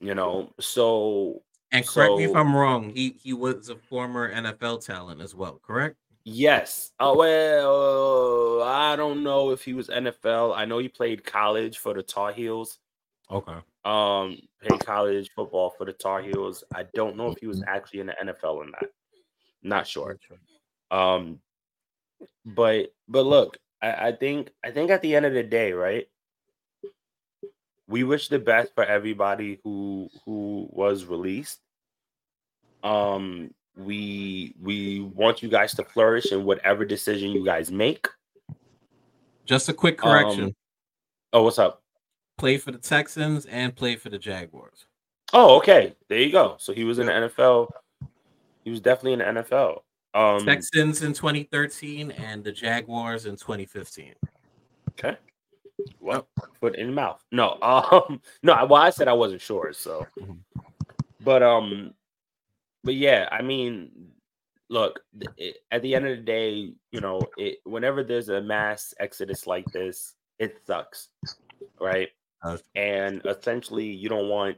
[0.00, 2.90] You know, so And correct me if I'm wrong.
[2.90, 5.60] He he was a former NFL talent as well.
[5.62, 5.96] Correct.
[6.24, 6.92] Yes.
[7.00, 8.62] Oh well,
[9.12, 10.56] don't know if he was NFL.
[10.56, 12.78] I know he played college for the Tar Heels.
[13.30, 13.56] Okay.
[13.84, 16.64] Um, played college football for the Tar Heels.
[16.74, 18.84] I don't know if he was actually in the NFL or not.
[19.62, 20.18] Not sure.
[20.90, 21.40] Um,
[22.44, 26.08] but but look, I, I think I think at the end of the day, right?
[27.88, 31.60] We wish the best for everybody who who was released.
[32.82, 38.06] Um, we we want you guys to flourish in whatever decision you guys make.
[39.46, 40.44] Just a quick correction.
[40.44, 40.54] Um,
[41.34, 41.80] Oh, what's up?
[42.38, 44.86] play for the Texans and play for the Jaguars.
[45.32, 45.94] Oh, okay.
[46.08, 46.56] There you go.
[46.58, 47.68] So he was in the NFL.
[48.64, 49.82] He was definitely in the NFL.
[50.14, 54.14] Um, Texans in 2013 and the Jaguars in 2015.
[54.90, 55.16] Okay.
[56.00, 56.26] Well,
[56.60, 57.22] foot in the mouth.
[57.32, 58.54] No, um, no.
[58.66, 59.72] Well, I said I wasn't sure.
[59.72, 60.38] So, Mhm.
[61.20, 61.94] but um,
[62.84, 64.11] but yeah, I mean,
[64.72, 65.00] look.
[65.36, 69.46] It, at the end of the day, you know, it whenever there's a mass exodus
[69.46, 71.08] like this, it sucks,
[71.80, 72.08] right?
[72.74, 74.56] And essentially, you don't want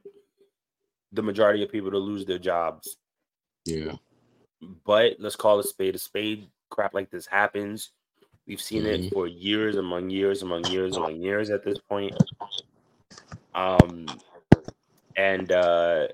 [1.12, 2.96] the majority of people to lose their jobs.
[3.66, 3.96] Yeah.
[4.84, 6.48] But let's call a spade a spade.
[6.70, 7.90] Crap like this happens.
[8.46, 12.14] We've seen it for years among years among years among years at this point.
[13.54, 14.06] Um
[15.16, 16.08] and uh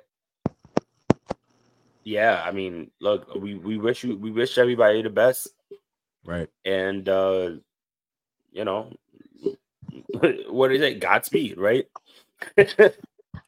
[2.04, 5.48] yeah, I mean, look, we, we wish you we wish everybody the best
[6.24, 6.48] Right.
[6.64, 7.52] and uh
[8.52, 8.92] you know
[10.50, 11.00] what is it?
[11.00, 11.86] Godspeed, right?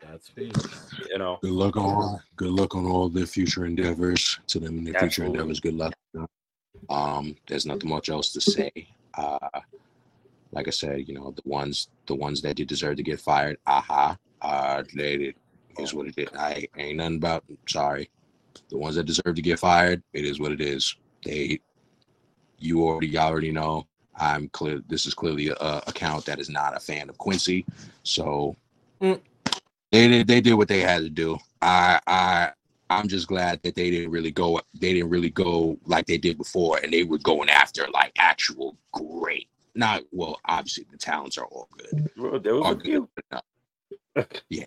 [0.01, 0.57] Godspeed.
[1.11, 2.23] you know, Good luck on all.
[2.37, 4.39] Good luck on all their future endeavors.
[4.49, 5.39] To them in their future Absolutely.
[5.39, 5.95] endeavors, good luck.
[6.91, 8.71] Um, there's nothing much else to say.
[9.15, 9.39] Uh,
[10.53, 13.59] like I said, you know, the ones the ones that did deserve to get fired,
[13.67, 15.35] aha, uh, they did
[15.79, 16.29] is what it is.
[16.37, 17.45] I ain't nothing about.
[17.69, 18.11] Sorry,
[18.69, 20.95] the ones that deserve to get fired, it is what it is.
[21.25, 21.61] They,
[22.59, 23.87] you already y'all already know.
[24.17, 24.83] I'm clear.
[24.89, 27.65] This is clearly a, a account that is not a fan of Quincy,
[28.03, 28.57] so
[29.01, 29.21] Mm.
[29.91, 31.39] they did they did what they had to do.
[31.61, 32.51] I I
[32.91, 36.37] I'm just glad that they didn't really go they didn't really go like they did
[36.39, 39.49] before and they were going after like actual great.
[39.75, 42.11] Not well, obviously the talents are all good.
[42.17, 43.09] Bro, there was Are a few.
[43.31, 43.43] good
[44.15, 44.67] but yeah.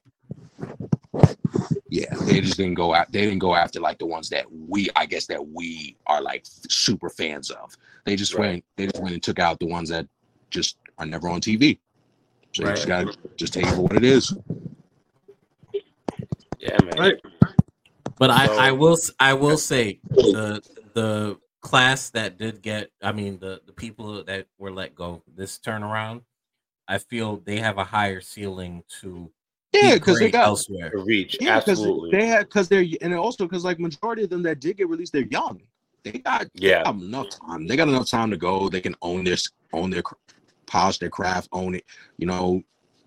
[1.90, 3.12] Yeah, they just didn't go out.
[3.12, 6.44] They didn't go after like the ones that we, I guess, that we are like
[6.70, 7.76] super fans of.
[8.06, 8.40] They just Right.
[8.40, 8.66] went.
[8.78, 10.08] They just went and took out the ones that
[10.50, 11.80] just are never on TV.
[12.54, 14.34] So you just gotta just take it for what it is.
[16.60, 16.98] Yeah, man.
[16.98, 17.16] Right.
[18.18, 20.64] But I, I will s- I will say the
[20.94, 25.60] the class that did get I mean the the people that were let go this
[25.60, 26.22] turnaround,
[26.88, 29.32] I feel they have a higher ceiling to
[29.74, 30.90] Yeah, because they got elsewhere.
[30.92, 32.12] To reach, Yeah, because absolutely.
[32.12, 35.14] they had because they're and also because like majority of them that did get released,
[35.14, 35.62] they're young.
[36.04, 36.84] They got they Yeah.
[36.84, 37.68] got enough time.
[37.68, 38.70] They got enough time to go.
[38.70, 40.04] They can own this, own their
[40.66, 41.84] polish their craft, own it.
[42.18, 42.62] You know,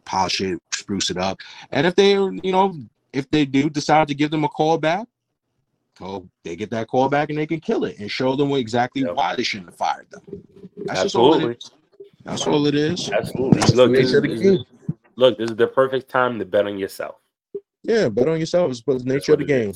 [0.04, 1.40] polish it, spruce it up.
[1.70, 2.74] And if they, you know,
[3.12, 5.06] if they do decide to give them a call back,
[6.00, 9.02] oh, they get that call back and they can kill it and show them exactly
[9.02, 9.14] Yep.
[9.14, 10.22] why they shouldn't have fired them.
[10.84, 11.56] That's just all it Absolutely.
[12.24, 13.10] That's all it is.
[13.10, 13.60] Absolutely.
[13.60, 14.12] That's the Look, this
[15.18, 15.38] nature is, of the this game.
[15.38, 17.16] is- look, this is the perfect time to bet on yourself.
[17.82, 18.70] Yeah, bet on yourself.
[18.70, 19.72] It's the nature of the game.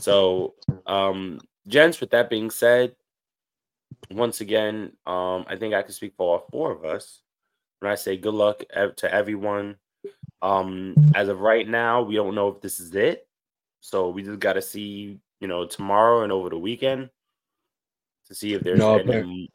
[0.00, 0.54] So,
[0.86, 2.94] um, gents, with that being said,
[4.10, 7.20] once again, um, I think I can speak for all four of us
[7.80, 8.62] when I say good luck
[8.96, 9.76] to everyone.
[10.40, 13.28] Um, as of right now, we don't know if this is it,
[13.80, 17.10] so we just got to see, you know, tomorrow and over the weekend
[18.26, 19.50] to see if there's No, any.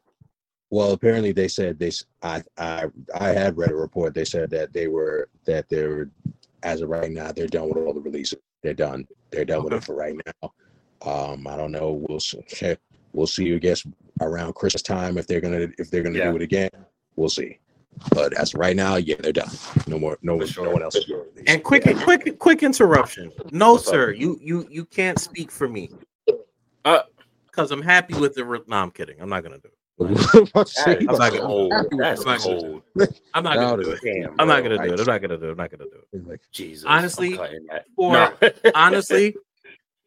[0.70, 1.90] Appar- Well, apparently they said they.
[2.22, 2.84] i i
[3.14, 4.14] i had read a report.
[4.14, 6.10] They said that they were that they were,
[6.62, 8.38] as of right now, they're done with all the releases.
[8.62, 9.06] They're done.
[9.30, 10.52] They're done with it for right now.
[11.02, 11.92] Um, I don't know.
[12.08, 12.42] We'll see.
[13.12, 13.54] We'll see.
[13.54, 13.84] I guess
[14.20, 16.30] around Christmas time if they're gonna if they're gonna Yeah.
[16.30, 16.70] do it again.
[17.16, 17.58] We'll see.
[18.12, 19.50] But as of right now, yeah, they're done.
[19.88, 20.18] No more.
[20.22, 20.72] No, For no sure.
[20.72, 21.24] one else is doing.
[21.48, 23.32] And quick, quick, quick interruption.
[23.50, 23.92] No, What's up?
[23.94, 25.90] sir, you you you can't speak for me.
[26.84, 27.00] Uh,
[27.46, 28.44] because I'm happy with the.
[28.44, 29.20] Re- no, I'm kidding.
[29.20, 29.77] I'm not gonna do it.
[29.98, 31.72] That is I'm not gonna- cold.
[31.98, 32.80] That's I'm not gonna-
[33.34, 34.00] I'm not gonna do it.
[34.02, 35.00] Damn, I'm not gonna do it.
[35.00, 35.50] I'm not gonna do it.
[35.50, 36.40] I'm not gonna do it.
[36.52, 36.84] Jesus.
[36.86, 37.86] Honestly, I'm cutting that.
[37.96, 38.32] for- No.
[38.74, 39.34] Honestly,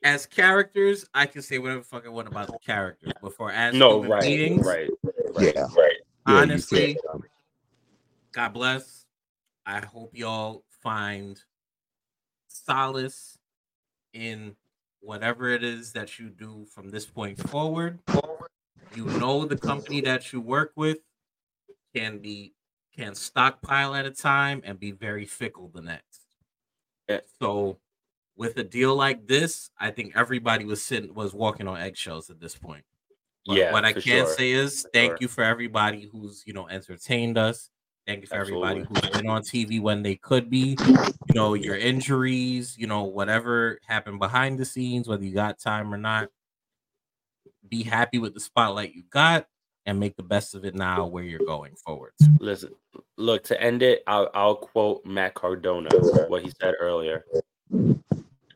[0.03, 3.11] as characters, I can say whatever the fuck I want about the characters.
[3.22, 4.89] But for as no, right, beings, right,
[5.35, 5.68] right, Yeah.
[5.77, 5.97] right.
[6.26, 7.23] honestly, can't, um,
[8.31, 9.05] God bless.
[9.65, 11.39] I hope y'all find
[12.47, 13.38] solace
[14.13, 14.55] in
[15.01, 17.99] whatever it is that you do from this point forward.
[18.95, 20.97] You know the company that you work with
[21.95, 22.53] can be
[22.95, 26.22] can stockpile at a time and be very fickle the next.
[27.07, 27.19] Yeah.
[27.39, 27.77] So
[28.35, 32.39] with a deal like this, I think everybody was sitting was walking on eggshells at
[32.39, 32.84] this point.
[33.45, 33.72] But yeah.
[33.72, 34.27] what I can sure.
[34.27, 35.18] say is For thank sure.
[35.22, 37.69] you for everybody who's you know entertained us.
[38.07, 40.76] Thank you for everybody who's been on TV when they could be.
[40.80, 45.93] You know your injuries, you know whatever happened behind the scenes, whether you got time
[45.93, 46.30] or not.
[47.69, 49.47] Be happy with the spotlight you got
[49.85, 52.13] and make the best of it now where you're going forward.
[52.39, 52.71] Listen,
[53.17, 54.03] look to end it.
[54.07, 55.89] I'll, I'll quote Matt Cardona
[56.27, 57.25] what he said earlier.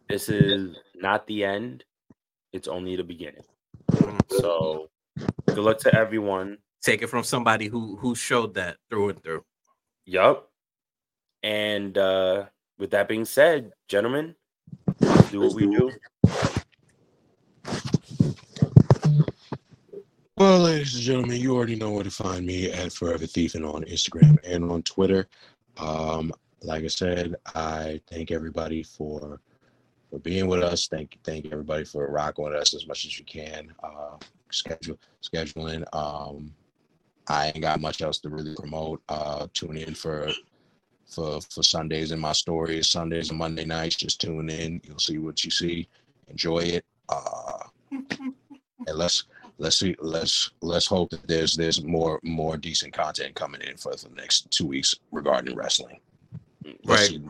[0.10, 1.84] This is not the end;
[2.53, 3.44] it's only the beginning.
[4.30, 4.90] So,
[5.48, 6.60] good luck to everyone.
[6.84, 9.44] Take it from somebody who who showed that through and through.
[10.06, 10.49] Yup.
[11.41, 12.45] And uh,
[12.77, 14.36] with that being said, gentlemen,
[15.32, 15.91] do what we do.
[20.38, 23.86] Well, ladies and gentlemen, you already know where to find me at Forever Thiefing on
[23.86, 25.30] Instagram and on Twitter.
[25.78, 29.40] Um, like I said, I thank everybody for
[30.10, 30.90] for being with us.
[30.90, 33.74] Thank thank everybody for rocking with us as much as you can.
[33.82, 34.18] Uh,
[34.52, 35.86] schedule scheduling.
[35.95, 36.53] Um,
[37.30, 39.02] I ain't got much else to really promote.
[39.07, 40.30] Uh, tune in for
[41.07, 43.95] for for Sundays in my stories, Sundays and Monday nights.
[43.95, 44.82] Just tune in.
[44.84, 45.88] You'll see what you see.
[46.28, 46.86] Enjoy it.
[47.07, 47.60] Uh,
[47.91, 49.24] and let's
[49.57, 53.95] let's see let's let's hope that there's there's more more decent content coming in for
[53.95, 55.99] the next two weeks regarding wrestling.
[56.84, 57.10] Let's Right.
[57.10, 57.22] see,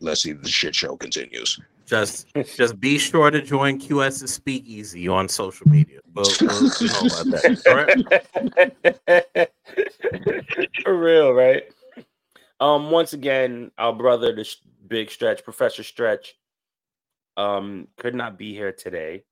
[0.00, 1.60] let's see the shit show continues.
[1.86, 5.98] Just just be sure to join QS's Speakeasy on social media.
[6.12, 9.50] We'll, we'll you know about that.
[10.82, 11.62] For real, right?
[12.58, 14.56] Um, once again, our brother, the sh-
[14.88, 16.34] big stretch, Professor Stretch,
[17.36, 19.22] um, could not be here today.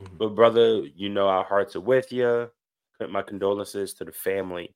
[0.00, 0.18] Mhm.
[0.18, 2.50] But brother, you know our hearts are with you.
[3.08, 4.74] My condolences to the family.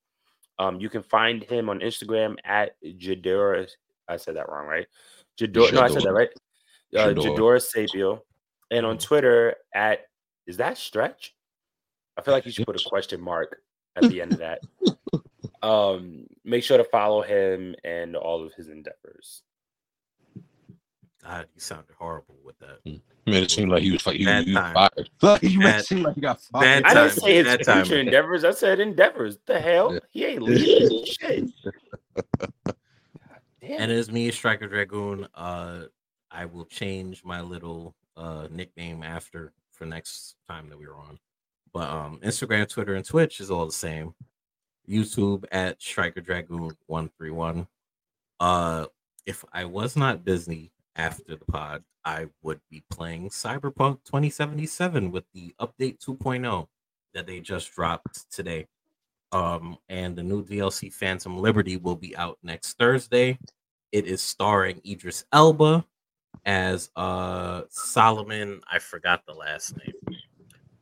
[0.59, 3.69] Um, you can find him on Instagram at Jadora.
[4.09, 4.87] I said that wrong, right?
[5.39, 5.73] Jadora.
[5.73, 6.31] No, I said that right.
[6.97, 7.37] Uh, Jador.
[7.37, 8.21] Jadora Sapio,
[8.71, 10.07] and on Twitter at
[10.47, 11.35] is that Stretch?
[12.17, 13.61] I feel like you should put a question mark
[13.97, 14.61] at the end of that.
[15.63, 19.43] Um, make sure to follow him and all of his endeavors.
[21.25, 22.79] God, you sounded horrible with that.
[22.85, 23.01] Man,
[23.43, 25.11] it seemed like he was, fi- he, Bad he was fired.
[25.23, 26.85] Like, he made Bad- it seem like he got fired.
[26.85, 27.19] I didn't time.
[27.19, 27.85] say his That time.
[27.85, 28.45] future endeavors.
[28.45, 29.39] I said endeavors.
[29.47, 29.95] The hell?
[29.95, 30.01] Yeah.
[30.13, 31.51] He ain't leaving shit.
[33.63, 35.27] And as me, Stryker Dragoon.
[35.35, 35.85] Uh,
[36.31, 41.19] I will change my little uh nickname after for next time that we were on.
[41.73, 44.15] But um, Instagram, Twitter, and Twitch is all the same.
[44.87, 47.67] YouTube at Stryker Dragoon one three one.
[48.39, 48.85] Uh,
[49.25, 55.25] if I was not busy after the pod, I would be playing Cyberpunk 2077 with
[55.33, 56.67] the update 2.0
[57.15, 58.67] that they just dropped today.
[59.33, 63.39] Um, and the new DLC Phantom Liberty will be out next Thursday.
[63.91, 65.85] It is starring Idris Elba
[66.45, 68.61] as uh Solomon.
[68.71, 70.19] I forgot the last name,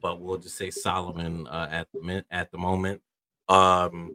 [0.01, 3.01] but we'll just say Solomon uh, at the min- at the moment.
[3.48, 4.14] Um,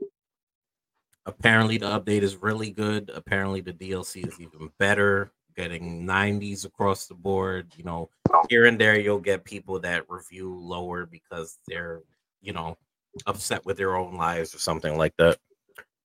[1.25, 3.11] apparently the update is really good.
[3.13, 7.73] Apparently the DLC is even better, getting 90s across the board.
[7.75, 8.09] You know,
[8.49, 12.01] here and there you'll get people that review lower because they're
[12.41, 12.77] you know
[13.25, 15.37] upset with their own lives or something like that.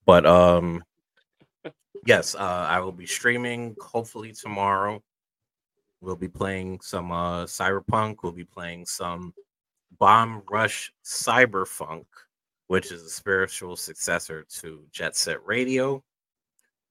[0.06, 0.82] But um
[2.06, 5.02] yes, uh I will be streaming hopefully tomorrow.
[6.00, 9.34] We'll be playing some uh Cyberpunk, we'll be playing some
[9.98, 12.06] Bomb Rush Cyberfunk,
[12.68, 16.02] which is a spiritual successor to Jet Set Radio.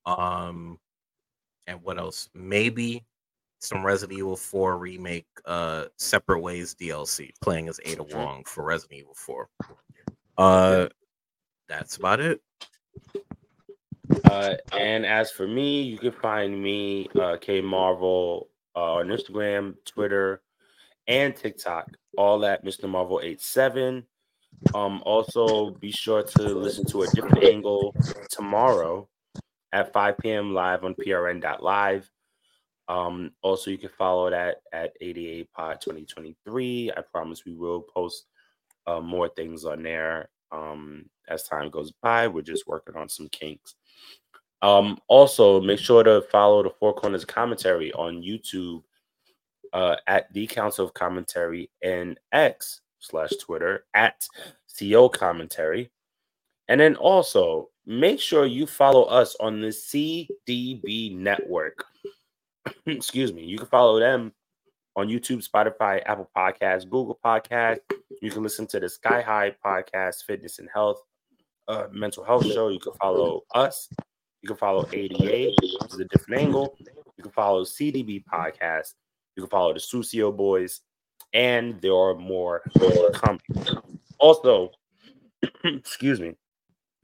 [0.06, 0.78] Um
[1.72, 2.30] and what else?
[2.34, 3.04] Maybe
[3.60, 9.00] some Resident Evil 4 remake uh separate ways DLC playing as Ada Wong for Resident
[9.00, 9.50] Evil 4.
[10.38, 10.88] Uh
[11.68, 12.42] that's about it.
[14.26, 19.76] Uh, and as for me, you can find me, uh, Kay Marvel, uh, on Instagram,
[19.86, 20.42] Twitter,
[21.08, 22.90] and TikTok, all at Mr.
[22.90, 24.06] Marvel 87.
[24.76, 27.96] Um, also, be sure to listen to a different angle
[28.30, 29.08] tomorrow
[29.74, 30.54] at 5 p.m.
[30.54, 32.10] live on prn.live.
[32.88, 36.92] Um, also, you can follow that at 88 Pod 2023.
[36.96, 38.26] I promise we will post
[38.88, 42.28] uh, more things on there um, as time goes by.
[42.28, 43.76] We're just working on some kinks.
[44.62, 48.84] Um, also, make sure to follow the Four Corners commentary on YouTube
[49.74, 54.28] uh, at the Council of Commentary and X slash Twitter at
[54.78, 55.92] CO Commentary.
[56.68, 61.86] And then also make sure you follow us on the CDB network.
[62.86, 63.44] Excuse me.
[63.44, 64.34] You can follow them
[64.96, 67.80] on YouTube, Spotify, Apple Podcasts, Google Podcasts.
[68.22, 71.02] You can listen to the Sky High Podcast, Fitness and Health,
[71.68, 72.70] uh, Mental Health Show.
[72.70, 73.90] You can follow us.
[74.42, 76.76] You can follow ADA, which is a different angle.
[76.80, 78.94] You can follow CDB Podcast.
[79.36, 80.82] You can follow the Sucio Boys,
[81.34, 82.62] and there are more
[83.14, 83.40] coming.
[84.20, 84.72] Also,
[85.64, 86.36] excuse me.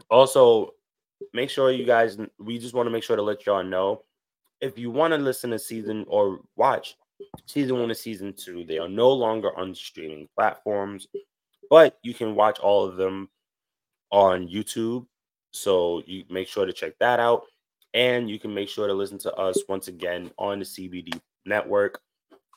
[0.09, 0.73] Also,
[1.33, 2.17] make sure you guys.
[2.39, 4.03] We just want to make sure to let y'all know
[4.61, 6.97] if you want to listen to season or watch
[7.45, 8.63] season one and season two.
[8.63, 11.07] They are no longer on streaming platforms,
[11.69, 13.29] but you can watch all of them
[14.11, 15.05] on YouTube.
[15.51, 17.43] So you make sure to check that out.
[17.93, 22.01] And you can make sure to listen to us once again on the CDB network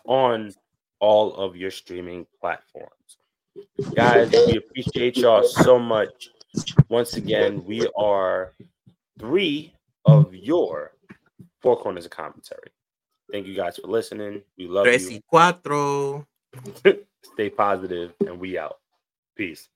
[0.04, 0.52] on
[0.98, 3.16] all of your streaming platforms.
[3.94, 6.30] Guys, we appreciate y'all so much.
[6.88, 8.52] Once again, we are
[9.18, 9.74] three
[10.04, 10.92] of your
[11.60, 12.70] four corners of commentary.
[13.30, 14.42] Thank you guys for listening.
[14.58, 15.20] We love Tres you.
[15.32, 16.26] cuatro.
[17.22, 18.78] Stay positive, and we out.
[19.36, 19.68] Peace.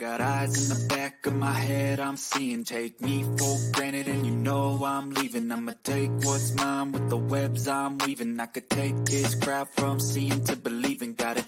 [0.00, 2.64] Got eyes in the back of my head, I'm seeing.
[2.64, 5.52] Take me for granted, and you know I'm leaving.
[5.52, 8.40] I'ma take what's mine with the webs I'm weaving.
[8.40, 11.12] I could take this crowd from seeing to believing.
[11.12, 11.44] Got it.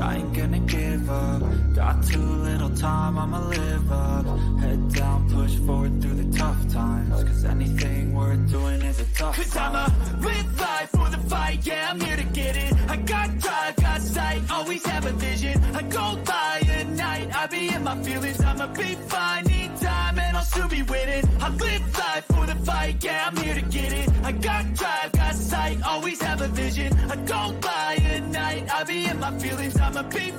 [0.00, 1.42] I ain't gonna give up.
[1.74, 2.18] Got too
[2.48, 4.26] little time, I'ma live up.
[4.60, 7.24] Head down, push forward through the tough times.
[7.24, 9.74] Cause anything worth doing is a tough Cause time.
[9.74, 12.72] I'ma live life for the fight, yeah, I'm here to get it.
[12.88, 15.62] I got drive, got sight, always have a vision.
[15.74, 16.51] I go by
[17.42, 18.40] I be in my feelings.
[18.40, 21.24] I'ma be fine, need time, and I'll still be winning.
[21.40, 24.08] I live life for the fight, yeah, I'm here to get it.
[24.22, 26.92] I got drive, got sight, always have a vision.
[27.10, 29.76] I go by at night, I be in my feelings.
[29.76, 30.32] I'ma be